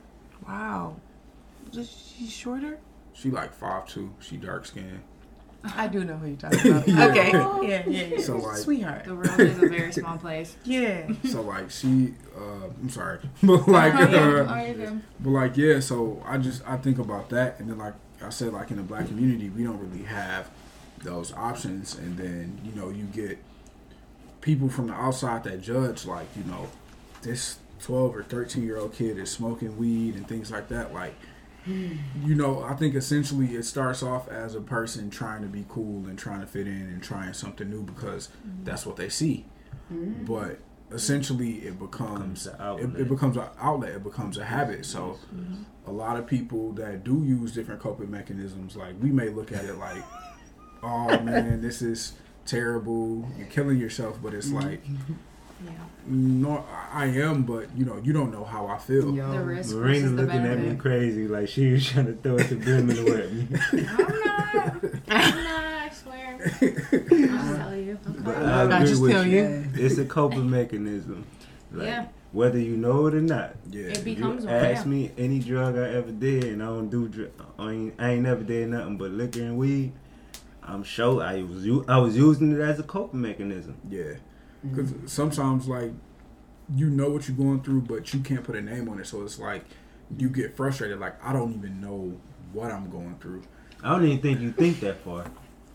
Wow. 0.48 0.96
Is 1.74 2.14
she 2.18 2.28
shorter? 2.28 2.80
She 3.14 3.30
like 3.30 3.54
five 3.54 3.88
two. 3.88 4.14
She 4.20 4.38
dark 4.38 4.66
skinned. 4.66 5.02
I 5.64 5.88
do 5.88 6.04
know 6.04 6.16
who 6.18 6.28
you're 6.28 6.38
talking 6.38 6.72
about. 6.72 6.88
Yeah. 6.88 7.06
Okay. 7.08 7.32
Yeah, 7.32 7.84
yeah, 7.88 8.06
yeah. 8.16 8.20
So, 8.20 8.38
like- 8.38 8.58
sweetheart. 8.58 9.04
The 9.06 9.14
world 9.16 9.40
is 9.40 9.58
a 9.62 9.68
very 9.70 9.92
small 9.94 10.18
place. 10.18 10.56
Yeah. 10.66 11.08
So 11.30 11.42
like 11.42 11.70
she, 11.70 12.16
uh, 12.36 12.66
I'm 12.82 12.90
sorry, 12.90 13.20
but 13.44 13.68
like, 13.68 13.94
Oh, 13.94 14.00
yeah. 14.00 14.42
uh, 14.42 14.56
Oh, 14.56 14.66
you're 14.66 14.74
good. 14.74 15.02
but 15.20 15.30
like 15.30 15.58
yeah. 15.58 15.80
So 15.80 16.22
I 16.26 16.38
just 16.38 16.68
I 16.68 16.78
think 16.78 16.98
about 16.98 17.30
that, 17.30 17.60
and 17.60 17.70
then 17.70 17.78
like 17.78 17.94
I 18.24 18.30
said, 18.30 18.54
like 18.54 18.72
in 18.72 18.78
the 18.78 18.84
black 18.84 19.08
community, 19.08 19.50
we 19.50 19.64
don't 19.64 19.78
really 19.80 20.04
have 20.04 20.50
those 21.04 21.32
options, 21.34 21.96
and 21.96 22.18
then 22.18 22.60
you 22.64 22.72
know 22.74 22.90
you 22.90 23.06
get 23.06 23.38
people 24.42 24.68
from 24.70 24.88
the 24.88 24.94
outside 24.94 25.44
that 25.44 25.62
judge, 25.62 26.06
like 26.06 26.28
you 26.36 26.44
know, 26.44 26.70
this 27.22 27.60
12 27.84 28.16
or 28.16 28.24
13 28.24 28.64
year 28.64 28.78
old 28.78 28.94
kid 28.94 29.18
is 29.18 29.30
smoking 29.30 29.78
weed 29.78 30.16
and 30.16 30.28
things 30.28 30.50
like 30.52 30.70
that, 30.70 30.92
like. 30.94 31.14
You 31.66 32.36
know, 32.36 32.64
I 32.64 32.74
think 32.74 32.96
essentially 32.96 33.56
it 33.56 33.64
starts 33.64 34.02
off 34.02 34.28
as 34.28 34.56
a 34.56 34.62
person 34.62 35.10
trying 35.10 35.42
to 35.44 35.48
be 35.48 35.66
cool 35.70 36.08
and 36.08 36.18
trying 36.18 36.42
to 36.42 36.48
fit 36.48 36.68
in 36.68 36.82
and 36.82 37.04
trying 37.04 37.34
something 37.34 37.70
new 37.70 37.84
because 37.84 38.30
mm-hmm. 38.30 38.64
that's 38.64 38.86
what 38.86 38.96
they 38.96 39.10
see. 39.10 39.46
Mm-hmm. 39.92 40.26
But 40.26 40.60
essentially, 40.92 41.60
it 41.60 41.80
becomes 41.80 42.48
Becomes 42.48 42.96
it, 42.96 43.02
it 43.02 43.10
becomes 43.10 43.38
an 43.38 43.48
outlet. 43.60 43.92
It 43.92 44.04
becomes 44.04 44.38
a 44.38 44.46
habit. 44.46 44.86
So, 44.86 45.18
a 45.86 45.92
lot 45.92 46.18
of 46.18 46.28
people 46.28 46.74
that 46.74 47.04
do 47.04 47.24
use 47.24 47.54
different 47.54 47.82
coping 47.82 48.12
mechanisms, 48.12 48.76
like 48.76 48.96
we 49.02 49.12
may 49.12 49.30
look 49.30 49.52
at 49.52 49.66
it 49.66 49.76
like, 49.76 50.04
"Oh 50.84 51.20
man, 51.20 51.62
this 51.62 51.82
is 51.82 52.14
terrible. 52.46 53.30
You're 53.38 53.48
killing 53.48 53.78
yourself," 53.78 54.20
but 54.22 54.34
it's 54.34 54.48
mm-hmm. 54.48 54.68
like, 54.68 54.84
Yeah. 55.66 55.72
no, 56.08 56.66
I 56.92 57.06
am, 57.06 57.44
but 57.44 57.68
you 57.78 57.86
know, 57.86 57.98
you 58.04 58.12
don't 58.14 58.32
know 58.32 58.44
how 58.44 58.68
I 58.68 58.78
feel. 58.78 59.14
Yo, 59.16 59.32
The 59.32 59.40
risk 59.44 59.76
Marina 59.76 60.00
versus 60.02 60.16
the 60.16 60.22
looking 60.24 60.46
at 60.46 60.60
me 60.60 60.76
crazy 60.76 61.28
like 61.28 61.48
she 61.50 61.72
was 61.74 61.86
trying 61.88 62.08
to 62.08 62.14
throw 62.14 62.36
a 62.36 62.44
subliminal 62.44 63.14
at 63.14 63.32
me. 63.34 63.48
I'm 63.88 64.20
not. 64.20 64.84
I'm 65.10 65.44
not. 65.44 65.64
I 65.64 65.90
swear. 65.94 66.40
I'll 66.42 67.58
tell 67.58 67.76
you. 67.76 67.98
But 68.24 68.36
Okay. 68.36 68.46
I 68.46 68.62
I 68.62 68.64
agree 68.78 68.88
just 68.88 69.02
with 69.02 69.12
tell 69.12 69.26
you. 69.26 69.42
you. 69.44 69.68
It's 69.76 69.98
a 69.98 70.06
coping 70.06 70.50
mechanism. 70.50 71.26
Like, 71.72 71.88
Yeah. 71.88 72.06
Whether 72.34 72.60
you 72.60 72.78
know 72.78 73.08
it 73.08 73.14
or 73.14 73.22
not. 73.22 73.56
Yeah, 73.70 73.88
It 73.88 73.98
You 74.00 74.16
becomes 74.16 74.46
one. 74.46 74.54
ask 74.56 74.86
Yeah. 74.86 74.92
me 74.92 75.12
any 75.18 75.40
drug 75.40 75.78
I 75.78 75.90
ever 75.90 76.12
did, 76.12 76.46
and 76.46 76.64
I 76.64 76.68
don't 76.68 76.90
do. 76.90 77.08
Dr- 77.10 77.32
I 77.60 77.72
ain't, 77.72 77.94
I 78.00 78.12
ain't 78.12 78.24
never 78.24 78.42
did 78.44 78.70
nothing 78.70 78.98
but 78.98 79.12
liquor 79.12 79.42
and 79.42 79.58
weed. 79.58 79.92
I'm 80.64 80.84
sure 80.84 81.22
I 81.22 81.44
was 81.44 81.66
u- 81.66 81.84
I 81.90 81.98
was 81.98 82.16
using 82.16 82.54
it 82.54 82.62
as 82.62 82.80
a 82.80 82.84
coping 82.84 83.22
mechanism. 83.22 83.76
yeah. 83.90 84.14
Because 84.64 84.94
sometimes, 85.08 85.68
like, 85.68 85.92
you 86.76 86.90
know 86.90 87.10
what 87.10 87.28
you're 87.28 87.38
going 87.38 87.62
through, 87.62 87.82
but 87.82 88.14
you 88.14 88.20
can't 88.22 88.44
put 88.44 88.56
a 88.56 88.62
name 88.62 88.88
on 88.90 89.00
it. 89.00 89.08
So 89.08 89.24
it's 89.24 89.40
like 89.40 89.66
you 90.18 90.30
get 90.30 90.56
frustrated. 90.56 91.00
Like 91.00 91.24
I 91.26 91.34
don't 91.34 91.54
even 91.54 91.82
know 91.82 92.18
what 92.54 92.72
I'm 92.72 92.90
going 92.90 93.18
through. 93.20 93.44
I 93.84 93.90
don't 93.92 94.06
even 94.06 94.22
think 94.22 94.40
you 94.40 94.52
think 94.52 94.80
that 94.82 95.00
far. 95.04 95.26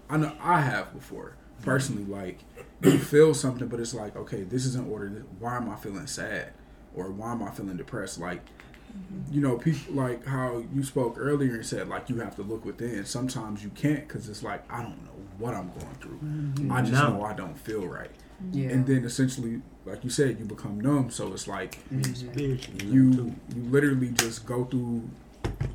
I 0.08 0.16
know 0.16 0.32
I 0.40 0.60
have 0.60 0.92
before 0.94 1.34
personally. 1.62 2.04
Like 2.04 2.38
you 2.82 2.98
feel 2.98 3.34
something, 3.34 3.68
but 3.68 3.80
it's 3.80 3.94
like, 3.94 4.16
okay, 4.16 4.42
this 4.42 4.64
isn't 4.66 4.88
order. 4.90 5.24
Why 5.38 5.56
am 5.56 5.68
I 5.68 5.76
feeling 5.76 6.06
sad, 6.06 6.52
or 6.94 7.10
why 7.10 7.32
am 7.32 7.42
I 7.42 7.50
feeling 7.50 7.76
depressed? 7.76 8.18
Like, 8.20 8.44
mm-hmm. 8.44 9.34
you 9.34 9.40
know, 9.40 9.58
people 9.58 9.94
like 9.94 10.24
how 10.24 10.62
you 10.72 10.82
spoke 10.82 11.16
earlier 11.18 11.54
and 11.56 11.66
said 11.66 11.88
like 11.88 12.08
you 12.08 12.16
have 12.20 12.36
to 12.36 12.42
look 12.42 12.64
within. 12.64 13.04
Sometimes 13.04 13.62
you 13.64 13.70
can't 13.70 14.06
because 14.06 14.28
it's 14.28 14.42
like 14.42 14.70
I 14.72 14.82
don't 14.82 15.02
know 15.04 15.10
what 15.38 15.54
I'm 15.54 15.70
going 15.78 15.94
through. 16.00 16.18
Mm-hmm. 16.24 16.72
I 16.72 16.80
just 16.80 16.92
No. 16.92 17.14
know 17.18 17.24
I 17.24 17.32
don't 17.34 17.58
feel 17.58 17.86
right, 17.86 18.10
yeah. 18.52 18.70
and 18.70 18.86
then 18.86 19.04
essentially, 19.04 19.62
like 19.84 20.04
you 20.04 20.10
said, 20.10 20.38
you 20.38 20.44
become 20.44 20.80
numb. 20.80 21.10
So 21.10 21.32
it's 21.32 21.46
like 21.48 21.78
Spiritually, 21.88 22.60
you 22.84 23.36
you 23.54 23.62
literally 23.70 24.10
just 24.10 24.46
go 24.46 24.64
through 24.64 25.08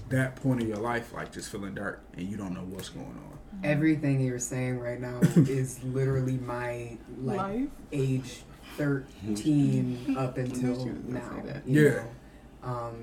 that 0.10 0.36
point 0.36 0.62
of 0.62 0.68
your 0.68 0.78
life 0.78 1.14
like 1.14 1.32
just 1.32 1.50
feeling 1.50 1.74
dark 1.74 2.04
and 2.18 2.28
you 2.30 2.38
don't 2.38 2.54
know 2.54 2.66
what's 2.70 2.90
going 2.90 3.06
on. 3.08 3.40
Everything 3.64 4.22
you're 4.22 4.40
saying 4.40 4.80
right 4.80 5.00
now 5.00 5.20
is 5.36 5.82
literally 5.84 6.38
my 6.38 6.98
like 7.22 7.38
Life. 7.38 7.70
age 7.92 8.42
13 8.78 10.16
up 10.18 10.38
until 10.38 10.84
she 10.84 10.90
was 10.90 11.00
gonna 11.00 11.14
now. 11.20 11.30
say 11.44 11.52
that. 11.54 11.68
you 11.68 11.86
Yeah. 11.88 12.04
Um, 12.64 12.96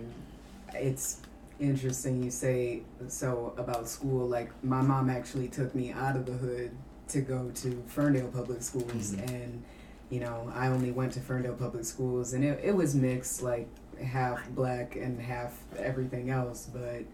it's 0.74 1.20
interesting 1.60 2.22
you 2.22 2.30
say 2.30 2.82
so 3.08 3.54
about 3.56 3.88
school. 3.88 4.26
Like 4.28 4.50
my 4.62 4.82
mom 4.82 5.10
actually 5.10 5.48
took 5.48 5.74
me 5.74 5.92
out 5.92 6.16
of 6.16 6.26
the 6.26 6.32
hood 6.32 6.70
to 7.08 7.20
go 7.20 7.50
to 7.54 7.82
Ferndale 7.86 8.28
Public 8.28 8.62
Schools, 8.62 9.14
and 9.14 9.62
you 10.10 10.20
know 10.20 10.50
I 10.54 10.68
only 10.68 10.90
went 10.90 11.12
to 11.12 11.20
Ferndale 11.20 11.54
Public 11.54 11.84
Schools, 11.84 12.32
and 12.32 12.44
it, 12.44 12.60
it 12.62 12.74
was 12.74 12.94
mixed, 12.94 13.42
like 13.42 13.68
half 14.02 14.48
black 14.50 14.96
and 14.96 15.20
half 15.20 15.58
everything 15.78 16.30
else. 16.30 16.68
But 16.72 17.04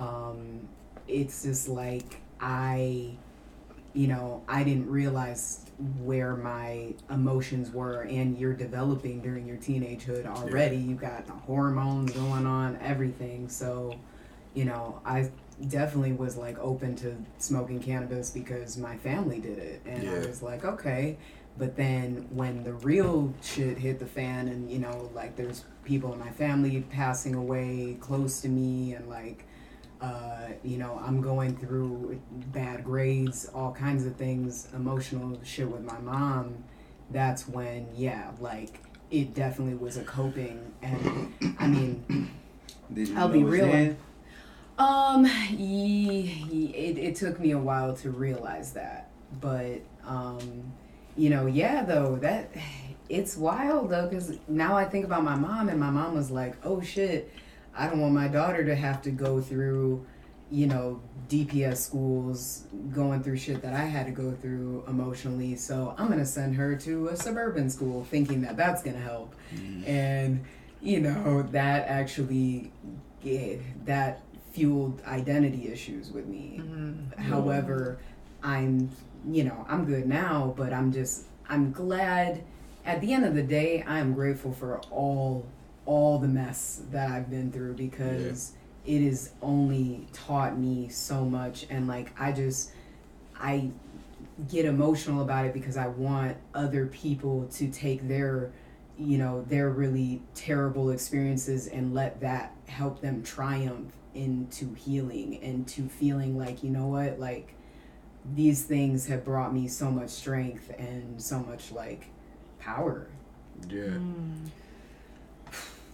um, 0.00 0.68
it's 1.08 1.42
just 1.42 1.68
like 1.68 2.20
I, 2.40 3.10
you 3.92 4.08
know, 4.08 4.42
I 4.48 4.64
didn't 4.64 4.90
realize 4.90 5.66
where 6.00 6.36
my 6.36 6.94
emotions 7.10 7.70
were, 7.70 8.02
and 8.02 8.38
you're 8.38 8.54
developing 8.54 9.20
during 9.20 9.46
your 9.46 9.56
teenagehood 9.56 10.26
already. 10.26 10.76
You 10.76 10.94
got 10.94 11.26
the 11.26 11.32
hormones 11.32 12.12
going 12.12 12.46
on, 12.46 12.78
everything. 12.80 13.48
So, 13.48 13.94
you 14.54 14.64
know, 14.64 15.00
I 15.04 15.30
definitely 15.68 16.12
was 16.12 16.36
like 16.36 16.58
open 16.58 16.96
to 16.96 17.16
smoking 17.38 17.80
cannabis 17.80 18.30
because 18.30 18.76
my 18.76 18.96
family 18.98 19.40
did 19.40 19.58
it, 19.58 19.82
and 19.86 20.08
I 20.08 20.26
was 20.26 20.42
like, 20.42 20.64
okay. 20.64 21.16
But 21.56 21.76
then 21.76 22.26
when 22.30 22.64
the 22.64 22.72
real 22.72 23.32
shit 23.42 23.78
hit 23.78 24.00
the 24.00 24.06
fan, 24.06 24.48
and 24.48 24.70
you 24.70 24.78
know, 24.78 25.10
like 25.14 25.36
there's 25.36 25.64
people 25.84 26.12
in 26.12 26.18
my 26.18 26.30
family 26.30 26.80
passing 26.90 27.34
away 27.34 27.96
close 28.00 28.40
to 28.40 28.48
me, 28.48 28.94
and 28.94 29.08
like, 29.08 29.44
uh, 30.00 30.48
you 30.64 30.78
know, 30.78 31.00
I'm 31.04 31.20
going 31.20 31.56
through 31.56 32.20
bad 32.52 32.84
grades, 32.84 33.46
all 33.54 33.72
kinds 33.72 34.04
of 34.04 34.16
things, 34.16 34.68
emotional 34.74 35.38
shit 35.44 35.70
with 35.70 35.84
my 35.84 35.98
mom. 36.00 36.64
That's 37.10 37.46
when, 37.46 37.86
yeah, 37.94 38.32
like 38.40 38.80
it 39.10 39.34
definitely 39.34 39.74
was 39.76 39.96
a 39.96 40.04
coping, 40.04 40.74
and 40.82 41.32
I 41.60 41.68
mean, 41.68 42.30
I'll 43.16 43.28
be 43.28 43.44
real. 43.44 43.96
Um, 44.78 45.26
ye, 45.50 46.20
ye, 46.50 46.66
it, 46.74 46.98
it 46.98 47.16
took 47.16 47.38
me 47.38 47.52
a 47.52 47.58
while 47.58 47.94
to 47.96 48.10
realize 48.10 48.72
that, 48.72 49.10
but 49.40 49.80
um, 50.06 50.72
you 51.16 51.30
know, 51.30 51.46
yeah, 51.46 51.84
though 51.84 52.16
that 52.16 52.50
it's 53.08 53.36
wild 53.36 53.90
though, 53.90 54.08
because 54.08 54.36
now 54.48 54.76
I 54.76 54.84
think 54.84 55.04
about 55.04 55.22
my 55.22 55.36
mom, 55.36 55.68
and 55.68 55.78
my 55.78 55.90
mom 55.90 56.14
was 56.14 56.30
like, 56.30 56.56
"Oh 56.64 56.80
shit, 56.80 57.32
I 57.76 57.88
don't 57.88 58.00
want 58.00 58.14
my 58.14 58.28
daughter 58.28 58.64
to 58.64 58.74
have 58.74 59.02
to 59.02 59.10
go 59.10 59.40
through." 59.40 60.04
You 60.50 60.66
know, 60.66 61.00
DPS 61.28 61.78
schools 61.78 62.64
going 62.92 63.22
through 63.22 63.38
shit 63.38 63.62
that 63.62 63.72
I 63.72 63.84
had 63.84 64.06
to 64.06 64.12
go 64.12 64.32
through 64.32 64.84
emotionally. 64.86 65.56
So 65.56 65.94
I'm 65.98 66.08
gonna 66.08 66.26
send 66.26 66.56
her 66.56 66.76
to 66.76 67.08
a 67.08 67.16
suburban 67.16 67.70
school, 67.70 68.04
thinking 68.04 68.42
that 68.42 68.56
that's 68.56 68.82
gonna 68.82 68.98
help. 68.98 69.34
And 69.86 70.44
you 70.80 71.00
know 71.00 71.42
that 71.52 71.88
actually, 71.88 72.72
yeah, 73.22 73.56
that 73.84 74.22
fueled 74.54 75.02
identity 75.04 75.68
issues 75.68 76.12
with 76.12 76.26
me. 76.26 76.60
Mm-hmm. 76.62 77.20
However, 77.20 77.98
I'm, 78.42 78.88
you 79.28 79.42
know, 79.42 79.66
I'm 79.68 79.84
good 79.84 80.06
now, 80.06 80.54
but 80.56 80.72
I'm 80.72 80.92
just, 80.92 81.24
I'm 81.48 81.72
glad. 81.72 82.44
At 82.86 83.00
the 83.00 83.12
end 83.12 83.24
of 83.24 83.34
the 83.34 83.42
day, 83.42 83.82
I 83.82 83.98
am 83.98 84.14
grateful 84.14 84.52
for 84.52 84.78
all, 84.90 85.44
all 85.86 86.18
the 86.18 86.28
mess 86.28 86.82
that 86.92 87.10
I've 87.10 87.28
been 87.28 87.50
through 87.50 87.74
because 87.74 88.52
it 88.86 89.02
has 89.02 89.32
only 89.42 90.06
taught 90.12 90.56
me 90.56 90.88
so 90.88 91.24
much, 91.24 91.66
and 91.68 91.88
like 91.88 92.12
I 92.20 92.32
just, 92.32 92.70
I 93.38 93.70
get 94.48 94.66
emotional 94.66 95.22
about 95.22 95.46
it 95.46 95.54
because 95.54 95.76
I 95.76 95.88
want 95.88 96.36
other 96.54 96.86
people 96.86 97.48
to 97.54 97.68
take 97.70 98.06
their 98.08 98.52
you 98.96 99.18
know 99.18 99.44
their 99.48 99.70
really 99.70 100.22
terrible 100.34 100.90
experiences 100.90 101.66
and 101.66 101.94
let 101.94 102.20
that 102.20 102.54
help 102.66 103.00
them 103.00 103.22
triumph 103.22 103.92
into 104.14 104.74
healing 104.74 105.38
and 105.42 105.66
to 105.68 105.88
feeling 105.88 106.38
like 106.38 106.62
you 106.62 106.70
know 106.70 106.86
what 106.86 107.18
like 107.18 107.54
these 108.34 108.62
things 108.64 109.06
have 109.06 109.24
brought 109.24 109.52
me 109.52 109.68
so 109.68 109.90
much 109.90 110.10
strength 110.10 110.70
and 110.78 111.20
so 111.20 111.40
much 111.40 111.72
like 111.72 112.06
power 112.58 113.08
Yeah. 113.68 113.98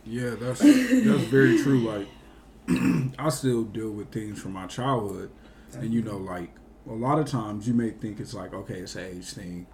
Yeah, 0.05 0.35
that's 0.41 0.61
that's 0.61 1.25
very 1.25 1.62
true. 1.62 1.81
Like 1.81 2.09
I 3.18 3.29
still 3.29 3.64
deal 3.64 3.91
with 3.91 4.11
things 4.11 4.41
from 4.41 4.53
my 4.53 4.66
childhood. 4.66 5.31
And 5.75 5.93
you 5.93 6.03
know, 6.03 6.16
like 6.16 6.51
a 6.89 6.93
lot 6.95 7.18
of 7.18 7.27
times 7.27 7.68
you 7.68 7.75
may 7.75 7.91
think 7.91 8.18
it's 8.18 8.35
like 8.35 8.55
okay, 8.55 8.79
it's 8.81 8.97
an 8.97 9.05
age 9.05 9.33
thing, 9.33 9.66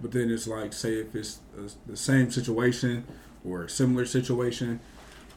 but 0.00 0.12
then 0.12 0.30
it's 0.30 0.46
like 0.46 0.72
say 0.72 0.94
if 0.94 1.14
it's 1.14 1.40
uh, 1.58 1.68
the 1.86 1.96
same 1.96 2.30
situation 2.30 3.04
or 3.44 3.64
a 3.64 3.68
similar 3.68 4.06
situation, 4.06 4.80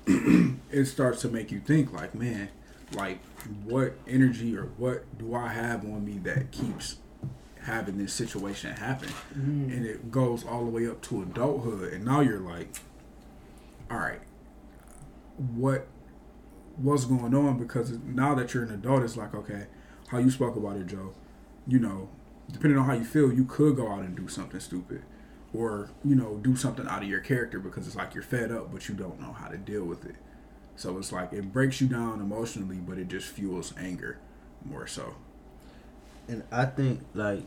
it 0.71 0.85
starts 0.85 1.21
to 1.21 1.29
make 1.29 1.51
you 1.51 1.59
think 1.59 1.93
like, 1.93 2.15
man, 2.15 2.49
like 2.93 3.19
what 3.63 3.93
energy 4.07 4.55
or 4.57 4.65
what 4.77 5.17
do 5.17 5.35
I 5.35 5.49
have 5.49 5.83
on 5.83 6.05
me 6.05 6.19
that 6.19 6.51
keeps 6.51 6.97
having 7.63 7.97
this 7.97 8.13
situation 8.13 8.75
happen, 8.75 9.09
mm-hmm. 9.09 9.71
and 9.71 9.85
it 9.85 10.11
goes 10.11 10.45
all 10.45 10.63
the 10.65 10.71
way 10.71 10.87
up 10.87 11.01
to 11.03 11.23
adulthood, 11.23 11.93
and 11.93 12.05
now 12.05 12.21
you're 12.21 12.39
like, 12.39 12.75
all 13.89 13.97
right, 13.97 14.21
what 15.37 15.87
what's 16.77 17.05
going 17.05 17.33
on? 17.33 17.57
Because 17.57 17.97
now 18.03 18.35
that 18.35 18.53
you're 18.53 18.63
an 18.63 18.71
adult 18.71 19.03
it's 19.03 19.17
like 19.17 19.33
okay 19.33 19.67
how 20.07 20.17
you 20.17 20.29
spoke 20.29 20.55
about 20.55 20.77
it 20.77 20.87
joe 20.87 21.13
you 21.67 21.79
know 21.79 22.09
depending 22.51 22.77
on 22.77 22.85
how 22.85 22.93
you 22.93 23.03
feel 23.03 23.31
you 23.31 23.45
could 23.45 23.75
go 23.75 23.91
out 23.91 24.01
and 24.01 24.15
do 24.15 24.27
something 24.27 24.59
stupid 24.59 25.01
or 25.55 25.89
you 26.03 26.15
know 26.15 26.37
do 26.37 26.55
something 26.55 26.87
out 26.87 27.01
of 27.03 27.09
your 27.09 27.19
character 27.19 27.59
because 27.59 27.87
it's 27.87 27.95
like 27.95 28.13
you're 28.13 28.23
fed 28.23 28.51
up 28.51 28.71
but 28.71 28.87
you 28.89 28.95
don't 28.95 29.19
know 29.19 29.33
how 29.33 29.47
to 29.47 29.57
deal 29.57 29.83
with 29.85 30.05
it 30.05 30.15
so 30.75 30.97
it's 30.97 31.11
like 31.11 31.31
it 31.33 31.53
breaks 31.53 31.79
you 31.81 31.87
down 31.87 32.19
emotionally 32.19 32.77
but 32.77 32.97
it 32.97 33.07
just 33.07 33.27
fuels 33.27 33.73
anger 33.79 34.17
more 34.63 34.87
so 34.87 35.13
And 36.27 36.43
I 36.51 36.65
think 36.65 37.01
like 37.13 37.43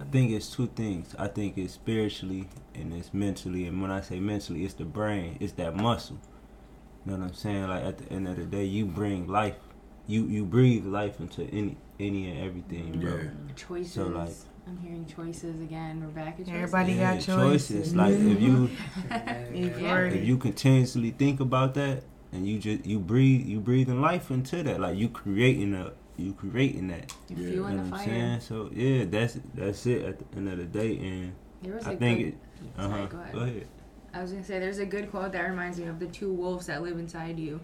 I 0.00 0.04
think 0.12 0.32
it's 0.32 0.50
two 0.54 0.66
things. 0.66 1.14
I 1.18 1.28
think 1.28 1.56
it's 1.56 1.72
spiritually 1.74 2.48
and 2.74 2.92
it's 2.92 3.14
mentally. 3.14 3.66
And 3.66 3.80
when 3.80 3.90
I 3.90 4.02
say 4.02 4.20
mentally, 4.20 4.64
it's 4.66 4.74
the 4.74 4.84
brain. 4.84 5.38
It's 5.40 5.54
that 5.54 5.74
muscle. 5.74 6.18
You 7.06 7.12
know 7.12 7.18
what 7.18 7.28
I'm 7.28 7.34
saying? 7.34 7.66
Like 7.68 7.84
at 7.84 7.96
the 7.98 8.12
end 8.12 8.28
of 8.28 8.36
the 8.36 8.44
day, 8.44 8.64
you 8.64 8.84
bring 8.84 9.26
life. 9.26 9.56
You 10.06 10.26
you 10.26 10.44
breathe 10.44 10.84
life 10.84 11.18
into 11.18 11.42
any 11.44 11.76
any 11.98 12.30
and 12.30 12.38
everything, 12.46 13.00
bro. 13.00 13.16
Yeah. 13.16 13.54
Choices. 13.56 13.92
So, 13.94 14.06
like- 14.08 14.36
I'm 14.68 14.76
hearing 14.78 15.06
choices 15.06 15.60
again. 15.62 16.00
We're 16.02 16.08
back 16.08 16.34
at 16.40 16.46
choices. 16.46 16.54
Everybody 16.54 16.92
Yeah, 16.94 17.14
got 17.14 17.22
choices. 17.22 17.94
Like 17.94 18.12
if 18.14 18.40
you 18.40 18.70
Yeah. 19.10 19.98
if 20.04 20.24
you 20.26 20.36
continuously 20.36 21.10
think 21.10 21.40
about 21.40 21.74
that 21.74 22.02
and 22.32 22.46
you 22.46 22.58
just 22.58 22.84
you 22.84 22.98
breathe 22.98 23.46
you 23.46 23.60
breathing 23.60 24.00
life 24.00 24.30
into 24.30 24.62
that. 24.62 24.80
Like 24.80 24.96
you 24.98 25.08
creating 25.08 25.74
a 25.74 25.92
you 26.16 26.34
creating 26.34 26.88
that. 26.88 27.12
You're 27.28 27.38
Yeah. 27.48 27.54
You 27.54 27.60
know 27.62 27.68
the 27.76 27.80
I'm 27.82 27.90
fire. 27.90 28.04
saying? 28.04 28.40
So 28.40 28.70
yeah, 28.72 29.04
that's 29.06 29.38
that's 29.54 29.86
it 29.86 30.04
at 30.04 30.18
the 30.18 30.36
end 30.36 30.48
of 30.50 30.58
the 30.58 30.64
day. 30.64 30.96
And 30.98 31.32
There 31.62 31.74
was 31.74 31.86
I 31.86 31.92
a 31.92 31.96
think 31.96 32.18
good, 32.18 32.26
it. 32.26 32.34
Uh 32.76 32.82
huh. 32.82 32.88
Sorry, 32.96 33.06
go 33.06 33.18
ahead. 33.18 33.32
Go 33.34 33.40
ahead. 33.40 33.66
I 34.14 34.22
was 34.22 34.32
gonna 34.32 34.44
say 34.44 34.58
there's 34.58 34.78
a 34.78 34.86
good 34.86 35.10
quote 35.10 35.32
that 35.32 35.48
reminds 35.48 35.78
me 35.78 35.86
of 35.86 35.98
the 35.98 36.06
two 36.06 36.32
wolves 36.32 36.66
that 36.66 36.82
live 36.82 36.98
inside 36.98 37.38
you. 37.38 37.60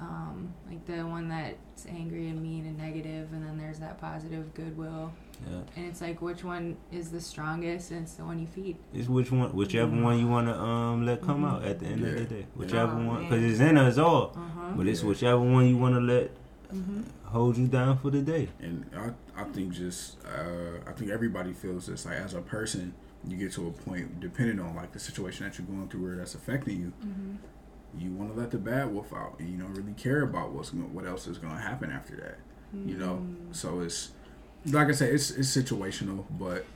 Um, 0.00 0.54
like 0.66 0.84
the 0.86 1.02
one 1.06 1.28
that's 1.28 1.84
angry 1.86 2.28
and 2.28 2.42
mean 2.42 2.64
and 2.64 2.78
negative, 2.78 3.32
and 3.32 3.44
then 3.44 3.58
there's 3.58 3.78
that 3.80 4.00
positive 4.00 4.54
goodwill. 4.54 5.12
Yeah. 5.46 5.58
And 5.76 5.86
it's 5.86 6.00
like 6.00 6.22
which 6.22 6.42
one 6.42 6.78
is 6.90 7.10
the 7.10 7.20
strongest, 7.20 7.90
and 7.90 8.02
it's 8.04 8.14
the 8.14 8.24
one 8.24 8.38
you 8.38 8.46
feed. 8.46 8.78
It's 8.94 9.08
which 9.08 9.30
one, 9.30 9.54
whichever 9.54 9.94
one 10.02 10.18
you 10.18 10.26
want 10.26 10.46
to 10.48 10.58
um 10.58 11.04
let 11.04 11.20
come 11.20 11.42
Mhm. 11.42 11.50
out 11.52 11.64
at 11.64 11.80
the 11.80 11.86
end 11.86 12.02
of 12.04 12.14
the 12.14 12.24
day. 12.24 12.46
Whichever 12.54 12.94
Oh, 12.94 13.06
one, 13.08 13.22
because 13.24 13.44
it's 13.44 13.60
in 13.60 13.76
us 13.76 13.98
all. 13.98 14.32
Uh 14.34 14.40
huh. 14.40 14.72
But 14.76 14.86
it's 14.86 15.02
Yeah. 15.02 15.08
whichever 15.10 15.40
one 15.40 15.66
you 15.68 15.76
want 15.76 15.94
to 15.96 16.00
let 16.00 16.30
Mm-hmm. 16.72 17.00
hold 17.24 17.58
you 17.58 17.66
down 17.66 17.98
for 17.98 18.10
the 18.10 18.22
day. 18.22 18.48
and 18.60 18.86
I, 18.96 19.10
I 19.42 19.44
think 19.44 19.72
just 19.74 20.16
uh, 20.24 20.78
I 20.88 20.92
think 20.92 21.10
everybody 21.10 21.52
feels 21.52 21.86
this 21.86 22.06
like 22.06 22.14
as 22.16 22.32
a 22.34 22.40
person 22.40 22.94
you 23.26 23.36
get 23.36 23.52
to 23.52 23.66
a 23.66 23.70
point 23.72 24.20
depending 24.20 24.60
on 24.60 24.74
like 24.76 24.92
the 24.92 24.98
situation 25.00 25.44
that 25.46 25.58
you're 25.58 25.66
going 25.66 25.88
through 25.88 26.06
or 26.12 26.16
that's 26.16 26.34
affecting 26.36 26.78
you 26.80 26.92
Mm-hmm. 27.04 27.34
You 27.98 28.12
want 28.12 28.32
to 28.32 28.38
let 28.38 28.50
the 28.50 28.58
bad 28.58 28.92
wolf 28.92 29.12
out 29.12 29.34
and 29.38 29.48
you 29.50 29.58
don't 29.58 29.74
really 29.74 29.92
care 29.94 30.22
about 30.22 30.52
what's 30.52 30.70
going 30.70 30.92
what 30.94 31.06
else 31.06 31.26
is 31.26 31.38
going 31.38 31.54
to 31.54 31.60
happen 31.60 31.90
after 31.90 32.16
that 32.16 32.38
you 32.86 32.96
know? 32.96 33.14
Mm-hmm. 33.14 33.52
so 33.52 33.80
it's 33.80 34.12
like 34.66 34.88
I 34.88 34.92
said 34.92 35.12
it's 35.14 35.30
it's 35.30 35.54
situational 35.54 36.24
but 36.30 36.66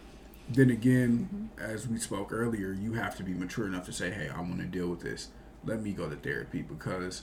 then 0.48 0.70
again 0.70 1.50
as 1.58 1.88
we 1.88 1.98
spoke 1.98 2.32
earlier 2.32 2.72
you 2.72 2.94
have 2.94 3.16
to 3.16 3.22
be 3.22 3.32
mature 3.32 3.66
enough 3.66 3.86
to 3.86 3.92
say 3.92 4.10
hey 4.10 4.28
I 4.28 4.40
want 4.40 4.58
to 4.58 4.66
deal 4.66 4.88
with 4.88 5.00
this. 5.00 5.28
Let 5.64 5.82
me 5.82 5.92
go 5.92 6.08
to 6.08 6.16
therapy 6.16 6.62
because 6.62 7.22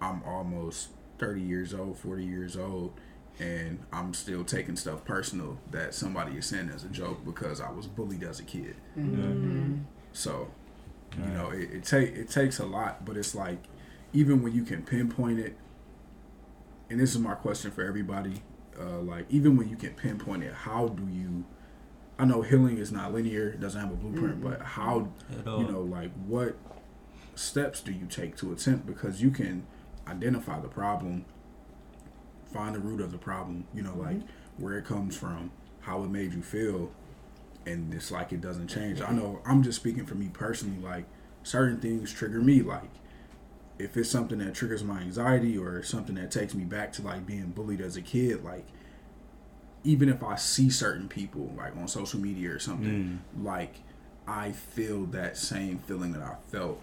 I'm 0.00 0.22
almost 0.22 0.90
30 1.18 1.40
years 1.40 1.74
old 1.74 1.98
40 1.98 2.24
years 2.24 2.56
old 2.56 2.92
and 3.38 3.80
I'm 3.92 4.12
still 4.14 4.44
taking 4.44 4.76
stuff 4.76 5.04
personal 5.04 5.58
that 5.70 5.94
somebody 5.94 6.36
is 6.36 6.46
saying 6.46 6.70
as 6.74 6.84
a 6.84 6.88
joke 6.88 7.24
because 7.24 7.60
I 7.60 7.70
was 7.70 7.86
bullied 7.86 8.22
as 8.22 8.38
a 8.38 8.44
kid. 8.44 8.76
Mm-hmm. 8.98 9.78
so 10.12 10.48
you 11.18 11.32
know, 11.32 11.50
it, 11.50 11.70
it 11.72 11.84
take 11.84 12.10
it 12.14 12.30
takes 12.30 12.58
a 12.58 12.66
lot, 12.66 13.04
but 13.04 13.16
it's 13.16 13.34
like 13.34 13.58
even 14.12 14.42
when 14.42 14.52
you 14.52 14.64
can 14.64 14.82
pinpoint 14.82 15.38
it. 15.38 15.56
And 16.88 16.98
this 16.98 17.12
is 17.12 17.18
my 17.18 17.34
question 17.34 17.70
for 17.70 17.84
everybody. 17.84 18.42
Uh, 18.78 18.98
like 19.00 19.26
even 19.28 19.56
when 19.56 19.68
you 19.68 19.76
can 19.76 19.90
pinpoint 19.94 20.42
it, 20.42 20.52
how 20.54 20.88
do 20.88 21.06
you? 21.08 21.44
I 22.18 22.24
know 22.24 22.42
healing 22.42 22.78
is 22.78 22.90
not 22.92 23.12
linear; 23.12 23.48
it 23.50 23.60
doesn't 23.60 23.80
have 23.80 23.90
a 23.92 23.94
blueprint. 23.96 24.42
But 24.42 24.60
how 24.62 25.08
At 25.38 25.46
all. 25.46 25.60
you 25.62 25.68
know, 25.70 25.80
like 25.82 26.10
what 26.26 26.56
steps 27.34 27.80
do 27.80 27.92
you 27.92 28.06
take 28.06 28.36
to 28.38 28.52
attempt? 28.52 28.86
Because 28.86 29.22
you 29.22 29.30
can 29.30 29.66
identify 30.06 30.60
the 30.60 30.68
problem, 30.68 31.24
find 32.52 32.74
the 32.74 32.80
root 32.80 33.00
of 33.00 33.12
the 33.12 33.18
problem. 33.18 33.66
You 33.74 33.82
know, 33.82 33.94
like 33.96 34.20
where 34.56 34.76
it 34.78 34.84
comes 34.84 35.16
from, 35.16 35.50
how 35.80 36.02
it 36.02 36.08
made 36.10 36.32
you 36.32 36.42
feel, 36.42 36.90
and 37.66 37.92
it's 37.92 38.10
like 38.10 38.32
it 38.32 38.40
doesn't 38.40 38.68
change. 38.68 39.00
I 39.00 39.12
know 39.12 39.40
I'm 39.44 39.62
just 39.62 39.80
speaking 39.80 40.06
for 40.06 40.14
me 40.14 40.28
personally. 40.32 40.82
Like 40.82 41.04
certain 41.42 41.78
things 41.80 42.12
trigger 42.12 42.40
me. 42.40 42.62
Like 42.62 42.90
if 43.78 43.96
it's 43.96 44.10
something 44.10 44.38
that 44.38 44.54
triggers 44.54 44.84
my 44.84 45.00
anxiety 45.00 45.56
or 45.56 45.82
something 45.82 46.14
that 46.16 46.30
takes 46.30 46.54
me 46.54 46.64
back 46.64 46.92
to 46.94 47.02
like 47.02 47.26
being 47.26 47.50
bullied 47.50 47.80
as 47.80 47.96
a 47.96 48.02
kid, 48.02 48.44
like 48.44 48.66
even 49.84 50.08
if 50.08 50.22
I 50.22 50.36
see 50.36 50.70
certain 50.70 51.08
people 51.08 51.52
like 51.56 51.76
on 51.76 51.88
social 51.88 52.20
media 52.20 52.50
or 52.50 52.58
something, 52.58 53.20
mm. 53.36 53.44
like 53.44 53.76
I 54.26 54.52
feel 54.52 55.04
that 55.06 55.36
same 55.36 55.78
feeling 55.78 56.12
that 56.12 56.22
I 56.22 56.36
felt 56.50 56.80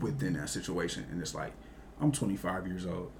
within 0.00 0.34
that 0.34 0.48
situation. 0.48 1.06
And 1.10 1.20
it's 1.20 1.34
like 1.34 1.52
I'm 2.00 2.12
25 2.12 2.66
years 2.66 2.86
old. 2.86 3.10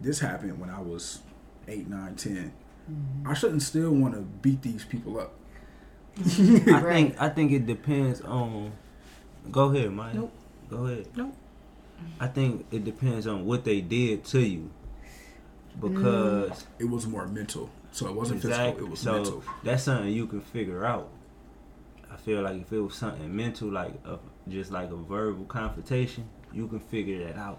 This 0.00 0.20
happened 0.20 0.60
when 0.60 0.70
I 0.70 0.80
was 0.80 1.20
8, 1.66 1.88
9, 1.88 2.14
10. 2.14 2.52
Mm-hmm. 2.90 3.28
I 3.28 3.34
shouldn't 3.34 3.62
still 3.62 3.90
want 3.90 4.14
to 4.14 4.20
beat 4.20 4.62
these 4.62 4.84
people 4.84 5.18
up. 5.20 5.34
Mm-hmm. 6.18 6.74
I 6.74 6.80
think 6.82 7.22
I 7.22 7.28
think 7.28 7.52
it 7.52 7.66
depends 7.66 8.20
on. 8.22 8.72
Go 9.50 9.66
ahead, 9.74 9.92
Mike. 9.92 10.14
Nope. 10.14 10.32
Go 10.70 10.86
ahead. 10.86 11.06
Nope. 11.16 11.34
I 12.20 12.26
think 12.26 12.66
it 12.70 12.84
depends 12.84 13.26
on 13.26 13.44
what 13.44 13.64
they 13.64 13.80
did 13.80 14.24
to 14.26 14.40
you, 14.40 14.70
because 15.80 16.66
It 16.78 16.84
was 16.84 17.06
more 17.06 17.26
mental. 17.26 17.70
So 17.90 18.06
it 18.06 18.14
wasn't 18.14 18.44
Exactly. 18.44 18.66
physical, 18.72 18.86
it 18.86 18.90
was 18.90 19.00
so 19.00 19.12
mental. 19.14 19.42
that's 19.64 19.82
something 19.84 20.12
you 20.12 20.26
can 20.26 20.40
figure 20.40 20.84
out. 20.84 21.08
I 22.12 22.16
feel 22.16 22.42
like 22.42 22.60
if 22.60 22.72
it 22.72 22.80
was 22.80 22.94
something 22.94 23.34
mental, 23.34 23.68
like 23.70 23.94
a, 24.04 24.18
just 24.48 24.70
like 24.70 24.90
a 24.90 24.96
verbal 24.96 25.44
confrontation, 25.46 26.28
you 26.52 26.68
can 26.68 26.80
figure 26.80 27.24
that 27.26 27.36
out. 27.36 27.58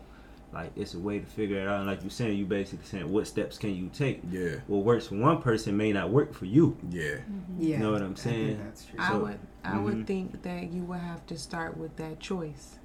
Like 0.51 0.71
it's 0.75 0.95
a 0.95 0.99
way 0.99 1.19
to 1.19 1.25
figure 1.25 1.59
it 1.59 1.67
out. 1.67 1.77
And 1.79 1.87
like 1.87 2.01
you're 2.01 2.09
saying, 2.09 2.37
you 2.37 2.45
basically 2.45 2.85
saying 2.85 3.11
what 3.11 3.27
steps 3.27 3.57
can 3.57 3.75
you 3.75 3.89
take. 3.93 4.21
Yeah, 4.31 4.55
What 4.67 4.83
works 4.83 5.07
for 5.07 5.15
one 5.15 5.41
person 5.41 5.77
may 5.77 5.93
not 5.93 6.09
work 6.09 6.33
for 6.33 6.45
you. 6.45 6.75
yeah. 6.89 7.17
Yeah, 7.59 7.77
You 7.77 7.77
know 7.77 7.91
what 7.91 8.01
I'm 8.01 8.13
I 8.13 8.15
think 8.15 8.17
saying? 8.35 8.57
that's 8.63 8.85
true. 8.85 8.95
I 8.99 9.09
So- 9.11 9.19
would 9.19 9.39
I 9.63 9.71
mhm. 9.73 9.83
would 9.83 10.07
think 10.07 10.41
that 10.43 10.71
you 10.71 10.83
would 10.83 10.99
have 10.99 11.25
to 11.27 11.37
start 11.37 11.77
with 11.77 11.95
that 11.97 12.19
choice. 12.19 12.79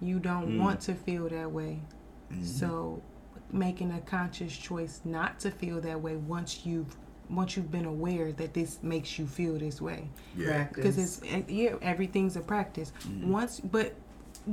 You 0.00 0.18
don't 0.18 0.52
Mm. 0.56 0.58
want 0.58 0.80
to 0.82 0.94
feel 0.94 1.28
that 1.28 1.52
way. 1.52 1.80
Mhm. 2.32 2.44
So 2.44 3.02
making 3.52 3.92
a 3.92 4.00
conscious 4.00 4.56
choice 4.56 5.00
not 5.04 5.40
to 5.40 5.50
feel 5.50 5.80
that 5.80 6.00
way 6.02 6.16
once 6.16 6.64
you've 6.66 6.96
once 7.28 7.56
you've 7.56 7.70
been 7.70 7.84
aware 7.84 8.32
that 8.32 8.54
this 8.54 8.82
makes 8.82 9.16
you 9.16 9.24
feel 9.24 9.56
this 9.56 9.80
way 9.80 10.08
yeah. 10.36 10.66
Because 10.74 10.98
it's 10.98 11.20
yeah 11.48 11.76
everything's 11.80 12.34
a 12.36 12.40
practice 12.40 12.92
once 13.22 13.60
but 13.60 13.94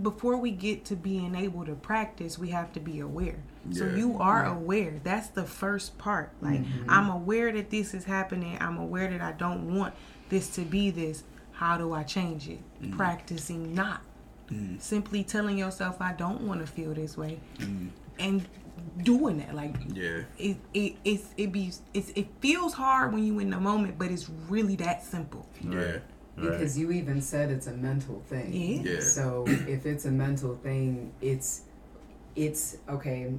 before 0.01 0.37
we 0.37 0.51
get 0.51 0.85
to 0.85 0.95
being 0.95 1.33
able 1.35 1.65
to 1.65 1.73
practice 1.73 2.37
we 2.37 2.49
have 2.49 2.71
to 2.73 2.79
be 2.79 2.99
aware. 2.99 3.39
So 3.71 3.85
you 3.85 4.17
are 4.19 4.45
aware. 4.45 5.01
That's 5.03 5.27
the 5.27 5.43
first 5.43 5.97
part. 5.97 6.31
Like 6.41 6.63
mm-hmm. 6.63 6.89
i'm 6.89 7.09
aware 7.09 7.51
that 7.51 7.69
this 7.69 7.93
is 7.93 8.05
happening. 8.05 8.57
I'm 8.59 8.77
aware 8.77 9.09
that 9.09 9.21
i 9.21 9.31
don't 9.33 9.75
want 9.75 9.93
this 10.29 10.49
to 10.55 10.61
be 10.61 10.89
this. 10.91 11.23
How 11.51 11.77
do 11.77 11.93
i 11.93 12.03
change 12.03 12.47
it? 12.47 12.59
Mm. 12.81 12.95
Practicing 12.95 13.73
not. 13.73 14.01
Mm. 14.51 14.81
Simply 14.81 15.23
telling 15.23 15.57
yourself 15.57 15.97
i 16.01 16.13
don't 16.13 16.41
want 16.41 16.61
to 16.61 16.67
feel 16.67 16.93
this 16.93 17.17
way. 17.17 17.39
Mm. 17.59 17.89
And 18.19 18.47
doing 19.03 19.37
that. 19.39 19.55
Like 19.55 19.75
Yeah. 19.93 20.21
it 20.37 20.57
it 20.73 20.95
it's, 21.03 21.29
it 21.37 21.51
be 21.51 21.71
it's, 21.93 22.11
it 22.15 22.27
feels 22.39 22.73
hard 22.73 23.13
when 23.13 23.23
you 23.23 23.39
in 23.39 23.49
the 23.49 23.59
moment 23.59 23.97
but 23.97 24.11
it's 24.11 24.29
really 24.49 24.75
that 24.77 25.05
simple. 25.05 25.45
Yeah. 25.61 25.99
Because 26.39 26.77
you 26.77 26.91
even 26.91 27.21
said 27.21 27.49
it's 27.49 27.67
a 27.67 27.73
mental 27.73 28.21
thing. 28.27 28.53
Yeah. 28.53 28.93
Yeah. 28.93 28.99
So 29.01 29.45
if 29.47 29.85
it's 29.85 30.05
a 30.05 30.11
mental 30.11 30.55
thing, 30.55 31.13
it's 31.21 31.61
it's 32.35 32.77
okay. 32.87 33.33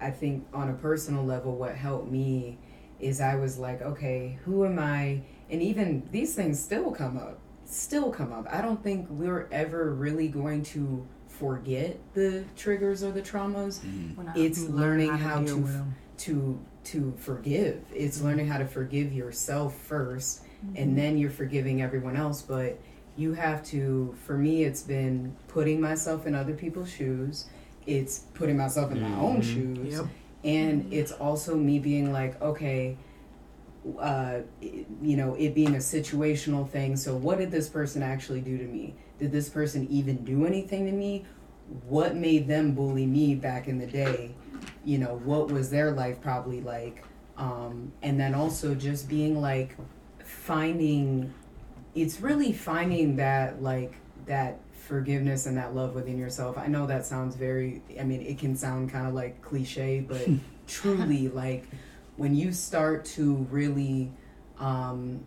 I 0.00 0.10
think 0.10 0.46
on 0.52 0.70
a 0.70 0.74
personal 0.74 1.24
level, 1.24 1.56
what 1.56 1.74
helped 1.74 2.10
me 2.10 2.58
is 3.00 3.20
I 3.20 3.34
was 3.36 3.58
like, 3.58 3.82
okay, 3.82 4.38
who 4.44 4.64
am 4.64 4.78
I? 4.78 5.22
And 5.50 5.62
even 5.62 6.08
these 6.10 6.34
things 6.34 6.62
still 6.62 6.90
come 6.90 7.16
up, 7.16 7.38
still 7.64 8.10
come 8.10 8.32
up. 8.32 8.46
I 8.50 8.62
don't 8.62 8.82
think 8.82 9.06
we're 9.10 9.48
ever 9.50 9.92
really 9.92 10.28
going 10.28 10.62
to 10.64 11.06
forget 11.28 11.98
the 12.14 12.44
triggers 12.56 13.02
or 13.02 13.10
the 13.12 13.22
traumas. 13.22 13.80
Mm-hmm. 13.80 14.16
We're 14.16 14.22
not. 14.24 14.36
It's 14.36 14.60
learning 14.60 15.16
how 15.16 15.40
deal 15.40 15.62
to 15.62 15.84
to 16.18 16.60
to 16.84 17.14
forgive. 17.18 17.82
It's 17.92 18.20
learning 18.20 18.46
how 18.46 18.58
to 18.58 18.66
forgive 18.66 19.12
yourself 19.12 19.76
1st 20.72 20.78
and 20.80 20.98
then 20.98 21.18
you're 21.18 21.30
forgiving 21.30 21.82
everyone 21.82 22.16
else. 22.16 22.42
But 22.42 22.78
you 23.16 23.34
have 23.34 23.64
to, 23.66 24.14
for 24.24 24.36
me, 24.36 24.64
it's 24.64 24.82
been 24.82 25.36
putting 25.48 25.80
myself 25.80 26.26
in 26.26 26.34
other 26.34 26.54
people's 26.54 26.90
shoes, 26.90 27.46
it's 27.86 28.20
putting 28.34 28.56
myself 28.56 28.90
in 28.92 29.00
my 29.00 29.14
own 29.18 29.40
shoes, 29.42 29.94
Yep. 29.94 30.06
and 30.44 30.92
it's 30.92 31.12
also 31.12 31.54
me 31.56 31.78
being 31.78 32.12
like, 32.12 32.40
okay, 32.42 32.96
uh, 33.98 34.40
it- 34.62 34.86
you 35.02 35.16
know, 35.16 35.34
it 35.34 35.54
being 35.54 35.74
a 35.74 35.78
situational 35.78 36.68
thing. 36.68 36.96
So, 36.96 37.14
what 37.16 37.38
did 37.38 37.50
this 37.50 37.68
person 37.68 38.02
actually 38.02 38.40
do 38.40 38.56
to 38.58 38.64
me? 38.64 38.94
Did 39.18 39.30
this 39.30 39.48
person 39.48 39.86
even 39.90 40.24
do 40.24 40.46
anything 40.46 40.86
to 40.86 40.92
me? 40.92 41.24
What 41.86 42.16
made 42.16 42.48
them 42.48 42.72
bully 42.74 43.06
me 43.06 43.34
back 43.34 43.68
in 43.68 43.78
the 43.78 43.86
day? 43.86 44.34
You 44.84 44.98
know, 44.98 45.20
what 45.24 45.50
was 45.52 45.70
their 45.70 45.92
life 45.92 46.20
probably 46.20 46.60
like? 46.62 47.04
Um, 47.36 47.92
and 48.02 48.18
then 48.18 48.34
also 48.34 48.74
just 48.74 49.08
being 49.08 49.40
like, 49.40 49.76
finding, 50.44 51.32
it's 51.94 52.20
really 52.20 52.52
finding 52.52 53.16
that, 53.16 53.62
like, 53.62 53.94
that 54.26 54.60
forgiveness 54.72 55.46
and 55.46 55.56
that 55.56 55.74
love 55.74 55.94
within 55.94 56.18
yourself. 56.18 56.58
I 56.58 56.66
know 56.66 56.86
that 56.86 57.06
sounds 57.06 57.34
very, 57.34 57.80
I 57.98 58.04
mean, 58.04 58.20
it 58.20 58.38
can 58.38 58.54
sound 58.54 58.90
kind 58.90 59.06
of 59.06 59.14
like 59.14 59.40
cliche, 59.40 60.00
but 60.06 60.28
truly, 60.66 61.28
like, 61.28 61.64
when 62.16 62.34
you 62.34 62.52
start 62.52 63.06
to 63.06 63.36
really 63.50 64.12
um, 64.58 65.24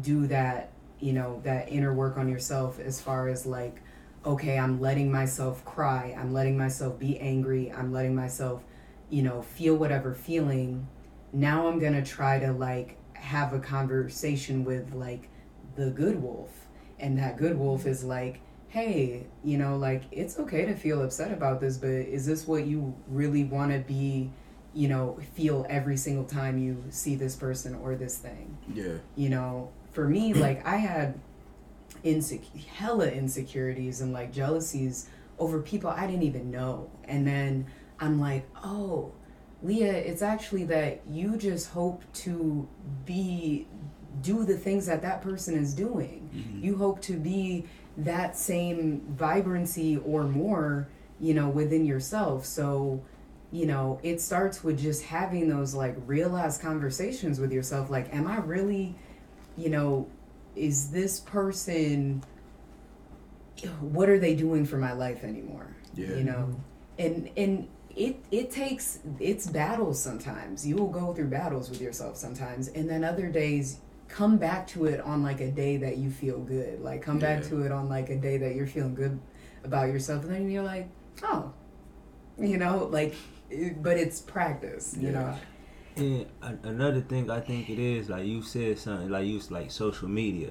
do 0.00 0.26
that, 0.28 0.72
you 0.98 1.12
know, 1.12 1.42
that 1.44 1.70
inner 1.70 1.92
work 1.92 2.16
on 2.16 2.30
yourself 2.30 2.80
as 2.80 2.98
far 2.98 3.28
as 3.28 3.44
like, 3.44 3.82
okay, 4.24 4.58
I'm 4.58 4.80
letting 4.80 5.12
myself 5.12 5.62
cry, 5.66 6.16
I'm 6.18 6.32
letting 6.32 6.56
myself 6.56 6.98
be 6.98 7.20
angry, 7.20 7.70
I'm 7.70 7.92
letting 7.92 8.14
myself, 8.14 8.62
you 9.10 9.22
know, 9.22 9.42
feel 9.42 9.76
whatever 9.76 10.14
feeling. 10.14 10.88
Now 11.34 11.68
I'm 11.68 11.78
gonna 11.78 12.04
try 12.04 12.38
to 12.38 12.50
like 12.50 12.96
have 13.24 13.54
a 13.54 13.58
conversation 13.58 14.64
with 14.64 14.92
like 14.94 15.28
the 15.76 15.90
good 15.90 16.22
wolf. 16.22 16.50
And 16.98 17.18
that 17.18 17.38
good 17.38 17.58
wolf 17.58 17.86
is 17.86 18.04
like, 18.04 18.40
hey, 18.68 19.26
you 19.42 19.56
know, 19.56 19.76
like 19.76 20.02
it's 20.12 20.38
okay 20.38 20.66
to 20.66 20.74
feel 20.74 21.02
upset 21.02 21.32
about 21.32 21.60
this, 21.60 21.78
but 21.78 21.88
is 21.88 22.26
this 22.26 22.46
what 22.46 22.66
you 22.66 22.94
really 23.08 23.44
want 23.44 23.72
to 23.72 23.78
be, 23.78 24.30
you 24.74 24.88
know, 24.88 25.18
feel 25.34 25.66
every 25.70 25.96
single 25.96 26.24
time 26.24 26.58
you 26.58 26.84
see 26.90 27.14
this 27.14 27.34
person 27.34 27.74
or 27.76 27.94
this 27.96 28.18
thing? 28.18 28.58
Yeah. 28.72 28.98
You 29.16 29.30
know, 29.30 29.70
for 29.92 30.06
me, 30.06 30.34
like 30.46 30.64
I 30.66 30.76
had 30.76 31.18
insec- 32.04 32.66
hella 32.66 33.08
insecurities 33.08 34.02
and 34.02 34.12
like 34.12 34.32
jealousies 34.32 35.08
over 35.38 35.60
people 35.60 35.88
I 35.88 36.06
didn't 36.06 36.24
even 36.24 36.50
know. 36.50 36.90
And 37.04 37.26
then 37.26 37.66
I'm 37.98 38.20
like, 38.20 38.46
oh, 38.62 39.12
Leah, 39.64 39.94
it's 39.94 40.20
actually 40.20 40.64
that 40.64 41.00
you 41.08 41.38
just 41.38 41.70
hope 41.70 42.04
to 42.12 42.68
be 43.06 43.66
do 44.20 44.44
the 44.44 44.56
things 44.56 44.86
that 44.86 45.00
that 45.02 45.22
person 45.22 45.56
is 45.56 45.74
doing. 45.74 46.28
Mm-hmm. 46.34 46.62
You 46.62 46.76
hope 46.76 47.00
to 47.02 47.14
be 47.14 47.64
that 47.96 48.36
same 48.36 49.00
vibrancy 49.08 49.96
or 50.04 50.24
more, 50.24 50.88
you 51.18 51.32
know, 51.32 51.48
within 51.48 51.86
yourself. 51.86 52.44
So, 52.44 53.02
you 53.50 53.66
know, 53.66 53.98
it 54.02 54.20
starts 54.20 54.62
with 54.62 54.78
just 54.78 55.04
having 55.04 55.48
those 55.48 55.74
like 55.74 55.96
realized 56.06 56.60
conversations 56.60 57.40
with 57.40 57.50
yourself. 57.50 57.88
Like, 57.88 58.14
am 58.14 58.26
I 58.26 58.38
really, 58.40 58.94
you 59.56 59.70
know, 59.70 60.08
is 60.54 60.90
this 60.90 61.20
person, 61.20 62.22
what 63.80 64.10
are 64.10 64.18
they 64.18 64.34
doing 64.34 64.66
for 64.66 64.76
my 64.76 64.92
life 64.92 65.24
anymore? 65.24 65.74
Yeah. 65.94 66.14
You 66.14 66.24
know, 66.24 66.60
and 66.98 67.30
and 67.36 67.68
it 67.96 68.16
it 68.30 68.50
takes 68.50 68.98
it's 69.20 69.46
battles 69.46 70.00
sometimes. 70.02 70.66
You 70.66 70.76
will 70.76 70.88
go 70.90 71.14
through 71.14 71.28
battles 71.28 71.70
with 71.70 71.80
yourself 71.80 72.16
sometimes, 72.16 72.68
and 72.68 72.88
then 72.88 73.04
other 73.04 73.28
days 73.28 73.78
come 74.08 74.36
back 74.36 74.66
to 74.68 74.84
it 74.86 75.00
on 75.00 75.22
like 75.22 75.40
a 75.40 75.50
day 75.50 75.76
that 75.78 75.96
you 75.98 76.10
feel 76.10 76.38
good. 76.40 76.80
Like 76.82 77.02
come 77.02 77.18
back 77.18 77.42
to 77.44 77.62
it 77.62 77.72
on 77.72 77.88
like 77.88 78.10
a 78.10 78.16
day 78.16 78.36
that 78.38 78.54
you're 78.54 78.66
feeling 78.66 78.94
good 78.94 79.18
about 79.64 79.88
yourself, 79.88 80.24
and 80.24 80.32
then 80.34 80.50
you're 80.50 80.62
like, 80.62 80.88
oh, 81.22 81.52
you 82.38 82.58
know, 82.58 82.88
like, 82.90 83.14
it- 83.50 83.82
but 83.82 83.96
it's 83.96 84.20
practice. 84.20 84.96
You 84.98 85.08
Yeah. 85.10 85.12
know. 85.12 85.34
And 85.96 86.58
another 86.64 87.00
thing 87.00 87.30
I 87.30 87.40
think 87.40 87.70
it 87.70 87.78
is 87.78 88.08
like 88.10 88.26
you 88.26 88.42
said 88.42 88.78
something 88.78 89.08
like 89.10 89.26
you 89.26 89.40
like 89.50 89.70
social 89.70 90.08
media. 90.08 90.50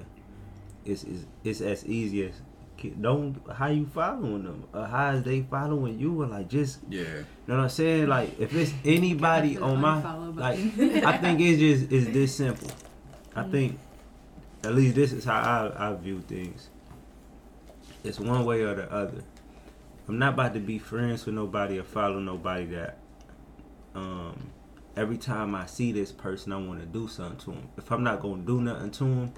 It's 0.84 1.04
it's, 1.04 1.26
it's 1.44 1.60
as 1.60 1.84
easy 1.86 2.26
as 2.26 2.34
ki- 2.34 2.44
don't 2.90 3.36
how 3.52 3.66
you 3.68 3.86
following 3.86 4.44
them 4.44 4.64
or 4.72 4.84
how 4.86 5.10
is 5.10 5.22
they 5.22 5.42
following 5.42 5.98
you 5.98 6.22
or 6.22 6.26
like 6.26 6.48
just 6.48 6.80
Yeah. 6.88 7.00
you 7.02 7.24
know 7.46 7.56
what 7.56 7.62
I'm 7.64 7.68
saying 7.68 8.08
like 8.08 8.38
if 8.40 8.54
it's 8.54 8.72
anybody 8.84 9.58
on 9.58 9.80
my 9.80 10.00
unfollow 10.00 10.36
like. 10.36 10.58
I 11.04 11.18
think 11.18 11.40
it's 11.40 11.58
just 11.58 11.92
it's 11.92 12.06
this 12.12 12.34
simple. 12.36 12.70
I 13.36 13.42
think 13.44 13.78
at 14.64 14.74
least 14.74 14.94
this 14.94 15.12
is 15.12 15.24
how 15.24 15.72
I, 15.76 15.90
I 15.90 15.94
view 15.94 16.20
things. 16.20 16.68
It's 18.02 18.20
one 18.20 18.44
way 18.44 18.62
or 18.62 18.74
the 18.74 18.90
other. 18.92 19.22
I'm 20.08 20.18
not 20.18 20.34
about 20.34 20.54
to 20.54 20.60
be 20.60 20.78
friends 20.78 21.24
with 21.26 21.34
nobody 21.34 21.78
or 21.78 21.82
follow 21.84 22.18
nobody 22.20 22.66
that 22.66 22.98
um 23.94 24.50
every 24.96 25.16
time 25.16 25.54
I 25.54 25.66
see 25.66 25.92
this 25.92 26.12
person 26.12 26.52
I 26.52 26.56
want 26.56 26.80
to 26.80 26.86
do 26.86 27.08
something 27.08 27.38
to 27.38 27.52
him. 27.52 27.68
If 27.76 27.90
I'm 27.90 28.04
not 28.04 28.20
gonna 28.20 28.42
do 28.42 28.60
nothing 28.60 28.90
to 28.92 29.04
him, 29.04 29.32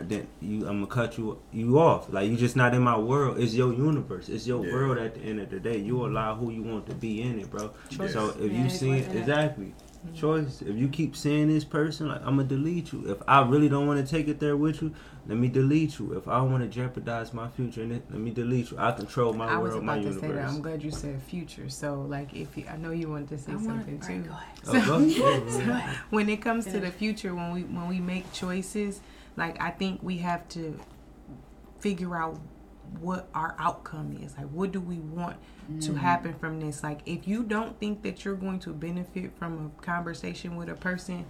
then 0.00 0.26
you 0.40 0.58
I'm 0.68 0.84
gonna 0.84 0.86
cut 0.86 1.18
you 1.18 1.38
you 1.52 1.78
off. 1.78 2.12
Like 2.12 2.30
you 2.30 2.36
just 2.36 2.56
not 2.56 2.74
in 2.74 2.82
my 2.82 2.96
world. 2.98 3.38
It's 3.40 3.54
your 3.54 3.72
universe. 3.72 4.28
It's 4.28 4.46
your 4.46 4.64
Yeah. 4.64 4.72
world 4.72 4.98
at 4.98 5.14
the 5.14 5.20
end 5.22 5.40
of 5.40 5.50
the 5.50 5.58
day. 5.60 5.78
You 5.78 6.06
allow 6.06 6.34
who 6.36 6.50
you 6.50 6.62
want 6.62 6.86
to 6.88 6.94
be 6.94 7.22
in 7.22 7.38
it, 7.40 7.50
bro. 7.50 7.70
Choice. 7.90 8.12
So 8.12 8.28
if 8.40 8.52
Yeah, 8.52 8.62
you 8.64 8.70
see 8.70 8.90
worth 8.90 9.14
it. 9.14 9.18
exactly 9.18 9.66
mm-hmm. 10.06 10.14
choice, 10.14 10.62
if 10.62 10.76
you 10.76 10.88
keep 10.88 11.16
seeing 11.16 11.48
this 11.48 11.64
person, 11.64 12.08
like 12.08 12.20
I'm 12.20 12.36
gonna 12.36 12.44
delete 12.44 12.92
you. 12.92 13.10
If 13.10 13.18
I 13.26 13.42
really 13.42 13.68
don't 13.68 13.86
want 13.86 14.04
to 14.04 14.10
take 14.16 14.28
it 14.28 14.38
there 14.40 14.56
with 14.56 14.80
you, 14.82 14.92
let 15.26 15.36
me 15.36 15.48
delete 15.48 15.98
you. 15.98 16.16
If 16.16 16.26
I 16.28 16.40
want 16.42 16.62
to 16.62 16.68
jeopardize 16.68 17.34
my 17.34 17.48
future 17.48 17.82
in 17.82 17.92
it, 17.92 18.02
let 18.10 18.18
me 18.20 18.30
delete 18.30 18.70
you. 18.70 18.78
I 18.78 18.92
control 18.92 19.32
my 19.34 19.46
I 19.48 19.58
was 19.58 19.72
world, 19.72 19.84
my 19.84 19.96
about 19.96 20.12
to 20.14 20.20
say 20.20 20.28
that. 20.28 20.44
I'm 20.48 20.62
glad 20.62 20.82
you 20.82 20.90
said 20.90 21.20
future. 21.20 21.68
So, 21.68 22.00
like, 22.08 22.34
if 22.34 22.56
you, 22.56 22.64
I 22.72 22.76
know 22.78 22.92
you 22.92 23.10
wanted 23.10 23.28
to 23.30 23.38
say 23.38 23.52
I 23.52 23.56
wanna- 23.56 23.66
something 23.84 24.00
alright, 24.00 24.24
too. 24.24 24.30
go 24.30 24.72
ahead. 24.78 24.88
Oh, 24.90 24.98
go 24.98 25.04
ahead. 25.28 25.66
Go 25.66 25.72
ahead. 25.72 25.96
when 26.10 26.28
it 26.30 26.40
comes 26.40 26.64
to 26.66 26.80
the 26.80 26.90
future 26.90 27.34
when 27.34 27.52
we 27.52 27.62
when 27.64 27.88
we 27.88 27.98
make 28.00 28.32
choices 28.32 29.00
like 29.38 29.60
i 29.62 29.70
think 29.70 30.02
we 30.02 30.18
have 30.18 30.46
to 30.48 30.78
figure 31.80 32.16
out 32.16 32.38
what 33.00 33.28
our 33.34 33.54
outcome 33.58 34.18
is. 34.22 34.36
Like 34.36 34.46
what 34.46 34.72
do 34.72 34.80
we 34.80 34.96
want 34.96 35.36
to 35.80 35.90
mm-hmm. 35.90 35.96
happen 35.96 36.34
from 36.34 36.60
this? 36.60 36.82
Like 36.82 37.00
if 37.06 37.28
you 37.28 37.42
don't 37.42 37.78
think 37.78 38.02
that 38.02 38.24
you're 38.24 38.34
going 38.34 38.60
to 38.60 38.72
benefit 38.72 39.32
from 39.38 39.72
a 39.78 39.82
conversation 39.82 40.56
with 40.56 40.68
a 40.68 40.74
person 40.74 41.26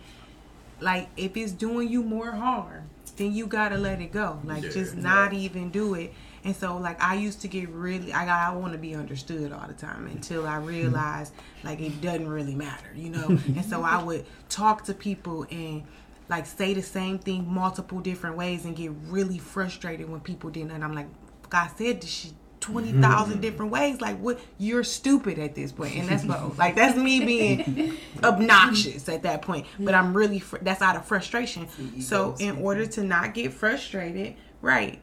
like 0.81 1.09
if 1.17 1.37
it's 1.37 1.51
doing 1.51 1.89
you 1.89 2.05
more 2.05 2.31
harm 2.31 2.89
then 3.17 3.33
you 3.33 3.49
gotta 3.49 3.77
let 3.77 4.01
it 4.01 4.13
go. 4.13 4.41
Like 4.45 4.63
Yeah. 4.63 4.71
just 4.71 4.97
not 4.97 5.33
even 5.33 5.71
do 5.71 5.95
it. 5.95 6.15
And 6.45 6.55
so 6.55 6.77
like 6.77 7.03
i 7.03 7.15
used 7.15 7.41
to 7.43 7.49
get 7.49 7.69
really 7.69 8.13
i, 8.13 8.49
I 8.49 8.55
want 8.55 8.73
to 8.73 8.79
be 8.79 8.95
understood 8.95 9.51
all 9.53 9.67
the 9.67 9.75
time 9.75 10.07
until 10.07 10.47
i 10.47 10.53
mm-hmm. 10.53 10.67
realized 10.67 11.33
like 11.65 11.81
it 11.81 12.01
doesn't 12.01 12.29
really 12.29 12.55
matter 12.55 12.91
you 12.95 13.11
know? 13.11 13.27
And 13.57 13.65
so 13.65 13.83
i 13.83 14.01
would 14.01 14.25
talk 14.49 14.85
to 14.85 14.95
people 14.95 15.47
and 15.51 15.83
like 16.29 16.47
say 16.47 16.75
the 16.75 16.83
same 16.83 17.19
thing 17.19 17.47
multiple 17.53 18.01
different 18.01 18.37
ways 18.37 18.65
and 18.65 18.77
get 18.77 18.93
really 19.07 19.39
frustrated 19.39 20.09
when 20.09 20.21
people 20.21 20.51
didn't. 20.51 20.73
And 20.73 20.85
i'm 20.85 20.95
like 20.95 21.09
god 21.51 21.71
said 21.77 22.01
this 22.01 22.11
shit 22.11 22.33
20,000 22.61 23.41
different 23.41 23.71
ways. 23.71 24.01
Like 24.01 24.19
what? 24.19 24.41
You're 24.59 24.83
stupid 24.83 25.39
at 25.39 25.55
this 25.55 25.71
point. 25.71 25.95
And 25.95 26.09
that's 26.09 26.25
what 26.25 26.59
like 26.59 26.75
that's 26.75 26.97
me 26.99 27.25
being 27.25 27.97
obnoxious 28.25 29.09
at 29.09 29.23
that 29.23 29.43
point. 29.43 29.67
But 29.79 29.95
i'm 29.95 30.13
really 30.15 30.41
fr- 30.41 30.59
that's 30.61 30.83
out 30.83 30.97
of 30.97 31.05
frustration. 31.05 31.69
So 32.01 32.35
in 32.39 32.59
order 32.59 32.85
to 32.87 33.03
not 33.05 33.35
get 33.35 33.53
frustrated 33.53 34.35
right 34.61 35.01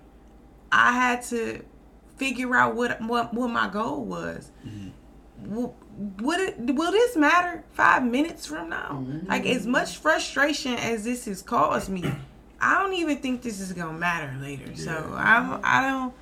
i 0.72 0.92
had 0.92 1.22
to 1.24 1.64
figure 2.18 2.56
out 2.56 2.76
what 2.76 3.02
what, 3.02 3.34
what 3.34 3.48
my 3.50 3.70
goal 3.70 4.04
was. 4.06 4.52
Will, 5.38 5.76
would 5.98 6.40
it, 6.40 6.58
will 6.60 6.92
this 6.92 7.16
matter 7.16 7.64
five 7.72 8.04
minutes 8.04 8.46
from 8.46 8.70
now 8.70 9.04
mm-hmm. 9.04 9.28
like 9.28 9.46
as 9.46 9.66
much 9.66 9.98
frustration 9.98 10.74
as 10.74 11.04
this 11.04 11.26
has 11.26 11.42
caused 11.42 11.90
me 11.90 12.04
i 12.60 12.80
don't 12.80 12.94
even 12.94 13.18
think 13.18 13.42
this 13.42 13.60
is 13.60 13.72
gonna 13.74 13.98
matter 13.98 14.38
later 14.42 14.76
so 14.76 15.14
i'm 15.18 15.60
i 15.64 15.82
don't 15.82 16.14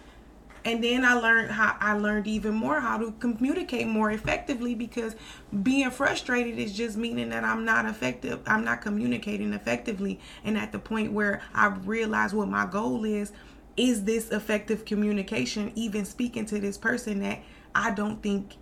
and 0.66 0.84
then 0.84 1.04
I 1.04 1.14
learned 1.14 1.52
how 1.52 1.76
I 1.80 1.94
learned 1.94 2.28
even 2.28 2.54
more 2.54 2.80
how 2.80 2.98
to 2.98 3.12
communicate 3.20 3.88
more 3.88 4.12
effectively 4.12 4.76
because 4.76 5.16
being 5.62 5.90
frustrated 5.92 6.58
is 6.58 6.74
just 6.74 6.98
meaning 6.98 7.30
that 7.30 7.44
I'm 7.44 7.66
not 7.66 7.86
effective. 7.86 8.40
I'm 8.48 8.64
not 8.64 8.82
communicating 8.82 9.54
effectively. 9.54 10.20
And 10.44 10.58
at 10.58 10.72
the 10.72 10.80
point 10.80 11.12
where 11.12 11.42
I 11.54 11.68
realize 11.68 12.34
what 12.34 12.48
my 12.48 12.66
goal 12.66 13.04
is, 13.04 13.34
is 13.76 14.04
this 14.04 14.30
effective 14.30 14.86
communication 14.86 15.72
even 15.76 16.06
speaking 16.06 16.46
to 16.46 16.60
this 16.60 16.78
person 16.78 17.20
that 17.22 17.40
I 17.76 17.92
don't 17.92 18.22
think 18.22 18.56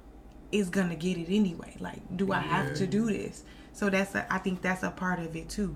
is 0.52 0.70
gonna 0.70 0.96
get 0.96 1.18
it 1.18 1.34
anyway? 1.34 1.76
Like, 1.80 2.00
do 2.16 2.32
I 2.34 2.40
have 2.40 2.74
to 2.76 2.88
do 2.88 3.06
this? 3.08 3.44
So 3.74 3.90
that's 3.90 4.16
a, 4.16 4.32
I 4.34 4.38
think 4.40 4.62
that's 4.62 4.84
a 4.84 4.92
part 4.92 5.20
of 5.20 5.36
it 5.36 5.50
too, 5.50 5.76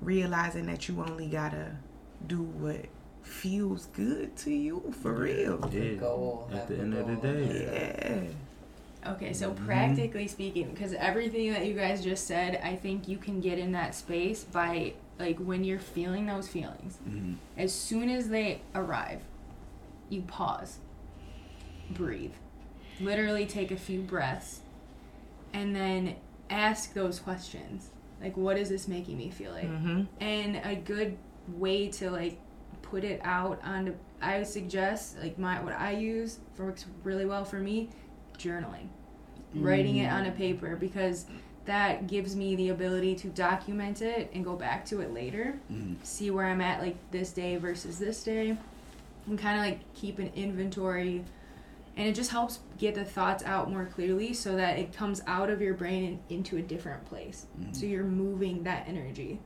realizing 0.00 0.66
that 0.66 0.88
you 0.88 1.00
only 1.00 1.26
gotta 1.28 1.76
do 2.26 2.42
what 2.42 2.86
feels 3.22 3.86
good 3.86 4.36
to 4.38 4.50
you 4.52 4.94
for 5.02 5.12
real. 5.12 5.68
Yeah. 5.72 5.94
goal, 5.94 6.48
At 6.52 6.68
the 6.68 6.74
the 6.74 6.82
end 6.82 6.94
of 6.94 7.06
the 7.06 7.16
day. 7.16 8.28
Yeah. 9.04 9.10
Okay, 9.12 9.32
so 9.32 9.52
Mhm. 9.52 9.64
practically 9.66 10.26
speaking, 10.26 10.70
because 10.70 10.92
everything 10.94 11.52
that 11.52 11.64
you 11.66 11.74
guys 11.74 12.02
just 12.02 12.26
said, 12.26 12.60
I 12.64 12.74
think 12.74 13.06
you 13.06 13.18
can 13.18 13.40
get 13.40 13.58
in 13.58 13.72
that 13.72 13.94
space 13.94 14.42
by 14.44 14.94
like 15.18 15.38
when 15.38 15.62
you're 15.64 15.78
feeling 15.78 16.26
those 16.26 16.48
feelings. 16.48 16.98
Mhm. 17.08 17.36
As 17.56 17.72
soon 17.72 18.10
as 18.10 18.28
they 18.28 18.60
arrive, 18.74 19.20
you 20.10 20.22
pause, 20.22 20.78
breathe, 21.90 22.32
literally 23.00 23.46
take 23.46 23.70
a 23.70 23.76
few 23.76 24.00
breaths, 24.00 24.60
and 25.52 25.74
then 25.74 26.16
ask 26.50 26.92
those 26.94 27.18
questions. 27.18 27.90
Like, 28.22 28.36
what 28.36 28.56
is 28.56 28.68
this 28.68 28.88
making 28.88 29.18
me 29.18 29.30
feel 29.30 29.52
like? 29.52 29.68
Mm-hmm. 29.70 30.02
and 30.20 30.56
a 30.64 30.74
good 30.76 31.16
way 31.48 31.88
to 31.88 32.10
like 32.10 32.38
put 32.82 33.04
it 33.04 33.20
out 33.24 33.60
on 33.64 33.94
i 34.20 34.38
would 34.38 34.46
suggest 34.46 35.16
like 35.22 35.38
my 35.38 35.62
what 35.62 35.74
i 35.74 35.92
use 35.92 36.38
works 36.58 36.86
really 37.04 37.24
well 37.26 37.44
for 37.44 37.58
me 37.60 37.88
journaling 38.36 38.88
writing 39.54 39.96
it 39.98 40.10
on 40.10 40.26
a 40.26 40.30
paper 40.32 40.74
because 40.76 41.26
that 41.66 42.06
gives 42.08 42.34
me 42.34 42.56
the 42.56 42.68
ability 42.70 43.14
to 43.14 43.28
document 43.28 44.02
it 44.02 44.28
and 44.34 44.44
go 44.44 44.56
back 44.56 44.84
to 44.86 45.00
it 45.00 45.12
later 45.14 45.56
Mhm. 45.72 45.96
see 46.04 46.30
where 46.32 46.46
i'm 46.46 46.60
at 46.60 46.80
like 46.80 46.96
this 47.12 47.30
day 47.32 47.56
versus 47.56 47.98
this 48.00 48.24
day 48.24 48.56
and 49.28 49.38
kind 49.38 49.58
of 49.60 49.64
like 49.64 49.94
keep 49.94 50.18
an 50.18 50.30
inventory 50.34 51.24
and 51.96 52.06
it 52.06 52.14
just 52.14 52.30
helps 52.30 52.60
get 52.78 52.94
the 52.94 53.04
thoughts 53.04 53.42
out 53.44 53.70
more 53.70 53.86
clearly 53.86 54.32
so 54.34 54.54
that 54.56 54.78
it 54.78 54.92
comes 54.92 55.22
out 55.26 55.48
of 55.50 55.60
your 55.62 55.74
brain 55.74 56.04
and 56.04 56.18
into 56.28 56.56
a 56.58 56.62
different 56.62 57.04
place 57.06 57.46
so 57.72 57.86
you're 57.86 58.04
moving 58.04 58.62
that 58.64 58.86
energy 58.88 59.40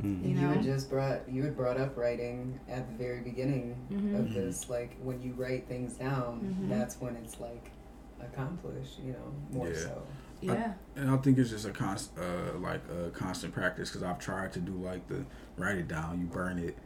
Mm. 0.00 0.22
You 0.22 0.28
You, 0.30 0.34
know? 0.40 0.48
had 0.54 0.62
just 0.62 0.88
brought 0.88 1.28
you 1.28 1.42
had 1.42 1.56
brought 1.56 1.76
up 1.78 1.96
writing 1.96 2.58
at 2.68 2.88
the 2.88 2.96
very 2.96 3.20
beginning 3.22 3.76
Mhm. 3.90 4.18
of 4.20 4.32
this. 4.32 4.70
Like 4.70 4.96
when 5.02 5.20
you 5.20 5.32
write 5.32 5.66
things 5.66 5.94
down, 5.94 6.56
Mhm. 6.62 6.68
that's 6.68 7.00
when 7.00 7.16
it's 7.16 7.40
like 7.40 7.72
accomplished. 8.20 9.00
You 9.04 9.12
know, 9.12 9.32
more 9.52 9.68
Yeah. 9.68 9.74
so. 9.74 10.02
yeah 10.40 10.72
And 10.96 11.10
I 11.10 11.16
think 11.18 11.38
it's 11.38 11.50
just 11.50 11.66
a 11.66 11.72
constant, 11.72 12.24
uh, 12.24 12.58
like 12.60 12.80
a 12.88 13.10
constant 13.10 13.52
practice 13.52 13.90
because 13.90 14.04
I've 14.04 14.18
tried 14.20 14.52
to 14.52 14.60
do 14.60 14.72
like 14.72 15.06
the 15.08 15.24
write 15.56 15.76
it 15.78 15.88
down, 15.88 16.20
you 16.20 16.26
burn 16.26 16.58
it. 16.60 16.78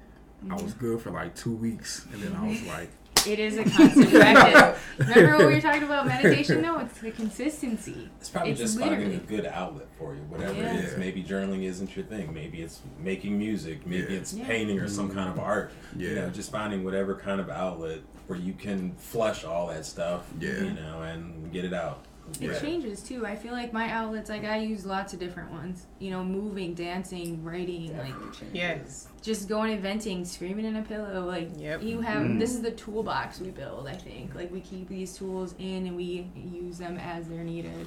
I 0.51 0.55
was 0.55 0.73
good 0.75 1.01
for 1.01 1.11
like 1.11 1.35
two 1.35 1.55
weeks, 1.55 2.07
and 2.13 2.23
then 2.23 2.35
I 2.35 2.49
was 2.49 2.63
like, 2.67 2.91
It 3.27 3.39
is 3.39 3.57
a 3.57 3.65
constant 3.65 4.11
practice. 4.11 4.81
Remember 4.99 5.39
what 5.39 5.47
we 5.49 5.55
were 5.55 5.61
talking 5.61 5.83
about 5.83 6.07
meditation? 6.07 6.63
though? 6.63 6.79
it's 6.79 7.01
the 7.01 7.11
consistency. 7.11 8.09
It's 8.21 8.29
probably 8.29 8.53
It's 8.53 8.61
just 8.61 8.79
finding 8.79 9.15
a 9.15 9.19
good 9.19 9.47
outlet 9.47 9.87
for 9.99 10.15
you, 10.15 10.21
whatever 10.23 10.53
Yeah. 10.55 10.75
it 10.75 10.85
is. 10.85 10.97
Maybe 10.99 11.23
journaling 11.25 11.65
isn't 11.65 11.97
your 11.97 12.05
thing. 12.05 12.33
Maybe 12.35 12.63
it's 12.63 12.81
making 13.01 13.39
music. 13.39 13.87
Maybe 13.87 14.13
Yeah. 14.13 14.19
it's 14.19 14.33
Yeah. 14.35 14.47
painting 14.47 14.79
or 14.79 14.89
some 14.89 15.11
kind 15.13 15.29
of 15.31 15.39
art. 15.39 15.73
Yeah. 15.97 16.09
You 16.09 16.15
know, 16.17 16.31
just 16.31 16.51
finding 16.53 16.85
whatever 16.85 17.15
kind 17.15 17.41
of 17.41 17.49
outlet 17.51 18.01
where 18.27 18.39
you 18.39 18.53
can 18.53 18.95
flush 18.97 19.45
all 19.45 19.69
that 19.69 19.85
stuff. 19.87 20.23
Yeah. 20.39 20.51
You 20.61 20.71
know, 20.73 21.03
and 21.03 21.53
get 21.53 21.65
it 21.65 21.73
out. 21.75 22.05
It 22.41 22.51
Yeah. 22.53 22.59
changes 22.59 23.03
too. 23.03 23.27
I 23.27 23.37
feel 23.37 23.53
like 23.53 23.73
my 23.73 23.91
outlets, 23.91 24.31
like 24.31 24.45
I 24.45 24.57
use 24.59 24.87
lots 24.87 25.13
of 25.13 25.19
different 25.21 25.51
ones. 25.53 25.87
You 25.99 26.11
know, 26.11 26.25
moving, 26.25 26.75
dancing, 26.75 27.45
writing, 27.45 27.97
like 27.99 28.15
changes. 28.33 28.55
Yes. 28.55 29.09
just 29.23 29.49
going 29.49 29.73
and 29.73 29.81
venting, 29.81 30.25
screaming 30.25 30.65
in 30.67 30.77
a 30.77 30.83
pillow. 30.83 31.25
Like 31.27 31.51
Yep. 31.57 31.83
you 31.83 32.01
have, 32.03 32.23
Mm. 32.27 32.39
this 32.39 32.55
is 32.55 32.61
the 32.63 32.71
toolbox 32.73 33.41
we 33.41 33.51
build. 33.51 33.87
I 33.89 33.95
think 33.95 34.35
like 34.35 34.51
we 34.53 34.61
keep 34.61 34.89
these 34.89 35.17
tools 35.17 35.55
in 35.59 35.87
and 35.87 35.97
we 35.97 36.27
use 36.35 36.79
them 36.79 36.99
as 36.99 37.27
they're 37.29 37.45
needed. 37.45 37.87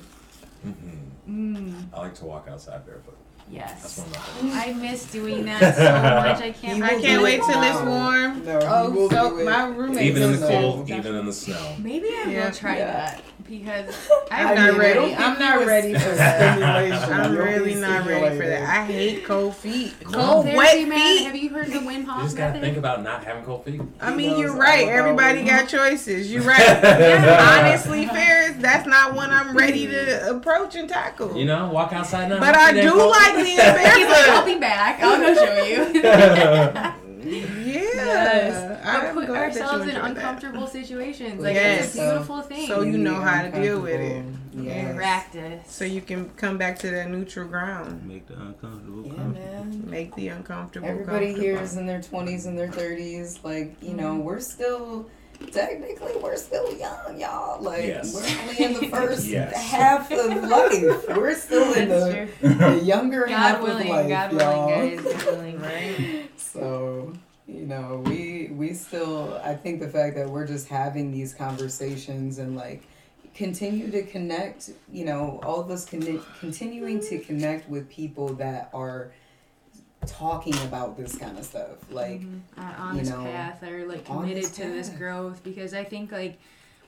hmm 0.64 0.72
Mm, 1.30 1.74
I 1.94 2.00
like 2.00 2.16
to 2.16 2.26
walk 2.26 2.48
outside 2.50 2.86
barefoot. 2.86 3.18
That's 3.52 3.98
yes. 3.98 3.98
one 4.00 4.08
of 4.08 4.14
my 4.14 4.20
favorites. 4.22 4.58
I 4.68 4.74
miss 4.74 5.12
doing 5.12 5.46
that 5.46 5.76
so 5.76 5.84
much. 5.84 6.42
I 6.42 6.52
can't. 6.52 6.84
I 6.92 7.00
can't 7.02 7.24
wait 7.24 7.40
it 7.40 7.46
till 7.46 7.62
it's 7.64 7.82
warm. 7.82 8.44
No, 8.46 8.60
Oh, 8.64 9.10
so 9.10 9.44
my 9.46 9.66
roommate 9.68 10.06
Even 10.06 10.22
in 10.24 10.32
the 10.40 10.48
cold, 10.48 10.90
even 10.90 11.16
in 11.16 11.26
the 11.26 11.32
snow. 11.34 11.76
Maybe 11.80 12.08
I 12.08 12.26
Yeah. 12.30 12.46
will 12.46 12.52
try 12.56 12.78
Yeah. 12.78 12.86
that 12.92 13.22
because 13.48 14.10
I'm 14.32 14.56
not 14.56 14.72
mean, 14.72 14.80
ready. 14.80 15.16
I'm 15.16 15.40
not 15.40 15.66
ready 15.66 15.94
for 15.94 16.00
that. 16.00 16.58
stimulation. 16.58 17.14
I'm 17.14 17.36
really 17.36 17.76
not 17.76 18.06
ready 18.06 18.38
for 18.38 18.46
that. 18.48 18.64
I 18.64 18.86
hate 18.86 19.26
cold 19.26 19.56
feet. 19.56 19.96
Cold 20.04 20.16
Cold, 20.16 20.46
therapy, 20.46 20.58
wet 20.58 20.88
man. 20.90 21.00
feet. 21.18 21.24
Have 21.26 21.36
you 21.36 21.50
heard 21.50 21.68
the 21.68 21.80
Wim 21.80 22.00
You 22.02 22.06
just 22.24 22.36
gotta 22.38 22.54
method? 22.54 22.62
think 22.62 22.78
about 22.78 23.04
not 23.04 23.24
having 23.24 23.44
cold 23.46 23.64
feet. 23.66 23.82
I 24.02 24.14
mean, 24.14 24.32
knows 24.32 24.40
you're 24.42 24.56
right. 24.56 24.88
Everybody 24.88 25.44
got 25.44 25.68
choices. 25.70 26.32
You're 26.32 26.44
right. 26.44 26.60
yeah, 26.84 27.60
honestly, 27.66 28.06
Ferris, 28.08 28.56
that's 28.60 28.88
not 28.88 29.14
one 29.14 29.32
I'm 29.32 29.56
ready 29.56 29.88
to 29.88 30.30
approach 30.36 30.76
and 30.76 30.90
tackle. 30.90 31.36
You 31.38 31.46
know, 31.46 31.70
walk 31.70 31.94
outside 31.94 32.30
now. 32.30 32.40
but 32.40 32.56
I 32.56 32.74
do 32.74 32.94
like 32.96 33.36
being 33.36 33.46
He's 33.48 33.58
like, 33.58 33.78
I'll 33.78 34.44
barefoot. 34.44 34.46
be 34.46 34.60
back. 34.60 35.00
I'll 35.02 35.20
go 35.20 35.34
show 35.34 35.64
you. 35.64 36.98
Yeah, 37.28 38.68
But 38.70 38.77
I'm 38.90 39.14
put 39.14 39.28
glad 39.28 39.54
that 39.54 39.56
you 39.56 39.62
ourselves 39.62 39.84
in 39.84 39.90
enjoyed 39.90 40.04
that. 40.04 40.10
uncomfortable 40.12 40.68
situations. 40.68 41.42
Like 41.44 41.56
Yes. 41.56 41.86
it's 41.88 41.96
a 41.98 42.10
beautiful 42.12 42.42
thing. 42.42 42.68
So 42.68 42.82
you 42.82 42.98
know 42.98 43.16
how 43.22 43.42
to 43.44 43.52
deal 43.52 43.80
with 43.82 44.00
it. 44.00 44.18
Uncomfortable. 44.18 44.34
Yes. 44.66 44.96
practice. 44.96 45.72
So 45.72 45.86
you 45.86 46.02
can 46.02 46.30
come 46.32 46.58
back 46.58 46.80
to 46.80 46.90
that 46.90 47.10
neutral 47.12 47.48
ground. 47.48 48.08
Make 48.08 48.28
the 48.28 48.34
uncomfortable 48.34 49.06
Yeah, 49.06 49.14
comfortable. 49.14 49.66
man. 49.66 49.84
Make 49.90 50.16
the 50.16 50.28
uncomfortable. 50.30 50.88
Everybody 50.88 51.34
here 51.34 51.58
is 51.62 51.78
in 51.78 51.86
their 51.86 52.00
20s 52.02 52.46
and 52.48 52.58
their 52.58 52.68
30s. 52.70 53.44
Like, 53.44 53.76
you 53.84 53.94
know, 53.94 54.14
mm-hmm. 54.14 54.24
we're 54.24 54.40
still, 54.40 55.06
technically, 55.52 56.14
we're 56.24 56.36
still 56.38 56.76
young, 56.76 57.20
y'all. 57.20 57.62
Like, 57.62 57.84
Yes. 57.86 58.16
we're 58.16 58.42
only 58.50 58.64
in 58.64 58.74
the 58.82 58.88
first 58.98 59.28
Yes. 59.28 59.54
half 59.56 60.12
of 60.12 60.44
life. 60.50 61.08
We're 61.16 61.36
still 61.36 61.74
in 61.76 61.90
the, 61.90 62.28
the 62.42 62.82
younger 62.84 63.28
half 63.28 63.62
willing, 63.62 63.90
of 63.92 63.96
life, 63.96 64.10
God 64.10 64.34
y'all. 64.34 64.68
willing, 64.68 64.96
guys. 64.96 65.14
God 65.14 65.26
willing. 65.28 65.62
Right. 65.62 66.30
So, 66.38 67.14
you 67.48 67.66
know, 67.66 68.04
we 68.06 68.50
we 68.52 68.74
still 68.74 69.40
I 69.44 69.56
think 69.56 69.80
the 69.80 69.88
fact 69.88 70.16
that 70.16 70.30
we're 70.30 70.48
just 70.48 70.68
having 70.68 71.12
these 71.12 71.34
conversations 71.34 72.40
and 72.40 72.56
like 72.56 72.84
continue 73.34 73.90
to 73.92 74.04
connect, 74.04 74.72
you 74.92 75.06
know, 75.06 75.40
all 75.44 75.62
of 75.62 75.72
us 75.72 75.86
con- 75.86 76.22
continuing 76.40 77.00
to 77.02 77.20
connect 77.20 77.70
with 77.70 77.90
people 77.90 78.34
that 78.36 78.70
are 78.74 79.12
talking 80.06 80.56
about 80.66 80.98
this 80.98 81.18
kind 81.18 81.38
of 81.38 81.46
stuff. 81.46 81.78
Like 81.90 82.22
are 82.58 82.76
on 82.78 82.98
this 82.98 83.10
know, 83.10 83.24
path 83.24 83.64
are 83.64 83.86
like 83.86 84.06
committed 84.06 84.44
this 84.44 84.52
to 84.58 84.64
this 84.64 84.90
growth 84.90 85.44
because 85.44 85.74
I 85.74 85.84
think 85.84 86.12
like 86.12 86.40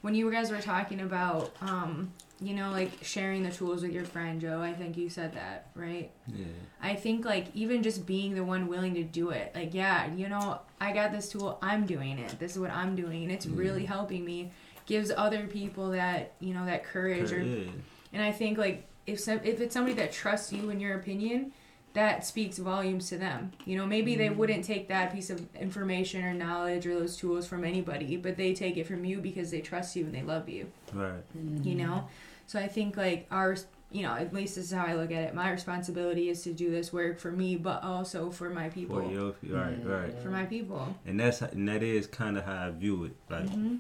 when 0.02 0.14
you 0.14 0.30
guys 0.32 0.52
were 0.52 0.62
talking 0.62 1.02
about 1.02 1.54
um 1.62 2.12
you 2.42 2.54
know 2.54 2.72
like 2.72 2.92
sharing 3.02 3.44
the 3.44 3.52
tools 3.52 3.82
with 3.82 3.92
your 3.92 4.06
friend 4.06 4.40
Joe 4.40 4.62
I 4.62 4.74
think 4.74 4.98
you 4.98 5.10
said 5.10 5.34
that 5.34 5.68
right 5.76 6.12
Yeah. 6.28 6.46
I 6.82 6.96
think 6.96 7.26
like 7.26 7.48
even 7.54 7.84
just 7.84 8.06
being 8.06 8.36
the 8.36 8.44
one 8.44 8.68
willing 8.68 8.94
to 8.96 9.04
do 9.04 9.32
it 9.32 9.52
like 9.54 9.74
yeah 9.74 10.12
you 10.14 10.30
know 10.30 10.60
I 10.80 10.94
got 10.94 11.12
this 11.12 11.30
tool 11.30 11.58
I'm 11.62 11.86
doing 11.86 12.18
it 12.18 12.40
this 12.40 12.54
is 12.54 12.60
what 12.60 12.72
I'm 12.72 12.96
doing 12.96 13.24
and 13.24 13.32
it's 13.32 13.46
really 13.46 13.86
helping 13.86 14.24
me 14.24 14.52
gives 14.86 15.12
other 15.16 15.48
people 15.48 15.92
that 15.92 16.34
you 16.40 16.54
know 16.54 16.66
that 16.66 16.84
courage 16.84 17.32
or 17.32 17.42
Yeah. 17.42 17.72
and 18.14 18.24
I 18.24 18.32
think 18.32 18.58
like 18.58 18.90
if 19.10 19.20
some, 19.20 19.40
if 19.44 19.60
it's 19.60 19.74
somebody 19.74 19.96
that 19.96 20.12
trusts 20.12 20.54
you 20.54 20.70
in 20.70 20.80
your 20.80 20.96
opinion, 20.96 21.52
that 21.94 22.26
speaks 22.26 22.58
volumes 22.58 23.10
to 23.10 23.18
them. 23.18 23.52
You 23.66 23.78
know, 23.78 23.86
maybe 23.86 24.16
they 24.16 24.28
mm-hmm. 24.28 24.38
wouldn't 24.38 24.64
take 24.64 24.88
that 24.90 25.12
piece 25.12 25.30
of 25.30 25.44
information 25.56 26.24
or 26.24 26.34
knowledge 26.34 26.86
or 26.86 26.94
those 26.94 27.18
tools 27.18 27.48
from 27.48 27.64
anybody, 27.64 28.16
but 28.16 28.38
they 28.38 28.54
take 28.54 28.78
it 28.78 28.86
from 28.86 29.04
you 29.04 29.20
because 29.20 29.50
they 29.50 29.62
trust 29.62 29.96
you 29.96 30.06
and 30.06 30.14
they 30.14 30.22
love 30.22 30.48
you. 30.48 30.68
Right. 30.94 31.24
Mm-hmm. 31.36 31.68
You 31.68 31.76
know, 31.76 32.08
so 32.50 32.60
I 32.60 32.68
think 32.68 32.98
like 32.98 33.28
our 33.30 33.56
you 33.92 34.02
know 34.04 34.14
at 34.14 34.34
least 34.34 34.56
this 34.56 34.66
is 34.66 34.72
how 34.72 34.86
I 34.86 34.96
look 34.96 35.12
at 35.12 35.22
it. 35.24 35.34
My 35.36 35.52
responsibility 35.52 36.30
is 36.30 36.42
to 36.44 36.52
do 36.54 36.72
this 36.72 36.92
work 36.92 37.20
for 37.20 37.32
me, 37.32 37.56
but 37.58 37.84
also 37.84 38.32
for 38.32 38.50
my 38.50 38.70
people. 38.70 38.96
For 39.02 39.12
your, 39.12 39.34
right, 39.62 39.78
right. 39.86 40.20
For 40.24 40.30
my 40.30 40.46
people. 40.46 40.96
And 41.06 41.20
that's 41.20 41.42
and 41.44 41.68
that 41.70 41.84
is 41.84 42.08
kind 42.08 42.38
of 42.40 42.46
how 42.46 42.68
I 42.68 42.72
view 42.72 43.06
it. 43.06 43.16
Like, 43.30 43.46
Mm-hmm. 43.46 43.76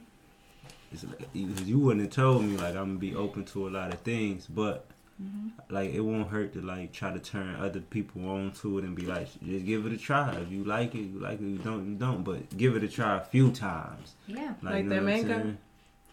it's 0.91 1.03
like, 1.03 1.27
you 1.33 1.47
you 1.65 1.79
wouldn't 1.79 2.05
have 2.05 2.13
told 2.13 2.43
me 2.43 2.57
like 2.57 2.75
I'm 2.75 2.89
gonna 2.89 2.99
be 2.99 3.15
open 3.15 3.43
to 3.45 3.67
a 3.67 3.71
lot 3.71 3.91
of 3.93 3.99
things, 4.01 4.45
but 4.47 4.85
Mm-hmm. 5.21 5.47
like 5.75 5.93
it 5.93 5.99
won't 5.99 6.29
hurt 6.29 6.53
to 6.53 6.61
like 6.61 6.93
try 6.93 7.11
to 7.11 7.19
turn 7.19 7.55
other 7.55 7.81
people 7.81 8.21
on 8.29 8.51
to 8.61 8.77
it 8.77 8.85
and 8.85 8.95
be 8.95 9.05
like, 9.05 9.27
just 9.43 9.65
give 9.65 9.85
it 9.85 9.91
a 9.91 9.97
try. 9.97 10.33
If 10.35 10.49
you 10.49 10.63
like 10.63 10.95
it, 10.95 10.99
you 11.11 11.19
like 11.19 11.41
it. 11.41 11.43
You 11.55 11.57
don't, 11.57 11.83
you 11.91 11.95
don't. 11.97 12.23
But 12.23 12.55
give 12.55 12.77
it 12.77 12.83
a 12.85 12.87
try 12.87 13.17
a 13.17 13.25
few 13.25 13.51
times. 13.51 14.13
Yeah. 14.27 14.53
Like 14.61 14.83
you 14.85 14.89
that 14.89 14.95
know 14.95 15.03
what 15.03 15.13
I'm 15.13 15.27
saying? 15.27 15.57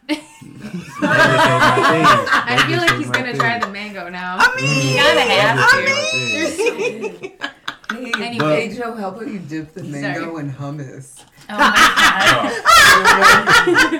I 0.09 0.17
I 2.47 2.67
feel 2.67 2.79
like 2.79 2.97
he's 2.97 3.11
gonna 3.11 3.35
try 3.35 3.59
the 3.59 3.69
mango 3.69 4.09
now. 4.09 4.37
I 4.39 4.55
mean, 4.57 4.81
he 4.81 4.97
gotta 4.97 5.21
have 5.21 5.71
to. 7.41 7.53
Hey, 7.91 8.12
Anyway. 8.20 8.68
hey 8.68 8.76
Joe, 8.76 8.95
how 8.95 9.09
about 9.11 9.28
you 9.28 9.39
dip 9.39 9.72
the 9.72 9.84
mango 9.84 10.39
in 10.39 10.51
hummus? 10.51 11.22
Oh 11.49 11.57
my 11.57 11.70
god. 11.70 12.53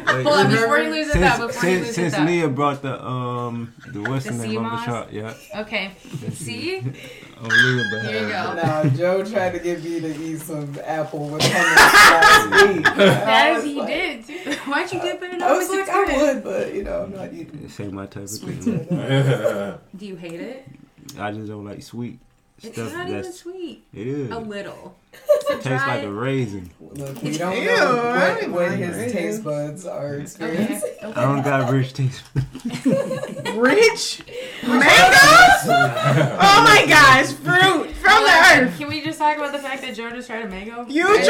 Hold 0.27 0.39
on, 0.47 0.51
before 0.51 0.79
you 0.81 0.91
lose 0.91 1.07
it 1.09 1.13
since, 1.13 1.25
out, 1.25 1.47
before 1.47 1.69
you 1.71 1.77
since, 1.77 1.87
lose 1.87 1.95
since 1.95 2.15
it 2.15 2.19
out. 2.21 2.27
Nia 2.27 2.49
brought 2.49 2.83
the 2.83 3.01
um 3.07 3.73
the 3.93 4.01
what's 4.03 4.25
The 4.25 4.33
the, 4.33 4.39
name 4.49 4.57
of 4.59 4.65
the 4.65 4.71
moss? 4.71 4.85
shot, 4.85 5.13
yeah. 5.13 5.35
Okay. 5.57 5.93
See? 6.33 6.83
Oh, 7.39 7.49
Leah 7.49 7.85
behind 7.91 8.09
Here 8.09 8.23
you 8.23 8.29
go. 8.29 8.55
that. 8.55 8.85
Now, 8.87 8.91
Joe 8.97 9.23
tried 9.23 9.51
to 9.53 9.59
get 9.59 9.85
me 9.85 10.01
to 10.01 10.09
eat 10.25 10.39
some 10.41 10.75
apple 10.83 11.29
with 11.29 11.43
hummus 11.43 11.77
last 11.77 12.51
week. 12.75 12.85
That 12.87 13.57
I 13.57 13.61
he 13.61 13.75
like- 13.75 13.87
did 13.89 14.25
too. 14.27 14.53
Why'd 14.71 14.91
you 14.91 15.01
dip 15.03 15.21
it 15.23 15.35
in 15.35 15.41
hummus? 15.41 15.43
I 15.43 15.53
was 15.59 15.69
like, 15.69 15.89
I 15.91 16.33
would, 16.33 16.43
but 16.43 16.73
you 16.75 16.83
know, 16.85 17.03
I'm 17.03 17.13
not 17.13 17.35
eating 17.35 17.63
It 17.63 17.79
ain't 17.79 17.93
my 17.93 18.07
type 18.07 18.23
of 18.23 18.31
thing. 18.31 19.79
Do 19.95 20.07
you 20.07 20.17
hate 20.17 20.41
it? 20.41 20.67
I 21.19 21.31
just 21.31 21.47
don't 21.47 21.67
like 21.67 21.83
sweet 21.83 22.21
It's 22.63 22.75
stuff. 22.75 22.93
not 22.95 23.09
even 23.09 23.33
sweet. 23.33 23.85
it 23.93 24.07
is. 24.07 24.31
A 24.31 24.39
little. 24.39 24.97
It 25.13 25.61
tastes 25.63 25.87
like 25.87 26.03
a 26.05 26.11
raisin. 26.11 26.71
Look, 26.81 27.23
we 27.23 27.37
don't 27.37 27.57
Ew, 27.57 27.67
know 27.67 27.97
what, 28.41 28.51
what 28.51 28.73
his 28.73 28.97
it. 28.97 29.13
taste 29.13 29.45
buds 29.45 29.87
are 29.87 30.15
Okay. 30.15 30.23
experiencing. 30.23 30.91
I 31.03 31.21
don't 31.23 31.43
got 31.43 31.71
rich 31.71 31.93
taste. 31.93 32.23
rich 33.55 34.23
mangoes. 34.67 35.67
Oh 35.69 36.63
my 36.65 36.85
gosh, 36.89 37.33
fruit 37.35 37.91
from 37.97 38.25
the 38.25 38.31
earth. 38.65 38.79
Can 38.79 38.89
we 38.89 39.03
just 39.03 39.19
talk 39.19 39.37
about 39.37 39.53
the 39.53 39.59
fact 39.59 39.83
that 39.83 39.95
Joe 39.95 40.11
just 40.11 40.29
tried 40.29 40.45
a 40.45 40.49
mango? 40.49 40.87
You 40.89 41.05
tried 41.05 41.27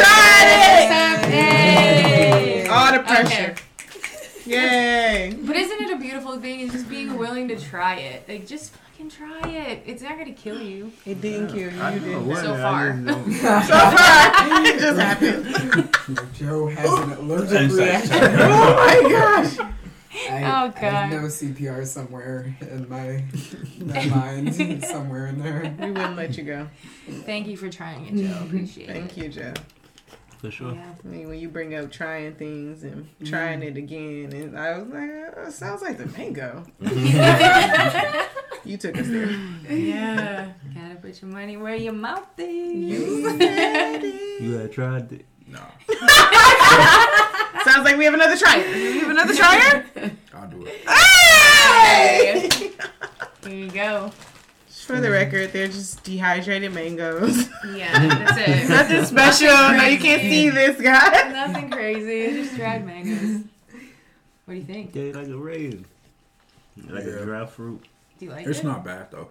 it. 1.23 1.27
Hey! 1.27 2.67
All 2.69 2.93
the 2.93 3.01
pressure. 3.01 3.55
Okay. 3.55 3.63
Yay. 4.47 5.37
But 5.43 5.57
isn't 5.57 5.81
it 5.83 5.91
a 5.91 5.97
beautiful 5.97 6.39
thing? 6.41 6.61
It's 6.61 6.73
just 6.73 6.89
being 6.89 7.19
willing 7.19 7.49
to 7.49 7.59
try 7.59 7.97
it. 7.97 8.29
Like, 8.29 8.47
just 8.47 8.73
fucking 8.97 9.11
try 9.11 9.49
it. 9.51 9.83
It's 9.87 10.03
not 10.03 10.19
gonna 10.19 10.33
kill 10.33 10.61
you. 10.61 10.91
It 11.05 11.21
didn't 11.21 11.49
kill 11.49 11.71
you. 11.73 11.93
You 11.95 12.01
did. 12.01 12.27
what, 12.27 12.39
So 12.43 12.57
far. 12.57 12.93
didn't. 12.93 13.33
So 13.33 13.61
far, 13.61 14.67
it 14.67 14.79
just 14.81 15.01
happened. 15.01 15.97
Joe 16.35 16.67
has 16.69 16.93
an 17.01 17.13
allergic 17.13 17.73
reaction. 17.73 18.17
Oh 18.23 19.03
my 19.03 19.11
gosh. 19.11 19.59
I, 20.31 20.43
Oh, 20.45 20.73
I 20.75 20.79
have 20.79 20.81
God. 20.81 21.11
no 21.11 21.19
CPR 21.27 21.87
somewhere 21.87 22.57
in 22.63 22.89
my, 22.89 23.23
my 23.81 24.07
mind, 24.07 24.83
somewhere 24.85 25.27
in 25.27 25.39
there. 25.43 25.75
We 25.79 25.89
wouldn't 25.91 26.17
let 26.17 26.39
you 26.39 26.45
go. 26.45 26.67
Thank 27.27 27.47
you 27.49 27.57
for 27.57 27.69
trying 27.69 28.07
it, 28.07 28.27
Joe. 28.27 28.43
Appreciate 28.45 28.87
Thank 28.89 28.99
it. 29.05 29.15
Thank 29.15 29.37
you, 29.37 29.43
Joe. 29.43 29.53
For 30.47 30.53
sure. 30.53 30.75
Yeah. 30.75 30.93
I 31.05 31.09
mean, 31.09 31.29
when 31.29 31.41
you 31.41 31.49
bring 31.49 31.75
up 31.75 31.91
trying 31.91 32.35
things 32.37 32.85
and 32.85 33.09
trying 33.25 33.63
it 33.65 33.77
again, 33.77 34.33
and 34.33 34.57
I 34.57 34.79
was 34.79 34.87
like, 34.89 35.37
uh, 35.37 35.51
sounds 35.51 35.83
like 35.83 35.99
the 35.99 36.07
mango. 36.07 36.65
You 38.65 38.77
took 38.77 38.99
us 38.99 39.07
there. 39.07 39.31
yeah. 39.71 40.53
Gotta 40.75 40.97
put 40.97 41.23
your 41.23 41.31
money 41.31 41.57
where 41.57 41.77
your 41.77 41.93
mouth 41.93 42.27
is. 42.37 42.75
You 42.75 43.23
said 43.39 44.03
it. 44.03 44.43
You 44.43 44.55
had 44.55 44.73
tried 44.73 45.13
it. 45.13 45.25
No. 45.47 45.61
Sounds 47.63 47.85
like 47.85 47.97
we 47.97 48.05
have 48.07 48.15
another 48.15 48.37
tryer. 48.37 48.65
We 48.75 48.99
have 48.99 49.11
another 49.11 49.35
tryer. 49.35 49.87
I'll 50.35 50.49
do 50.49 50.67
it. 50.67 50.89
Hey! 50.89 52.49
Here 53.45 53.55
you 53.55 53.71
go. 53.71 54.11
For 54.87 55.01
the 55.01 55.11
record, 55.11 55.53
they're 55.53 55.67
just 55.67 56.05
dehydrated 56.05 56.73
mangoes. 56.73 57.49
Yeah, 57.75 58.07
that's 58.07 58.39
it. 58.39 58.69
Nothing 58.69 59.05
special. 59.05 59.49
No, 59.49 59.85
you 59.85 59.99
can't 59.99 60.23
see 60.23 60.49
this, 60.51 60.81
guy. 60.81 61.33
Nothing 61.33 61.71
crazy. 61.71 62.21
It's 62.21 62.47
just 62.49 62.57
dried 62.57 62.87
mangoes. 62.87 63.43
What 64.45 64.55
do 64.55 64.61
you 64.61 64.65
think? 64.65 64.95
Yeah, 64.95 65.13
like 65.13 65.27
a 65.29 65.37
raisin. 65.37 65.85
Like 66.89 67.05
Yeah. 67.05 67.11
a 67.15 67.25
dry 67.25 67.47
fruit. 67.47 67.85
Do 68.19 68.25
you 68.27 68.31
like 68.31 68.47
It's 68.47 68.61
it? 68.61 68.65
not 68.65 68.85
bad 68.85 69.11
though. 69.11 69.31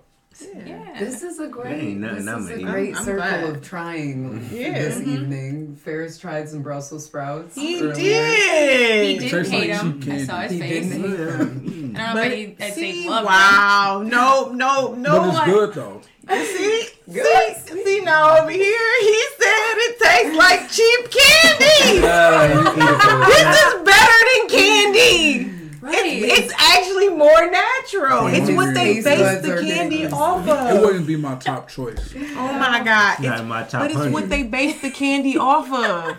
Yeah. 0.66 0.98
This 1.00 1.24
is 1.24 1.40
a 1.40 1.48
great, 1.48 1.80
ain't 1.82 2.02
nothing 2.02 2.26
this 2.26 2.28
I'm 2.36 2.42
is 2.42 2.50
a 2.50 2.62
great 2.64 2.88
I'm- 2.90 2.98
I'm 2.98 3.06
circle 3.06 3.16
glad. 3.22 3.44
of 3.46 3.62
trying 3.64 4.50
Yeah. 4.52 4.74
this 4.74 4.98
Mhm. 5.00 5.08
evening. 5.08 5.76
Ferris 5.78 6.18
tried 6.18 6.50
some 6.50 6.62
Brussels 6.62 7.06
sprouts. 7.06 7.56
He 7.56 7.80
earlier. 7.82 7.94
He 7.96 9.18
did. 9.20 9.22
hate 9.48 9.70
like 9.72 9.80
him. 9.80 10.04
I 10.12 10.18
saw 10.26 10.42
his 10.42 10.52
He 10.52 10.60
face. 10.60 10.92
didn't 11.96 12.08
hate. 12.08 12.08
I 12.08 12.14
don't 12.14 12.16
know 12.16 12.22
But 12.22 12.32
if 12.32 12.62
I'd 12.62 12.74
see, 12.74 13.04
say 13.04 13.10
love 13.10 13.26
wow, 13.26 14.04
no, 14.06 14.52
no, 14.52 14.94
no. 14.94 15.20
but 15.20 15.30
it's 15.30 15.46
good 15.46 15.74
though. 15.74 16.02
See, 16.28 16.88
Good. 17.12 17.56
see, 17.58 17.84
see, 17.84 18.00
now 18.02 18.38
over 18.40 18.50
here, 18.50 19.02
he 19.02 19.24
said 19.38 19.76
it 19.78 20.00
tastes 20.00 20.36
like 20.36 20.70
cheap 20.72 21.12
candy. 21.12 22.02
this 23.28 23.62
is 23.62 23.74
better 23.84 24.20
than 24.32 24.50
candy. 24.50 25.52
Right. 25.82 26.04
It's, 26.04 26.40
it's 26.40 26.54
actually 26.58 27.10
more 27.10 27.50
natural. 27.52 28.26
It's 28.28 28.50
what 28.50 28.74
they 28.74 29.04
base 29.04 29.42
the 29.44 29.62
candy 29.62 29.98
different. 30.00 30.14
off 30.16 30.48
It 30.74 30.82
wouldn't 30.82 31.06
be 31.06 31.16
my 31.16 31.36
top 31.36 31.70
choice. 31.70 32.12
Oh 32.36 32.54
my 32.54 32.82
god! 32.84 33.20
Not 33.20 33.34
It's, 33.34 33.42
in 33.42 33.48
my 33.48 33.62
top 33.64 33.82
but 33.82 33.92
it's 33.92 34.12
what 34.12 34.28
they 34.28 34.42
base 34.42 34.82
the 34.82 34.90
candy 34.90 35.38
off 35.38 35.72
of. 35.72 36.18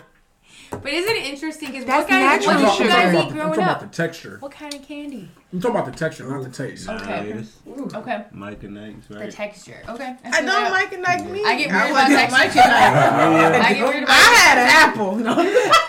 But 0.81 0.93
isn't 0.93 1.15
it 1.15 1.25
interesting? 1.25 1.71
Because 1.71 1.85
That's 1.85 2.03
what 2.03 2.09
guys, 2.09 2.45
natural 2.45 2.55
what 2.55 2.57
did 2.57 2.67
you 2.67 2.77
sugar. 2.77 2.89
guys 2.89 3.07
I'm 3.07 3.15
eat 3.15 3.17
talking 3.19 3.33
growing 3.33 3.53
about 3.53 3.69
up? 3.69 3.79
the 3.81 3.87
texture. 3.87 4.37
What 4.39 4.51
kind 4.51 4.73
of 4.73 4.81
candy? 4.87 5.29
I'm 5.53 5.61
talking 5.61 5.75
about 5.77 5.91
the 5.91 5.97
texture, 5.97 6.29
not 6.29 6.43
the 6.43 6.49
taste. 6.49 6.87
Okay. 6.89 7.33
Nice. 7.33 7.57
Okay. 7.93 8.25
Mike 8.31 8.63
and 8.63 8.77
Ike's, 8.79 8.95
right? 8.95 9.07
The 9.09 9.15
right? 9.25 9.31
texture. 9.33 9.81
Okay. 9.89 10.15
I 10.23 10.31
feel 10.31 10.31
don't 10.31 10.45
that. 10.45 10.71
like 10.71 10.91
it 10.93 11.01
like 11.01 11.25
me. 11.29 11.43
I 11.45 11.55
get 11.57 11.69
weird 11.71 11.91
about 11.91 11.91
wasn't 11.91 12.19
texture. 12.29 12.59
liking. 12.59 12.61
I 13.61 13.73
get 13.73 13.83
weird 13.87 14.03
about 14.03 14.15
I 14.15 14.35
had 14.35 14.57
an 14.57 14.67
apple. 14.89 15.15
No. 15.15 15.35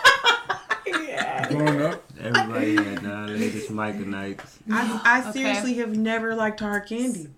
Growing 1.48 1.80
up, 1.82 2.04
Everybody 2.20 2.76
had 2.76 3.02
nine 3.04 3.38
latest 3.38 3.70
Mike 3.70 3.94
and 3.96 4.14
Ike's. 4.14 4.58
I, 4.70 5.00
I 5.04 5.20
Okay. 5.20 5.32
seriously 5.32 5.74
have 5.74 5.96
never 5.96 6.34
liked 6.34 6.60
hard 6.60 6.86
candy. 6.86 7.28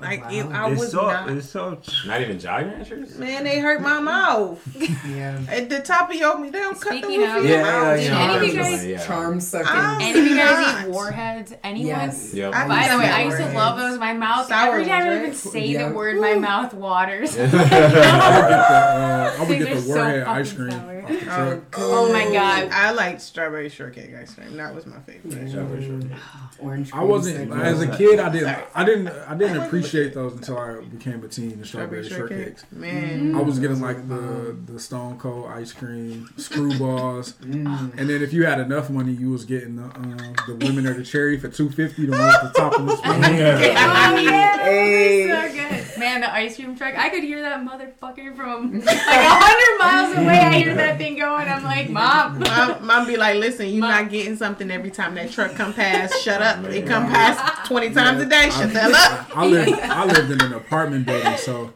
Like 0.00 0.20
it, 0.30 0.46
I 0.46 0.70
It's 0.70 0.80
was 0.80 0.92
so, 0.92 1.06
not. 1.08 1.28
it's 1.30 1.48
so 1.50 1.76
Not 2.06 2.20
even 2.20 2.38
Jolly 2.38 2.66
Ranchers? 2.66 3.18
Man, 3.18 3.42
they 3.42 3.58
hurt 3.58 3.80
my 3.80 3.98
mouth. 4.00 4.60
Yeah. 5.08 5.40
At 5.48 5.68
the 5.68 5.80
top 5.80 6.10
of 6.10 6.14
your, 6.16 6.40
they 6.40 6.50
don't 6.52 6.80
cut 6.80 7.02
the 7.02 7.08
roof 7.08 7.28
of- 7.30 7.36
of 7.38 7.44
your 7.44 7.56
Yeah, 7.58 7.62
mouth. 7.62 7.96
Did 7.96 8.04
yeah, 8.06 8.18
any 8.20 8.36
of 8.36 8.54
you 8.54 8.60
guys- 8.62 8.86
yeah. 8.86 9.04
Charm 9.06 9.40
sucking. 9.40 10.06
Any 10.06 10.20
of 10.20 10.26
you 10.26 10.36
guys 10.36 10.84
eat 10.84 10.90
warheads? 10.90 11.54
Anyone? 11.64 11.86
Yes. 11.88 12.32
Yep. 12.32 12.52
By 12.52 12.88
the 12.92 12.98
way, 12.98 13.08
I 13.10 13.24
used 13.24 13.38
to 13.38 13.52
love 13.52 13.76
those. 13.78 13.98
My 13.98 14.12
mouth, 14.12 14.46
Sour 14.46 14.74
every 14.74 14.84
time 14.84 15.02
I 15.08 15.16
even 15.18 15.34
say 15.34 15.66
Yeah. 15.66 15.88
the 15.88 15.94
word, 15.94 16.20
my 16.20 16.34
mouth 16.34 16.74
waters. 16.74 17.36
I 17.38 17.42
would 17.42 17.50
get 17.50 17.70
the, 17.70 18.00
uh, 18.00 19.34
I 19.36 19.40
would 19.40 19.48
These 19.58 19.64
get 19.66 19.76
the 19.82 19.88
warhead 19.88 20.24
fucking 20.26 20.40
ice 20.40 20.52
cream 20.52 20.70
sour. 20.70 20.97
Off 21.10 21.20
the 21.24 21.30
Oh, 21.32 21.46
truck. 21.54 21.74
Oh 21.78 22.12
my 22.12 22.24
god. 22.32 22.68
I 22.72 22.90
liked 22.92 23.20
strawberry 23.20 23.68
shortcake 23.68 24.14
ice 24.14 24.34
cream. 24.34 24.56
That 24.56 24.74
was 24.74 24.86
my 24.86 24.98
favorite. 25.00 25.48
Strawberry 25.50 25.84
shortcake. 25.86 26.10
Orange. 26.60 26.92
I 26.92 27.04
wasn't 27.04 27.52
as 27.52 27.80
a 27.82 27.96
kid. 27.96 28.18
I 28.18 28.30
didn't. 28.30 28.58
I 28.74 28.84
didn't. 28.84 29.08
I 29.08 29.34
didn't 29.36 29.58
appreciate 29.58 30.14
those 30.14 30.32
until 30.32 30.58
I 30.58 30.80
became 30.80 31.22
a 31.24 31.28
teen. 31.28 31.60
The 31.60 31.66
strawberry 31.66 32.04
shortcakes. 32.08 32.64
Man. 32.72 33.34
I 33.34 33.40
was 33.42 33.58
getting 33.58 33.80
like 33.80 34.08
the 34.08 34.56
the 34.66 34.78
Stone 34.80 35.18
Cold 35.18 35.46
ice 35.50 35.72
cream, 35.72 36.28
screwballs, 36.36 37.34
Mm. 37.48 37.98
and 37.98 38.08
then 38.10 38.22
if 38.22 38.32
you 38.32 38.44
had 38.44 38.60
enough 38.60 38.90
money, 38.90 39.12
you 39.12 39.30
was 39.30 39.44
getting 39.44 39.76
the 39.76 39.84
um, 39.84 40.34
the 40.46 40.54
lemon 40.54 40.86
or 40.86 40.94
the 40.94 41.04
cherry 41.04 41.38
for 41.38 41.48
two 41.48 41.70
fifty. 41.70 42.04
The 42.06 42.12
one 42.12 42.20
at 42.20 42.42
the 42.42 42.50
top 42.58 42.78
of 42.78 42.86
the 42.86 42.96
spoon. 42.96 43.24
Oh 43.24 44.16
yeah, 44.16 44.58
Hey. 44.58 45.28
so 45.28 45.52
good. 45.54 45.98
Man, 45.98 46.20
the 46.20 46.32
ice 46.32 46.56
cream 46.56 46.76
truck. 46.76 46.96
I 46.96 47.08
could 47.08 47.22
hear 47.24 47.40
that 47.42 47.60
motherfucker 47.64 48.36
from 48.36 48.80
like 48.84 48.96
a 48.96 49.00
hundred 49.08 49.78
miles 49.78 50.16
away. 50.16 50.38
I 50.38 50.58
hear 50.58 50.74
that 50.74 50.97
thing 50.98 51.16
going. 51.16 51.48
I'm 51.48 51.64
like, 51.64 51.88
mom. 51.88 52.38
Mom, 52.40 52.86
mom 52.86 53.06
be 53.06 53.16
like, 53.16 53.36
listen, 53.36 53.68
you're 53.68 53.80
Mom. 53.80 53.90
not 53.90 54.10
getting 54.10 54.36
something 54.36 54.70
every 54.70 54.90
time 54.90 55.14
that 55.14 55.30
truck 55.30 55.54
come 55.54 55.72
past. 55.72 56.20
Shut 56.22 56.42
up. 56.42 56.64
It 56.64 56.86
come 56.86 57.06
past 57.06 57.66
20 57.68 57.94
times 57.94 58.22
a 58.22 58.26
day. 58.26 58.50
Shut 58.50 58.72
the 58.72 58.82
up. 58.82 59.36
I 59.36 59.46
lived 59.46 59.80
I 59.80 60.04
lived 60.04 60.30
in 60.30 60.40
an 60.42 60.52
apartment 60.54 61.06
building, 61.06 61.36
so 61.38 61.72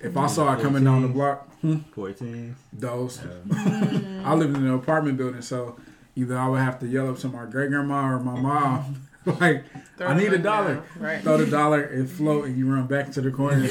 if 0.00 0.16
I 0.16 0.26
saw 0.26 0.52
it 0.54 0.62
coming 0.62 0.84
down 0.84 1.02
the 1.02 1.08
block, 1.08 1.48
hmm, 1.60 1.78
14. 1.94 2.56
those. 2.72 3.18
Mm. 3.18 4.22
I 4.24 4.34
lived 4.34 4.56
in 4.56 4.66
an 4.66 4.74
apartment 4.74 5.16
building, 5.18 5.42
so 5.42 5.76
either 6.16 6.36
I 6.36 6.48
would 6.48 6.60
have 6.60 6.78
to 6.80 6.86
yell 6.86 7.08
up 7.08 7.18
to 7.18 7.28
my 7.28 7.44
great 7.46 7.70
grandma 7.70 8.14
or 8.14 8.20
my 8.20 8.38
mom, 8.38 9.08
like, 9.40 9.64
Throw 9.96 10.08
I 10.08 10.14
need 10.18 10.32
a 10.32 10.38
dollar. 10.38 10.74
down. 10.76 10.84
Right. 10.98 11.22
Throw 11.22 11.36
the 11.38 11.46
dollar 11.46 11.82
and 11.82 12.10
float, 12.10 12.46
and 12.46 12.56
you 12.58 12.68
run 12.72 12.86
back 12.86 13.12
to 13.12 13.20
the 13.20 13.30
corner. 13.30 13.62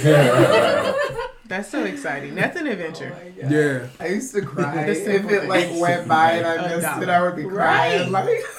That's 1.51 1.69
so 1.69 1.83
exciting. 1.83 2.33
That's 2.33 2.55
an 2.57 2.65
adventure. 2.67 3.13
yeah. 3.35 3.87
I 3.99 4.07
used 4.07 4.33
to 4.35 4.41
cry 4.41 4.85
if 4.85 5.05
it 5.07 5.49
like 5.49 5.69
went 5.81 6.07
by 6.07 6.31
and 6.33 6.47
I 6.47 6.67
missed 6.69 6.81
dollar. 6.87 7.03
it. 7.03 7.09
I 7.09 7.21
would 7.21 7.35
be 7.35 7.43
crying. 7.43 8.11
Right. 8.11 8.41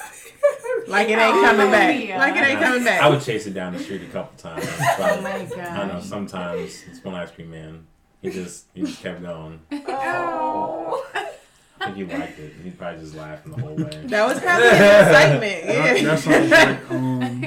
Like, 0.85 1.07
Like 1.07 1.09
it 1.09 1.17
ain't 1.17 1.41
coming 1.45 1.71
back. 1.71 2.03
yeah. 2.07 2.19
Like 2.19 2.35
it 2.35 2.43
ain't 2.45 2.59
coming 2.59 2.83
back. 2.83 3.01
I 3.01 3.09
would 3.09 3.21
chase 3.21 3.47
it 3.47 3.53
down 3.53 3.73
the 3.73 3.79
street 3.79 4.01
a 4.03 4.07
couple 4.07 4.37
times. 4.37 4.65
But 4.97 4.99
Oh 5.17 5.21
my 5.21 5.31
I 5.33 5.77
don't 5.77 5.87
know. 5.87 6.01
Sometimes 6.01 6.83
it's 6.91 7.03
one 7.03 7.15
ice 7.15 7.31
cream 7.31 7.49
man. 7.51 7.87
He 8.21 8.29
just 8.29 8.65
he 8.75 8.81
just 8.81 9.01
kept 9.01 9.21
going. 9.23 9.61
Oh. 9.71 11.03
I 11.79 11.85
think 11.91 11.95
he 11.97 12.03
liked 12.17 12.37
it. 12.39 12.53
He 12.63 12.69
probably 12.71 12.99
just 13.01 13.15
laughed 13.15 13.45
the 13.49 13.61
whole 13.61 13.75
way. 13.75 14.01
that 14.05 14.25
was 14.27 14.39
probably 14.39 14.67
an 14.69 15.05
excitement. 15.07 15.67
That, 15.67 16.01
Yeah. 16.01 16.03
that 16.03 16.19
sounds 16.19 16.51
like 16.51 16.91
um, 16.91 17.41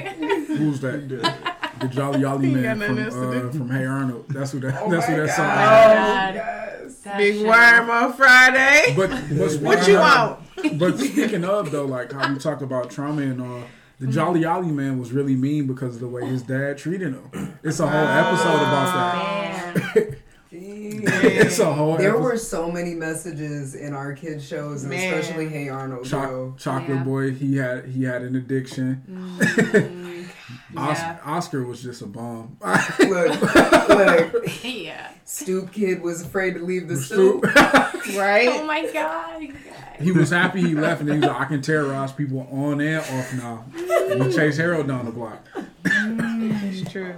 who's 0.47 0.79
that? 0.81 1.43
The, 1.79 1.87
the 1.87 1.93
Jolly 1.93 2.23
Olly 2.25 2.49
Man 2.53 2.79
from 2.79 2.95
nothing 2.95 2.99
else 2.99 3.13
to 3.13 3.47
uh, 3.47 3.51
from 3.51 3.69
Hey 3.69 3.85
Arnold. 3.85 4.25
That's 4.29 4.51
who 4.51 4.59
that. 4.61 4.81
Oh 4.81 4.89
that's 4.91 5.05
who 5.05 5.11
my 5.13 5.19
that 5.19 5.35
song. 5.35 5.45
God. 5.47 6.35
is. 6.35 6.35
God. 6.35 6.35
yes. 6.35 6.97
That 7.01 7.17
Big 7.17 7.35
shit. 7.35 7.47
worm 7.47 7.89
on 7.89 8.13
Friday. 8.13 8.93
But 8.95 9.09
but 9.09 9.53
What 9.61 9.87
you 9.87 9.97
of- 9.97 10.01
want? 10.01 10.79
But 10.79 10.97
speaking 10.99 11.43
of 11.45 11.71
though, 11.71 11.85
like 11.85 12.11
how 12.11 12.29
you 12.31 12.39
talk 12.39 12.61
about 12.61 12.89
trauma 12.89 13.21
and 13.21 13.41
all, 13.41 13.61
the 13.99 14.05
Mm-hmm. 14.05 14.11
Jolly 14.11 14.45
Olly 14.45 14.71
Man 14.71 14.99
was 14.99 15.11
really 15.11 15.35
mean 15.35 15.65
because 15.67 15.95
of 15.95 16.01
the 16.01 16.07
way 16.07 16.25
his 16.25 16.41
dad 16.43 16.77
treated 16.77 17.13
him. 17.13 17.57
It's 17.63 17.79
a 17.79 17.87
whole 17.87 18.07
episode 18.07 18.55
about 18.55 18.93
that. 18.93 19.95
Man. 19.95 20.15
It's 20.49 21.59
a 21.59 21.71
whole. 21.73 21.97
There 21.97 22.09
episode. 22.11 22.23
were 22.23 22.37
so 22.37 22.71
many 22.71 22.93
messages 22.93 23.75
in 23.75 23.93
our 23.93 24.13
kids 24.13 24.47
shows, 24.47 24.85
Man. 24.85 25.13
especially 25.13 25.49
Hey 25.49 25.67
Arnold. 25.69 26.05
Choc- 26.05 26.29
Joe. 26.29 26.55
chocolate 26.57 26.97
Yeah. 26.99 27.03
boy. 27.03 27.31
He 27.33 27.57
had 27.57 27.85
he 27.85 28.03
had 28.05 28.21
an 28.21 28.35
addiction. 28.35 29.03
Mm, 30.73 30.79
Os- 30.79 30.97
yeah. 30.99 31.17
Oscar 31.23 31.63
was 31.63 31.81
just 31.81 32.01
a 32.01 32.05
bomb. 32.07 32.57
Look, 32.99 33.41
look. 33.41 34.63
Yeah. 34.63 35.11
Stoop 35.23 35.71
kid 35.71 36.01
was 36.01 36.21
afraid 36.21 36.55
to 36.55 36.59
leave 36.63 36.87
the 36.87 36.97
stoop. 36.97 37.45
Right? 38.15 38.47
Oh 38.49 38.65
my 38.65 38.89
god. 38.93 39.41
he 39.99 40.11
was 40.13 40.29
happy 40.29 40.61
he 40.61 40.73
left, 40.75 41.01
and 41.01 41.09
he 41.09 41.17
was 41.17 41.25
like, 41.27 41.41
I 41.41 41.45
can 41.45 41.61
terrorize 41.61 42.13
people 42.13 42.47
on 42.51 42.79
and 42.79 42.99
off 43.01 43.33
now. 43.33 43.65
And 44.11 44.23
he 44.23 44.31
chased 44.31 44.57
Harold 44.57 44.87
down 44.87 45.03
the 45.05 45.11
block. 45.11 45.45
It's 45.83 46.89
true. 46.89 47.15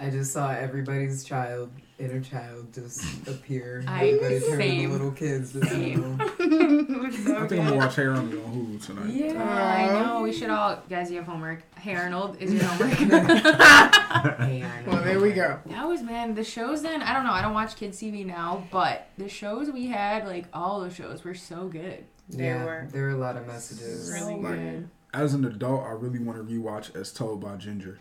I 0.00 0.10
just 0.10 0.32
saw 0.32 0.50
everybody's 0.50 1.22
child, 1.22 1.70
inner 1.98 2.20
child, 2.20 2.72
just 2.72 3.26
appear. 3.28 3.84
I- 3.88 4.06
Everybody 4.08 4.40
turned 4.40 4.60
same. 4.62 4.80
into 4.80 4.92
little 4.92 5.10
kids. 5.12 5.52
Just, 5.52 5.64
you 5.64 5.70
Same. 5.70 6.16
know. 6.18 6.24
I 6.38 7.46
think 7.46 7.60
I'm 7.62 7.68
gonna 7.68 7.76
watch 7.76 7.96
Hey 7.96 8.06
Arnold 8.06 8.32
on 8.34 8.52
Hulu 8.54 8.84
tonight. 8.84 9.10
Yeah, 9.12 9.42
I 9.42 9.86
know. 10.02 10.22
We 10.22 10.32
should 10.32 10.50
all, 10.50 10.82
guys. 10.88 11.10
You 11.10 11.16
have 11.18 11.26
homework. 11.26 11.62
Hey 11.78 11.94
Arnold, 11.94 12.36
is 12.40 12.52
your 12.54 12.64
homework? 12.64 12.92
Hey, 12.92 14.62
Arnold. 14.62 14.86
Well, 14.86 15.02
there 15.04 15.20
we 15.20 15.32
go. 15.32 15.58
that 15.66 15.86
was 15.88 16.02
man. 16.02 16.34
The 16.34 16.44
shows 16.44 16.82
then. 16.82 17.02
I 17.02 17.12
don't 17.12 17.24
know. 17.24 17.32
I 17.32 17.42
don't 17.42 17.54
watch 17.54 17.76
kids 17.76 17.98
TV 18.00 18.24
now, 18.26 18.66
but 18.70 19.08
the 19.18 19.28
shows 19.28 19.70
we 19.70 19.86
had, 19.86 20.26
like 20.26 20.46
all 20.52 20.80
the 20.80 20.90
shows, 20.90 21.24
were 21.24 21.34
so 21.34 21.68
good. 21.68 22.04
They 22.28 22.44
yeah, 22.44 22.64
were. 22.64 22.88
there 22.92 23.02
were 23.02 23.10
a 23.10 23.16
lot 23.16 23.36
of 23.36 23.46
messages. 23.46 24.10
Really 24.12 24.34
So 24.34 24.48
good. 24.48 24.88
As 25.14 25.34
an 25.34 25.44
adult, 25.44 25.82
I 25.84 25.90
really 25.90 26.18
want 26.18 26.38
to 26.38 26.44
rewatch 26.44 26.94
As 26.96 27.12
Told 27.12 27.40
by 27.42 27.56
Ginger. 27.56 27.98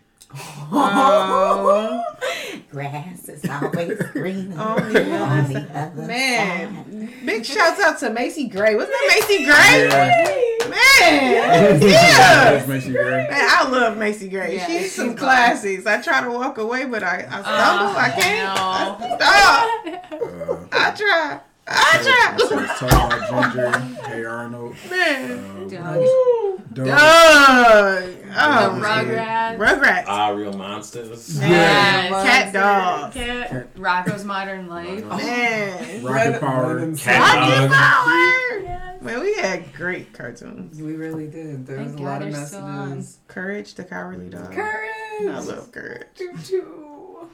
Oh, 0.74 2.04
Grass 2.72 3.28
is 3.28 3.44
always 3.50 3.98
greener 4.14 4.56
Oh, 4.58 4.76
on 4.82 4.92
yeah. 4.94 5.48
the 5.48 5.62
other 5.78 5.98
side. 5.98 6.08
man. 6.08 7.14
Big 7.26 7.46
shouts 7.46 7.82
out 7.82 8.00
to 8.00 8.10
Macy 8.10 8.48
Gray. 8.48 8.76
Wasn't 8.76 8.92
that 8.94 9.08
Macy 9.20 9.44
Gray? 9.44 9.88
Yeah. 9.90 10.70
Man. 10.70 11.80
That 11.80 11.82
Yeah. 11.82 12.66
makes 12.66 12.86
you 12.88 12.94
great. 12.94 13.30
Man, 13.30 13.48
I 13.50 13.68
love 13.70 13.98
Macy 13.98 14.30
Gray. 14.30 14.56
Yeah, 14.56 14.68
She's 14.68 14.82
she's 14.84 14.94
some 14.96 15.10
fun. 15.10 15.18
classics. 15.18 15.86
I 15.86 16.02
try 16.02 16.22
to 16.24 16.30
walk 16.32 16.58
away, 16.60 16.86
but 16.86 17.04
I, 17.04 17.26
I 17.30 17.42
stumble. 17.42 17.98
I 17.98 18.10
can't. 18.18 18.56
know. 18.56 18.98
I, 19.02 19.18
stop. 19.18 20.22
Uh, 20.22 20.66
I 20.72 20.92
try. 20.92 21.40
I 21.68 22.02
so 22.02 22.50
try. 22.50 22.64
As 22.64 22.80
Told 22.80 22.92
by 23.32 23.50
Ginger, 23.50 23.72
Hey 24.08 24.24
Arnold, 24.26 24.76
Man. 24.90 25.32
um, 25.78 26.61
Doug. 26.74 26.86
Doug. 26.88 26.88
Doug. 26.88 28.14
Oh, 28.34 28.76
The 28.76 28.80
man. 28.80 28.82
Rugrats. 28.82 29.58
Rugrats. 29.58 30.04
Ah, 30.08 30.30
real 30.30 30.54
monsters. 30.54 31.38
Yeah. 31.40 31.50
Yes. 31.50 32.24
Cat 32.24 32.54
dog. 32.54 33.14
Cat- 33.14 33.76
Rocko's 33.76 34.24
Modern 34.24 34.68
Life. 34.68 35.04
Man. 35.06 36.04
Rocket 36.04 36.40
Power. 36.40 36.78
Run- 36.78 36.96
Cat 36.96 37.20
Rocket 37.20 37.68
dog. 37.68 37.72
Power. 37.72 38.98
Man, 39.02 39.20
we 39.20 39.34
had 39.36 39.74
great 39.74 40.14
cartoons. 40.14 40.80
We 40.82 40.94
really 40.96 41.28
did. 41.28 41.66
There 41.66 41.80
was 41.80 41.88
Thank 41.94 42.00
a 42.00 42.04
lot 42.04 42.22
of 42.22 42.32
they're 42.32 42.46
still 42.46 42.62
on. 42.62 42.90
messages. 42.90 43.18
Courage 43.28 43.74
the 43.74 43.84
Cowardly 43.84 44.30
Dog. 44.30 44.52
Courage. 44.54 44.92
I 45.22 45.40
love 45.40 45.72
Courage. 45.72 46.08
Choo 46.18 46.32
choo. 46.44 47.28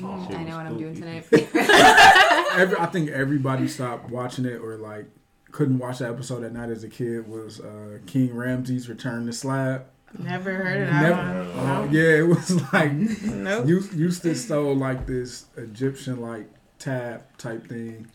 Mm, 0.00 0.34
I 0.36 0.44
know 0.44 0.56
what 0.56 0.66
I'm 0.66 0.78
doing 0.78 0.94
tonight. 0.94 1.24
Every, 1.32 2.76
I 2.76 2.86
think 2.92 3.08
everybody 3.10 3.66
stopped 3.68 4.10
watching 4.10 4.44
it 4.44 4.60
or 4.60 4.76
like 4.76 5.06
couldn't 5.52 5.78
watch 5.78 5.98
that 5.98 6.10
episode 6.10 6.44
at 6.44 6.52
night 6.52 6.70
as 6.70 6.84
a 6.84 6.88
kid 6.88 7.28
was 7.28 7.60
uh, 7.60 7.98
King 8.06 8.34
Ramses' 8.34 8.88
Return 8.88 9.26
to 9.26 9.32
Slab. 9.32 9.84
Never 10.18 10.52
heard 10.52 10.82
of 10.82 10.88
that 10.88 11.54
one. 11.56 11.66
Uh, 11.66 11.88
yeah, 11.90 12.16
it 12.18 12.26
was 12.28 12.50
like 12.72 12.92
Nope. 12.92 13.66
Eus- 13.66 13.92
Eustace 13.94 14.44
stole 14.44 14.74
like 14.74 15.06
this 15.06 15.46
Egyptian 15.56 16.20
like 16.20 16.46
tab 16.78 17.22
type 17.38 17.66
thing, 17.68 18.06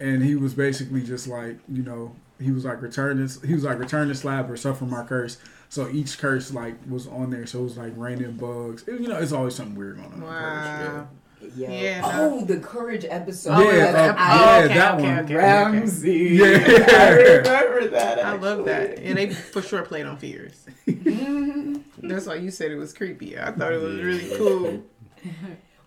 and 0.00 0.22
he 0.22 0.36
was 0.36 0.54
basically 0.54 1.02
just 1.02 1.26
like 1.26 1.56
you 1.68 1.82
know 1.82 2.14
he 2.40 2.50
was 2.52 2.64
like 2.64 2.80
return 2.82 3.16
this 3.20 3.40
he 3.42 3.54
was 3.54 3.64
like 3.64 3.78
return 3.78 4.08
the 4.08 4.14
slab 4.14 4.50
or 4.50 4.56
suffer 4.56 4.84
my 4.84 5.04
curse. 5.04 5.38
So 5.68 5.88
each 5.88 6.18
curse 6.18 6.52
like 6.52 6.74
was 6.88 7.06
on 7.08 7.30
there, 7.30 7.46
so 7.46 7.60
it 7.60 7.64
was 7.64 7.76
like 7.78 7.92
raining 7.96 8.32
bugs. 8.36 8.86
It- 8.86 9.00
you 9.00 9.08
know, 9.08 9.16
it's 9.18 9.32
always 9.32 9.54
something 9.54 9.74
weird 9.74 9.96
going 9.96 10.12
on. 10.12 10.20
Wow. 10.22 11.08
Yeah. 11.56 11.70
Yeah, 11.70 12.00
Oh, 12.04 12.44
the 12.44 12.58
courage 12.58 13.04
episode. 13.08 13.50
Yeah, 13.58 13.86
with 13.86 13.94
uh, 13.94 14.14
I- 14.16 14.64
yeah, 14.64 14.68
that 14.68 15.00
one. 15.00 15.26
Ramses. 15.36 16.04
Yeah. 16.04 16.46
I 16.98 17.10
remember 17.10 17.88
that. 17.88 18.18
I 18.24 18.32
love 18.36 18.64
that. 18.66 18.98
And 18.98 19.18
they 19.18 19.30
for 19.30 19.62
sure 19.62 19.82
played 19.82 20.06
on 20.06 20.16
fears. 20.16 20.64
That's 20.86 22.26
why 22.26 22.36
you 22.36 22.50
said 22.50 22.70
it 22.70 22.76
was 22.76 22.92
creepy. 22.92 23.38
I 23.38 23.52
thought 23.52 23.72
it 23.72 23.80
was 23.82 24.00
really 24.00 24.36
cool. 24.36 24.82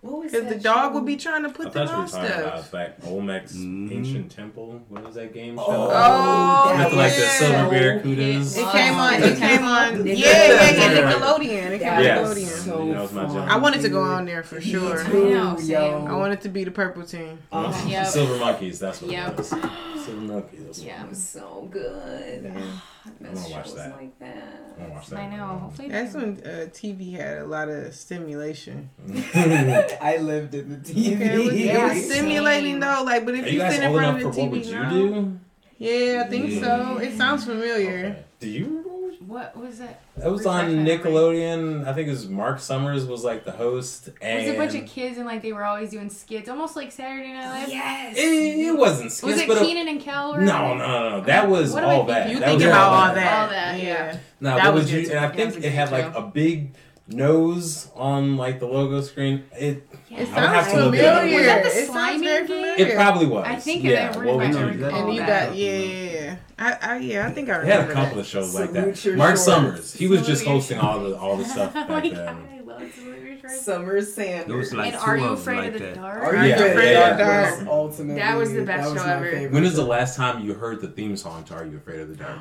What 0.06 0.22
Because 0.30 0.48
the 0.48 0.54
dog 0.60 0.90
show? 0.90 0.94
would 0.94 1.06
be 1.06 1.16
trying 1.16 1.42
to 1.42 1.48
I 1.48 1.52
put 1.52 1.72
thought 1.72 1.74
them 1.74 1.86
you 1.88 1.92
were 1.92 1.98
on 2.02 2.08
talking 2.08 2.26
about 2.42 2.58
stuff. 2.60 2.70
back 2.72 2.96
Olmec's 3.06 3.54
Mhm. 3.56 3.92
Ancient 3.92 4.30
Temple. 4.30 4.80
What 4.88 5.04
was 5.04 5.14
that 5.16 5.32
game 5.34 5.56
show? 5.56 5.64
Oh, 5.66 6.68
With 6.70 6.78
that 6.78 6.96
like 6.96 7.14
the 7.14 7.20
silver 7.20 7.54
so 7.64 7.70
barracudas. 7.70 8.56
It 8.58 8.72
came 8.72 8.94
on. 8.94 9.22
It 9.22 9.38
came 9.38 9.64
on. 9.64 10.06
Yeah, 10.06 10.12
yeah, 10.14 10.70
yeah. 10.70 10.70
Yeah. 10.70 11.12
Nickelodeon. 11.12 11.70
It 11.70 11.78
came 11.80 11.88
on 11.88 11.96
That 11.96 12.02
Yes. 12.04 12.28
was 12.28 12.38
Nickelodeon. 12.38 12.64
so 12.64 12.86
That 12.92 13.02
was 13.02 13.12
my 13.12 13.26
fun. 13.28 13.48
I 13.48 13.56
wanted 13.58 13.80
to 13.82 13.88
go 13.88 14.02
dude. 14.04 14.12
on 14.12 14.24
there 14.26 14.42
for 14.42 14.60
sure. 14.60 15.04
Me 15.04 15.10
too, 15.10 15.66
yo. 15.66 16.06
I 16.08 16.12
wanted 16.14 16.40
to 16.42 16.48
be 16.48 16.64
the 16.64 16.70
purple 16.70 17.02
team. 17.04 17.38
Oh, 17.52 17.84
Yep. 17.88 18.06
Silver 18.06 18.36
monkeys. 18.36 18.78
That's 18.78 19.02
what 19.02 19.10
Yep. 19.10 19.28
it 19.32 19.36
was. 19.38 19.48
Silver 19.48 20.20
monkeys. 20.20 20.82
Yeah. 20.84 21.02
It 21.04 21.08
was 21.10 21.22
so 21.28 21.68
good. 21.70 22.46
I 22.46 23.10
miss 23.30 23.42
wanna 23.42 23.54
watch 23.54 23.74
that. 23.74 23.96
like 23.96 24.18
that. 24.20 24.62
Wanna 24.78 24.94
watch 24.94 25.06
that. 25.08 25.18
I 25.18 25.36
know. 25.36 25.46
Hopefully, 25.58 25.88
That's 25.88 26.14
when 26.14 26.40
uh, 26.44 26.66
TV 26.72 27.12
had 27.16 27.38
a 27.38 27.46
lot 27.46 27.68
of 27.68 27.94
stimulation. 27.94 28.90
I 29.34 30.18
lived 30.20 30.54
in 30.54 30.68
the 30.70 30.76
TV. 30.76 31.14
Okay, 31.16 31.34
it 31.34 31.38
was, 31.38 31.54
it 31.54 31.58
Yeah, 31.60 31.88
was 31.94 32.04
stimulating 32.04 32.80
though. 32.80 33.02
Like, 33.04 33.24
but 33.24 33.34
if 33.34 33.46
Are 33.46 33.48
you 33.48 33.62
you 33.64 33.70
sit 33.70 33.82
in 33.82 33.92
front 33.92 34.16
of 34.16 34.22
for 34.22 34.32
the 34.36 34.42
what 34.42 34.50
would 34.50 34.62
TV 34.62 34.66
you 34.66 34.72
now, 34.78 34.90
do? 34.90 35.40
yeah, 35.78 36.22
I 36.24 36.28
think 36.28 36.50
Yeah. 36.50 36.60
so. 36.60 36.98
It 36.98 37.16
sounds 37.16 37.44
familiar. 37.44 38.06
Okay. 38.06 38.24
Do 38.40 38.48
you 38.48 38.64
remember? 38.66 38.85
What 39.26 39.56
was 39.56 39.80
it? 39.80 39.96
It 40.24 40.30
was 40.30 40.46
on. 40.46 40.68
Nickelodeon. 40.84 41.86
I 41.86 41.92
think 41.94 42.06
it 42.06 42.10
was 42.12 42.28
Mark 42.28 42.60
Summers 42.60 43.04
was 43.06 43.24
like 43.24 43.44
the 43.44 43.50
host, 43.50 44.08
It 44.08 44.14
and 44.22 44.46
was 44.46 44.54
a 44.54 44.58
bunch 44.58 44.74
of 44.74 44.86
kids 44.88 45.18
and 45.18 45.26
like 45.26 45.42
they 45.42 45.52
were 45.52 45.64
always 45.64 45.90
doing 45.90 46.10
skits, 46.10 46.48
almost 46.48 46.76
like 46.76 46.92
Saturday 46.92 47.32
Night 47.32 47.48
Live. 47.62 47.68
Yes. 47.68 48.16
It, 48.16 48.20
it 48.20 48.76
wasn't 48.78 49.10
skits, 49.10 49.32
Was 49.32 49.40
it 49.40 49.48
but 49.48 49.58
Kenan 49.58 49.88
and 49.88 50.00
Kel? 50.00 50.34
or- 50.34 50.40
no, 50.42 50.74
no, 50.74 50.86
no, 50.86 51.10
no. 51.18 51.20
That 51.24 51.48
was 51.48 51.72
What 51.72 51.82
all 51.84 52.06
thinking? 52.06 52.14
that. 52.14 52.30
You 52.30 52.38
that 52.40 52.48
think 52.50 52.62
about 52.62 52.88
all 52.92 52.94
all 52.94 53.06
that. 53.06 53.14
that? 53.16 53.42
All 53.42 53.48
that, 53.50 53.82
yeah. 53.82 54.18
No, 54.40 54.50
That 54.50 54.62
that 54.64 54.74
was 54.74 54.84
was 54.84 54.92
you, 54.92 55.10
and 55.10 55.18
I 55.18 55.28
think 55.30 55.56
it 55.64 55.72
had 55.72 55.90
like 55.90 56.14
a 56.14 56.22
big 56.22 56.74
nose 57.08 57.90
on 57.94 58.36
like 58.36 58.60
the 58.60 58.66
logo 58.66 59.00
screen. 59.00 59.44
It 59.52 59.88
It 60.10 60.14
I 60.14 60.18
would 60.20 60.28
sounds 60.28 60.36
have 60.36 60.70
to 60.72 60.84
look 60.84 60.94
it 60.94 61.04
up. 61.04 61.18
familiar. 61.20 61.36
Was 61.38 61.46
that 61.46 61.62
the 61.64 61.68
it 61.80 61.86
slimy 61.86 62.26
very 62.26 62.80
it 62.82 62.94
probably 62.94 63.26
was. 63.26 63.44
I 63.46 63.56
think 63.56 63.84
yeah. 63.84 64.10
it- 64.10 64.16
what 64.24 64.36
would 64.36 64.46
I 64.46 64.50
you 64.60 64.66
recall? 64.82 65.00
And 65.06 65.14
you 65.14 65.20
that. 65.20 65.48
got 65.48 65.56
yeah, 65.56 66.15
yeah, 66.58 66.68
yeah. 66.68 66.78
I, 66.82 66.94
I 66.94 66.98
yeah, 66.98 67.26
I 67.26 67.30
think 67.32 67.48
I 67.50 67.60
They 67.60 67.70
had 67.70 67.90
a 67.90 67.92
couple 67.92 68.16
that. 68.16 68.20
of 68.22 68.26
shows 68.26 68.54
like 68.54 68.72
that. 68.72 69.04
your 69.04 69.16
Mark 69.16 69.30
shorts. 69.36 69.44
Summers, 69.44 69.94
he 69.94 70.06
was 70.06 70.26
just 70.26 70.42
Salute 70.42 70.50
your 70.50 70.54
hosting 70.60 70.78
all 70.78 71.00
the 71.00 71.16
all 71.18 71.36
the 71.36 71.44
stuff 71.44 71.72
oh 71.74 71.80
back 71.80 71.88
my 71.88 72.00
then. 72.00 72.12
god, 72.14 72.36
I 72.52 72.60
love 72.60 72.92
Salute 72.94 73.42
Your 73.42 73.50
Summer 73.50 73.96
It 73.98 74.04
Sanders. 74.04 74.56
was 74.56 74.74
like 74.74 74.92
and 74.94 75.02
two 75.02 75.10
Are 75.10 75.16
You 75.16 75.24
of 75.24 75.44
them 75.44 75.54
Afraid 75.54 75.56
like 75.58 75.66
of 75.68 75.72
the 75.74 75.78
that. 75.86 75.94
Dark? 75.94 76.22
Are 76.24 76.34
you 76.36 76.48
Yeah, 76.48 76.54
afraid 76.56 76.92
yeah, 76.92 77.10
of 77.10 77.16
the 77.18 77.22
yeah. 77.24 77.50
dark? 77.56 77.66
Ultimately, 77.68 78.20
That 78.22 78.36
was 78.36 78.52
the 78.52 78.64
best 78.64 78.84
that 78.88 78.94
was 78.94 79.02
show 79.02 79.08
ever. 79.08 79.30
favorite 79.30 79.52
When 79.52 79.64
is 79.64 79.74
the 79.76 79.84
last 79.84 80.16
time 80.16 80.44
you 80.44 80.54
heard 80.54 80.80
the 80.80 80.88
theme 80.88 81.16
song 81.16 81.44
to 81.44 81.54
Are 81.54 81.64
You 81.64 81.76
Afraid 81.76 82.00
of 82.00 82.08
the 82.08 82.16
Dark? 82.16 82.38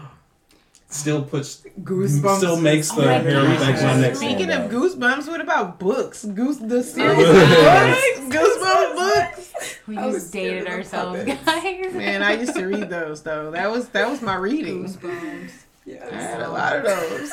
Still 0.96 1.24
puts 1.24 1.62
Goosebumps? 1.82 2.38
still 2.38 2.60
makes 2.62 2.92
Oh 2.92 2.96
the 3.02 3.06
my 3.06 3.14
hair 3.16 3.34
God. 3.34 3.46
on 3.46 3.52
the 3.54 3.60
back 3.60 3.76
of 3.78 3.84
my 3.84 4.00
neck. 4.02 4.16
Speaking 4.16 4.50
of. 4.52 4.72
Goosebumps, 4.72 5.28
what 5.28 5.42
about 5.42 5.78
books? 5.80 6.24
Goose 6.26 6.58
the 6.58 6.82
series 6.84 7.18
Oh, 7.20 7.32
of 7.32 8.30
books, 8.30 8.36
Goosebumps 8.38 8.96
books. 8.96 9.78
We 9.88 9.96
just 9.96 10.32
dated 10.34 10.68
ourselves, 10.68 11.24
guys. 11.26 11.94
Man, 11.94 12.24
I 12.24 12.34
used 12.34 12.56
to 12.56 12.66
read 12.66 12.90
those 12.90 13.22
though. 13.24 13.52
That 13.52 13.70
was 13.72 13.90
that 13.90 14.10
was 14.10 14.22
my 14.22 14.36
reading. 14.36 14.86
Goosebumps. 14.86 15.52
Yeah, 15.86 16.08
I 16.12 16.16
had 16.16 16.42
a 16.42 16.50
lot 16.50 16.78
of 16.78 16.84
those. 16.84 17.32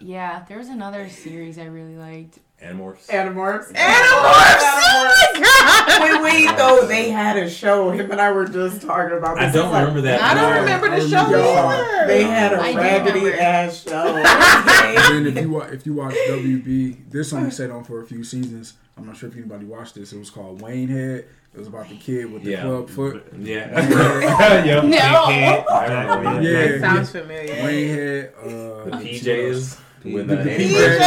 Yeah, 0.00 0.44
there 0.48 0.58
was 0.58 0.68
another 0.68 1.08
series 1.08 1.58
I 1.58 1.66
really 1.66 1.96
liked. 1.96 2.38
Animorphs. 2.62 3.06
Animorphs. 3.08 3.72
Animorphs. 3.72 3.72
Oh 3.74 5.32
my 5.34 5.40
god. 5.40 6.00
Wait, 6.02 6.22
wait, 6.46 6.56
though 6.56 6.86
they 6.86 7.10
had 7.10 7.36
a 7.36 7.50
show. 7.50 7.90
Him 7.90 8.10
and 8.10 8.20
I 8.20 8.30
were 8.30 8.46
just 8.46 8.82
talking 8.82 9.16
about. 9.16 9.36
This. 9.36 9.48
I 9.48 9.52
don't 9.52 9.64
It's 9.64 9.72
like, 9.72 9.80
remember 9.80 10.00
that. 10.02 10.20
I 10.22 10.34
don't 10.34 10.60
remember 10.60 10.90
the 10.90 11.08
show 11.08 11.24
remember 11.26 11.38
either. 11.38 12.06
They 12.06 12.22
had 12.24 12.52
a 12.52 12.60
I 12.62 12.72
raggedy 12.74 13.32
ass 13.32 13.82
show. 13.82 14.22
And 15.12 15.26
then 15.26 15.36
if 15.36 15.42
you 15.42 15.50
wa- 15.50 15.60
if 15.72 15.86
you 15.86 15.94
watch 15.94 16.14
WB, 16.28 17.10
this 17.10 17.32
only 17.32 17.50
stayed 17.50 17.70
on 17.70 17.82
for 17.84 18.00
a 18.02 18.06
few 18.06 18.22
seasons. 18.24 18.74
I'm 18.96 19.06
not 19.06 19.16
sure 19.16 19.28
if 19.28 19.36
anybody 19.36 19.64
watched 19.64 19.94
this. 19.94 20.12
It 20.12 20.18
was 20.18 20.28
called 20.30 20.60
Wayne 20.60 20.88
Head. 20.88 21.24
It 21.54 21.58
was 21.58 21.66
about 21.68 21.88
the 21.88 21.96
kid 21.96 22.30
with 22.32 22.44
the 22.44 22.50
Yeah. 22.52 22.62
club 22.62 22.90
foot. 22.90 23.26
Yeah. 23.38 23.70
yeah. 24.64 24.80
No. 24.82 24.96
I 24.98 25.86
remember 25.86 26.34
that. 26.34 26.42
Yeah. 26.42 26.68
That 26.78 26.80
sounds 26.80 27.10
familiar. 27.10 27.64
Wayne 27.64 27.88
Head. 27.88 28.32
Uh, 28.38 28.46
The 28.84 28.90
PJs 29.02 29.78
with 30.04 30.26
the 30.28 30.36
The 30.36 30.42
hair. 30.44 30.98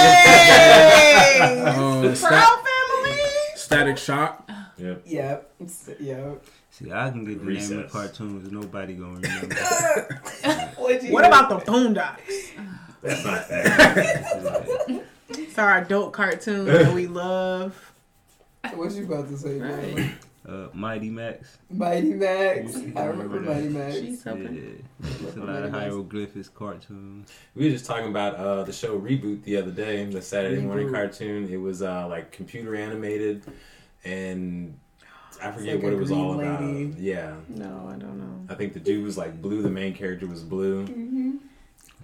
PJs. 1.41 2.23
uh, 2.23 2.27
Proud 2.27 2.63
family. 2.65 3.19
Static 3.55 3.97
Shock. 3.97 4.49
Yep. 4.77 5.01
yep. 5.05 5.51
Yep. 5.99 6.43
See, 6.71 6.91
I 6.91 7.09
can 7.09 7.23
get 7.23 7.39
the 7.45 7.51
name 7.53 7.79
of 7.79 7.91
cartoons 7.91 8.51
nobody 8.51 8.93
gonna 8.95 9.13
remember. 9.19 9.55
What'd 10.77 11.09
What 11.11 11.25
about 11.25 11.49
the 11.49 11.71
Boondocks? 11.71 12.51
That's 13.01 13.23
not 13.23 13.45
fair. 13.47 15.03
It's 15.29 15.57
our 15.57 15.77
adult 15.77 16.11
cartoon 16.13 16.65
that 16.65 16.93
we 16.93 17.07
love. 17.07 17.73
What 18.73 18.91
you 18.91 19.05
about 19.05 19.29
to 19.29 19.37
say, 19.37 19.59
Right. 19.59 20.11
Bro? 20.45 20.65
uh, 20.65 20.69
Mighty 20.73 21.09
Max. 21.09 21.57
Mighty 21.69 22.13
Max. 22.13 22.75
I 22.75 23.05
remember 23.05 23.39
remember. 23.39 23.39
Mighty 23.41 23.69
Max. 23.69 23.95
She's 23.95 24.25
Yeah, 24.25 24.37
it's 25.01 25.35
a 25.35 25.39
lot 25.39 25.63
of 25.63 25.71
hieroglyphics 25.71 26.49
cartoons. 26.49 27.31
We 27.55 27.65
were 27.65 27.71
just 27.71 27.85
talking 27.85 28.09
about 28.09 28.35
uh, 28.35 28.63
the 28.63 28.73
show 28.73 28.99
Reboot 28.99 29.43
the 29.43 29.57
other 29.57 29.71
day, 29.71 30.05
the 30.05 30.21
Saturday 30.21 30.61
morning 30.61 30.91
cartoon. 30.91 31.49
It 31.49 31.57
was 31.57 31.81
uh, 31.81 32.07
like 32.07 32.31
computer 32.31 32.75
animated, 32.75 33.43
and 34.03 34.77
I 35.41 35.51
forget 35.51 35.75
like 35.75 35.83
what 35.83 35.93
it 35.93 35.97
was 35.97 36.09
green 36.09 36.21
all 36.21 36.39
about. 36.39 36.99
Yeah, 36.99 37.35
No, 37.49 37.89
I 37.93 37.97
don't 37.97 38.17
know. 38.17 38.53
I 38.53 38.55
think 38.55 38.73
the 38.73 38.79
dude 38.79 39.03
was 39.03 39.17
like 39.17 39.41
blue. 39.41 39.61
The 39.61 39.69
main 39.69 39.93
character 39.93 40.27
was 40.27 40.43
blue. 40.43 40.85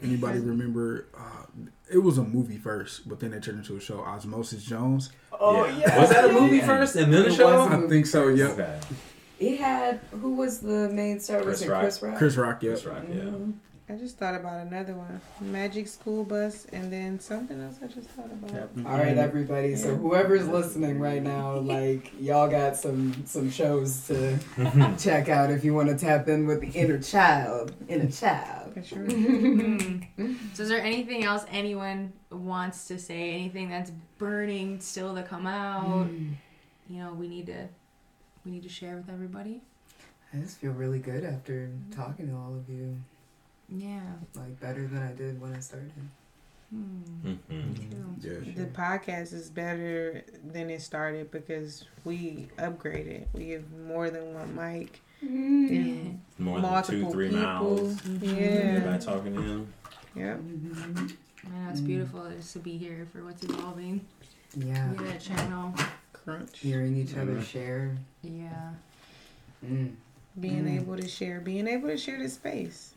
Anybody 0.02 0.40
remember? 0.40 1.08
Uh, 1.16 1.46
it 1.92 2.00
was 2.00 2.18
a 2.18 2.24
movie 2.24 2.58
first, 2.58 3.08
but 3.08 3.20
then 3.20 3.32
they 3.32 3.40
turned 3.40 3.60
into 3.60 3.76
a 3.76 3.80
show. 3.80 4.00
Osmosis 4.00 4.64
Jones. 4.64 5.12
Oh 5.44 5.66
yeah. 5.66 5.78
yeah. 5.80 6.00
Was 6.00 6.10
that 6.12 6.30
a 6.30 6.32
movie 6.32 6.58
Yeah. 6.58 6.66
first 6.68 6.96
and 6.96 7.12
then 7.14 7.26
a 7.26 7.32
show? 7.34 7.62
I 7.62 7.88
think 7.90 8.06
so. 8.06 8.28
Yep. 8.28 8.50
Okay. 8.52 8.80
It 9.40 9.60
had 9.60 10.00
who 10.12 10.36
was 10.36 10.60
the 10.60 10.88
main 10.90 11.20
star? 11.20 11.38
Was 11.40 11.46
Chris 11.46 11.62
it 11.64 11.70
Rock. 11.72 11.82
Chris 11.82 12.02
Rock? 12.04 12.18
Chris 12.18 12.36
Rock, 12.38 12.64
yeah. 12.64 12.70
Chris 12.72 12.86
Rock, 12.86 13.04
yeah. 13.10 13.16
Mhm. 13.24 13.54
I 13.92 13.96
just 13.96 14.18
thought 14.18 14.36
about 14.36 14.66
another 14.66 14.94
one. 14.94 15.20
Magic 15.42 15.86
School 15.86 16.24
Bus, 16.24 16.66
and 16.72 16.94
then 16.94 17.20
something 17.20 17.62
else 17.62 17.76
I 17.84 17.88
just 17.88 18.08
thought 18.12 18.28
about. 18.28 18.50
Captain 18.50 18.86
All 18.86 18.94
right, 18.94 19.02
Planet. 19.02 19.18
everybody. 19.18 19.76
So 19.76 19.98
whoever's 19.98 20.48
listening 20.48 20.98
right 20.98 21.22
now, 21.22 21.58
like 21.58 22.14
y'all 22.18 22.50
got 22.50 22.78
some 22.78 23.26
some 23.26 23.52
shows 23.52 24.08
to 24.08 24.40
check 24.98 25.28
out 25.28 25.52
if 25.52 25.66
you 25.66 25.74
want 25.74 25.90
to 25.90 25.98
tap 25.98 26.30
in 26.30 26.48
with 26.48 26.62
the 26.62 26.70
inner 26.70 27.00
child. 27.00 27.74
Inner 27.90 28.10
child. 28.10 28.74
For 28.76 28.84
sure. 28.84 29.08
So, 30.54 30.64
is 30.64 30.70
there 30.70 30.82
anything 30.82 31.24
else 31.24 31.46
anyone 31.50 32.14
wants 32.30 32.88
to 32.88 33.00
say? 33.00 33.32
Anything 33.32 33.70
that's 33.70 33.92
burning 34.18 34.80
still 34.80 35.16
to 35.16 35.24
come 35.24 35.48
out? 35.48 36.06
Hmm. 36.06 36.34
You 36.90 37.00
know, 37.00 37.14
we 37.14 37.28
need 37.28 37.48
to 37.48 37.68
we 38.46 38.52
need 38.52 38.64
to 38.64 38.70
share 38.70 38.96
with 38.96 39.10
everybody. 39.10 39.62
I 40.34 40.38
just 40.38 40.60
feel 40.60 40.72
really 40.72 41.00
good 41.00 41.26
after 41.26 41.68
mm-hmm. 41.68 41.92
talking 41.92 42.30
to 42.30 42.36
all 42.36 42.56
of 42.56 42.70
you. 42.70 42.98
Yeah. 43.72 44.02
Like 44.36 44.60
better 44.60 44.86
than 44.88 45.02
I 45.02 45.14
did 45.14 45.40
when 45.42 45.54
I 45.56 45.60
started. 45.60 45.92
Hmm. 46.70 47.34
Mhm. 47.50 48.22
True. 48.22 48.44
Yeah. 48.46 48.54
The 48.56 48.66
podcast 48.72 49.34
is 49.34 49.50
better 49.50 50.24
than 50.52 50.70
it 50.70 50.82
started 50.82 51.32
because 51.32 51.86
we 52.06 52.48
upgraded. 52.58 53.26
We 53.34 53.50
have 53.52 53.64
more 53.88 54.10
than 54.10 54.34
one 54.34 54.56
mic. 54.56 55.02
and 55.22 56.20
More 56.40 56.60
than 56.62 56.70
multiple 56.72 57.08
two, 57.08 57.12
three 57.12 57.30
people. 57.30 57.44
miles. 57.44 58.06
Yeah. 58.22 58.32
Everybody 58.32 59.06
talking 59.06 59.36
to 59.36 59.42
him. 59.42 59.74
Yep. 60.16 60.40
I 61.46 61.50
know 61.50 61.70
it's 61.70 61.82
beautiful 61.82 62.30
just 62.32 62.54
to 62.54 62.60
be 62.60 62.78
here 62.78 63.08
for 63.12 63.24
what's 63.24 63.44
evolving. 63.44 64.06
Yeah. 64.56 64.92
Yeah, 64.94 65.02
that 65.04 65.22
channel. 65.22 65.74
Crunch. 66.14 66.60
Hearing 66.60 66.96
each 66.98 67.16
other 67.16 67.36
Yeah. 67.36 67.44
share. 67.44 67.98
Yeah. 68.24 68.72
Mm. 69.66 69.94
Being 70.40 70.64
Mm. 70.66 70.82
able 70.82 70.98
to 70.98 71.08
share, 71.08 71.40
being 71.42 71.68
able 71.68 71.88
to 71.90 71.98
share 71.98 72.18
this 72.20 72.34
space. 72.34 72.94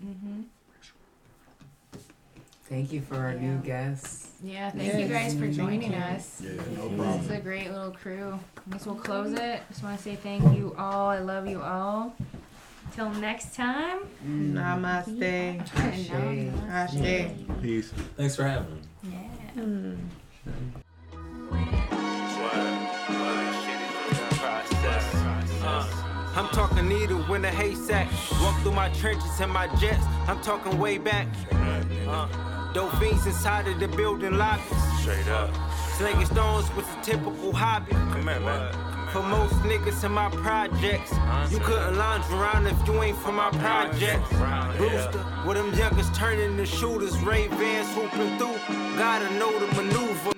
Thank 2.69 2.93
you 2.93 3.03
for 3.03 3.17
our 3.17 3.35
new 3.35 3.57
Yeah. 3.57 3.61
guests. 3.93 4.31
Yeah. 4.43 4.71
Thank 4.71 4.95
you 4.95 5.01
Yes. 5.01 5.11
guys 5.11 5.35
for 5.35 5.41
Thank 5.41 5.55
joining 5.55 5.93
you. 5.93 5.99
us. 5.99 6.41
Yeah, 6.43 6.51
no 6.51 6.57
This 6.57 6.67
is 6.77 6.99
problem. 6.99 7.31
a 7.33 7.41
great 7.41 7.71
little 7.71 7.91
crew. 7.93 8.39
I 8.57 8.73
guess 8.73 8.87
we'll 8.87 8.95
close 8.97 9.33
it. 9.33 9.61
Just 9.69 9.83
want 9.83 9.97
to 9.99 10.03
say 10.03 10.17
thank 10.17 10.43
you 10.57 10.75
all. 10.79 11.11
I 11.11 11.19
love 11.19 11.47
you 11.47 11.61
all. 11.63 12.15
Till 12.95 13.11
next 13.11 13.55
time. 13.55 13.99
Namaste. 14.27 15.61
Ashe. 15.77 16.11
Ashe. 16.71 17.31
Peace. 17.61 17.91
Thanks 18.17 18.37
for 18.37 18.45
having 18.45 18.75
me. 18.75 18.81
Yeah. 19.57 19.63
Mm. 19.63 19.97
I'm 26.37 26.49
talking 26.49 26.89
needle 26.89 27.33
in 27.35 27.43
the 27.43 27.51
haystack. 27.51 28.09
Walk 28.43 28.61
through 28.63 28.73
my 28.73 28.89
trenches 28.91 29.41
and 29.41 29.53
my 29.53 29.69
jets. 29.77 30.05
I'm 30.27 30.41
talking 30.41 30.79
way 30.79 30.99
back. 30.99 31.29
Uh, 31.53 32.27
dope 32.75 32.93
fiends 32.97 33.25
inside 33.25 33.69
of 33.69 33.79
the 33.79 33.87
building 33.87 34.37
lobbies. 34.37 34.65
Straight 35.01 35.29
up. 35.29 35.55
Slinging 35.97 36.27
stones 36.27 36.69
was 36.75 36.85
a 36.85 37.03
typical 37.03 37.53
hobby. 37.53 37.93
Come 37.93 38.27
here, 38.27 38.41
man. 38.41 38.75
For 39.13 39.23
most 39.23 39.55
niggas 39.63 40.03
in 40.03 40.11
my 40.11 40.29
projects, 40.29 41.13
you 41.53 41.61
couldn't 41.61 41.97
lounge 41.97 42.25
around 42.33 42.67
if 42.67 42.77
you 42.89 43.01
ain't 43.01 43.17
from 43.19 43.37
my 43.37 43.51
projects. 43.51 44.29
Brewster, 44.77 45.21
where 45.45 45.55
them 45.55 45.73
youngers 45.75 46.11
turning 46.11 46.57
to 46.57 46.67
shooters, 46.67 47.17
Ray 47.21 47.47
Vans 47.47 47.89
hooping 47.95 48.39
through. 48.39 48.59
Gotta 48.99 49.33
know 49.39 49.57
the 49.57 49.67
maneuver. 49.77 50.33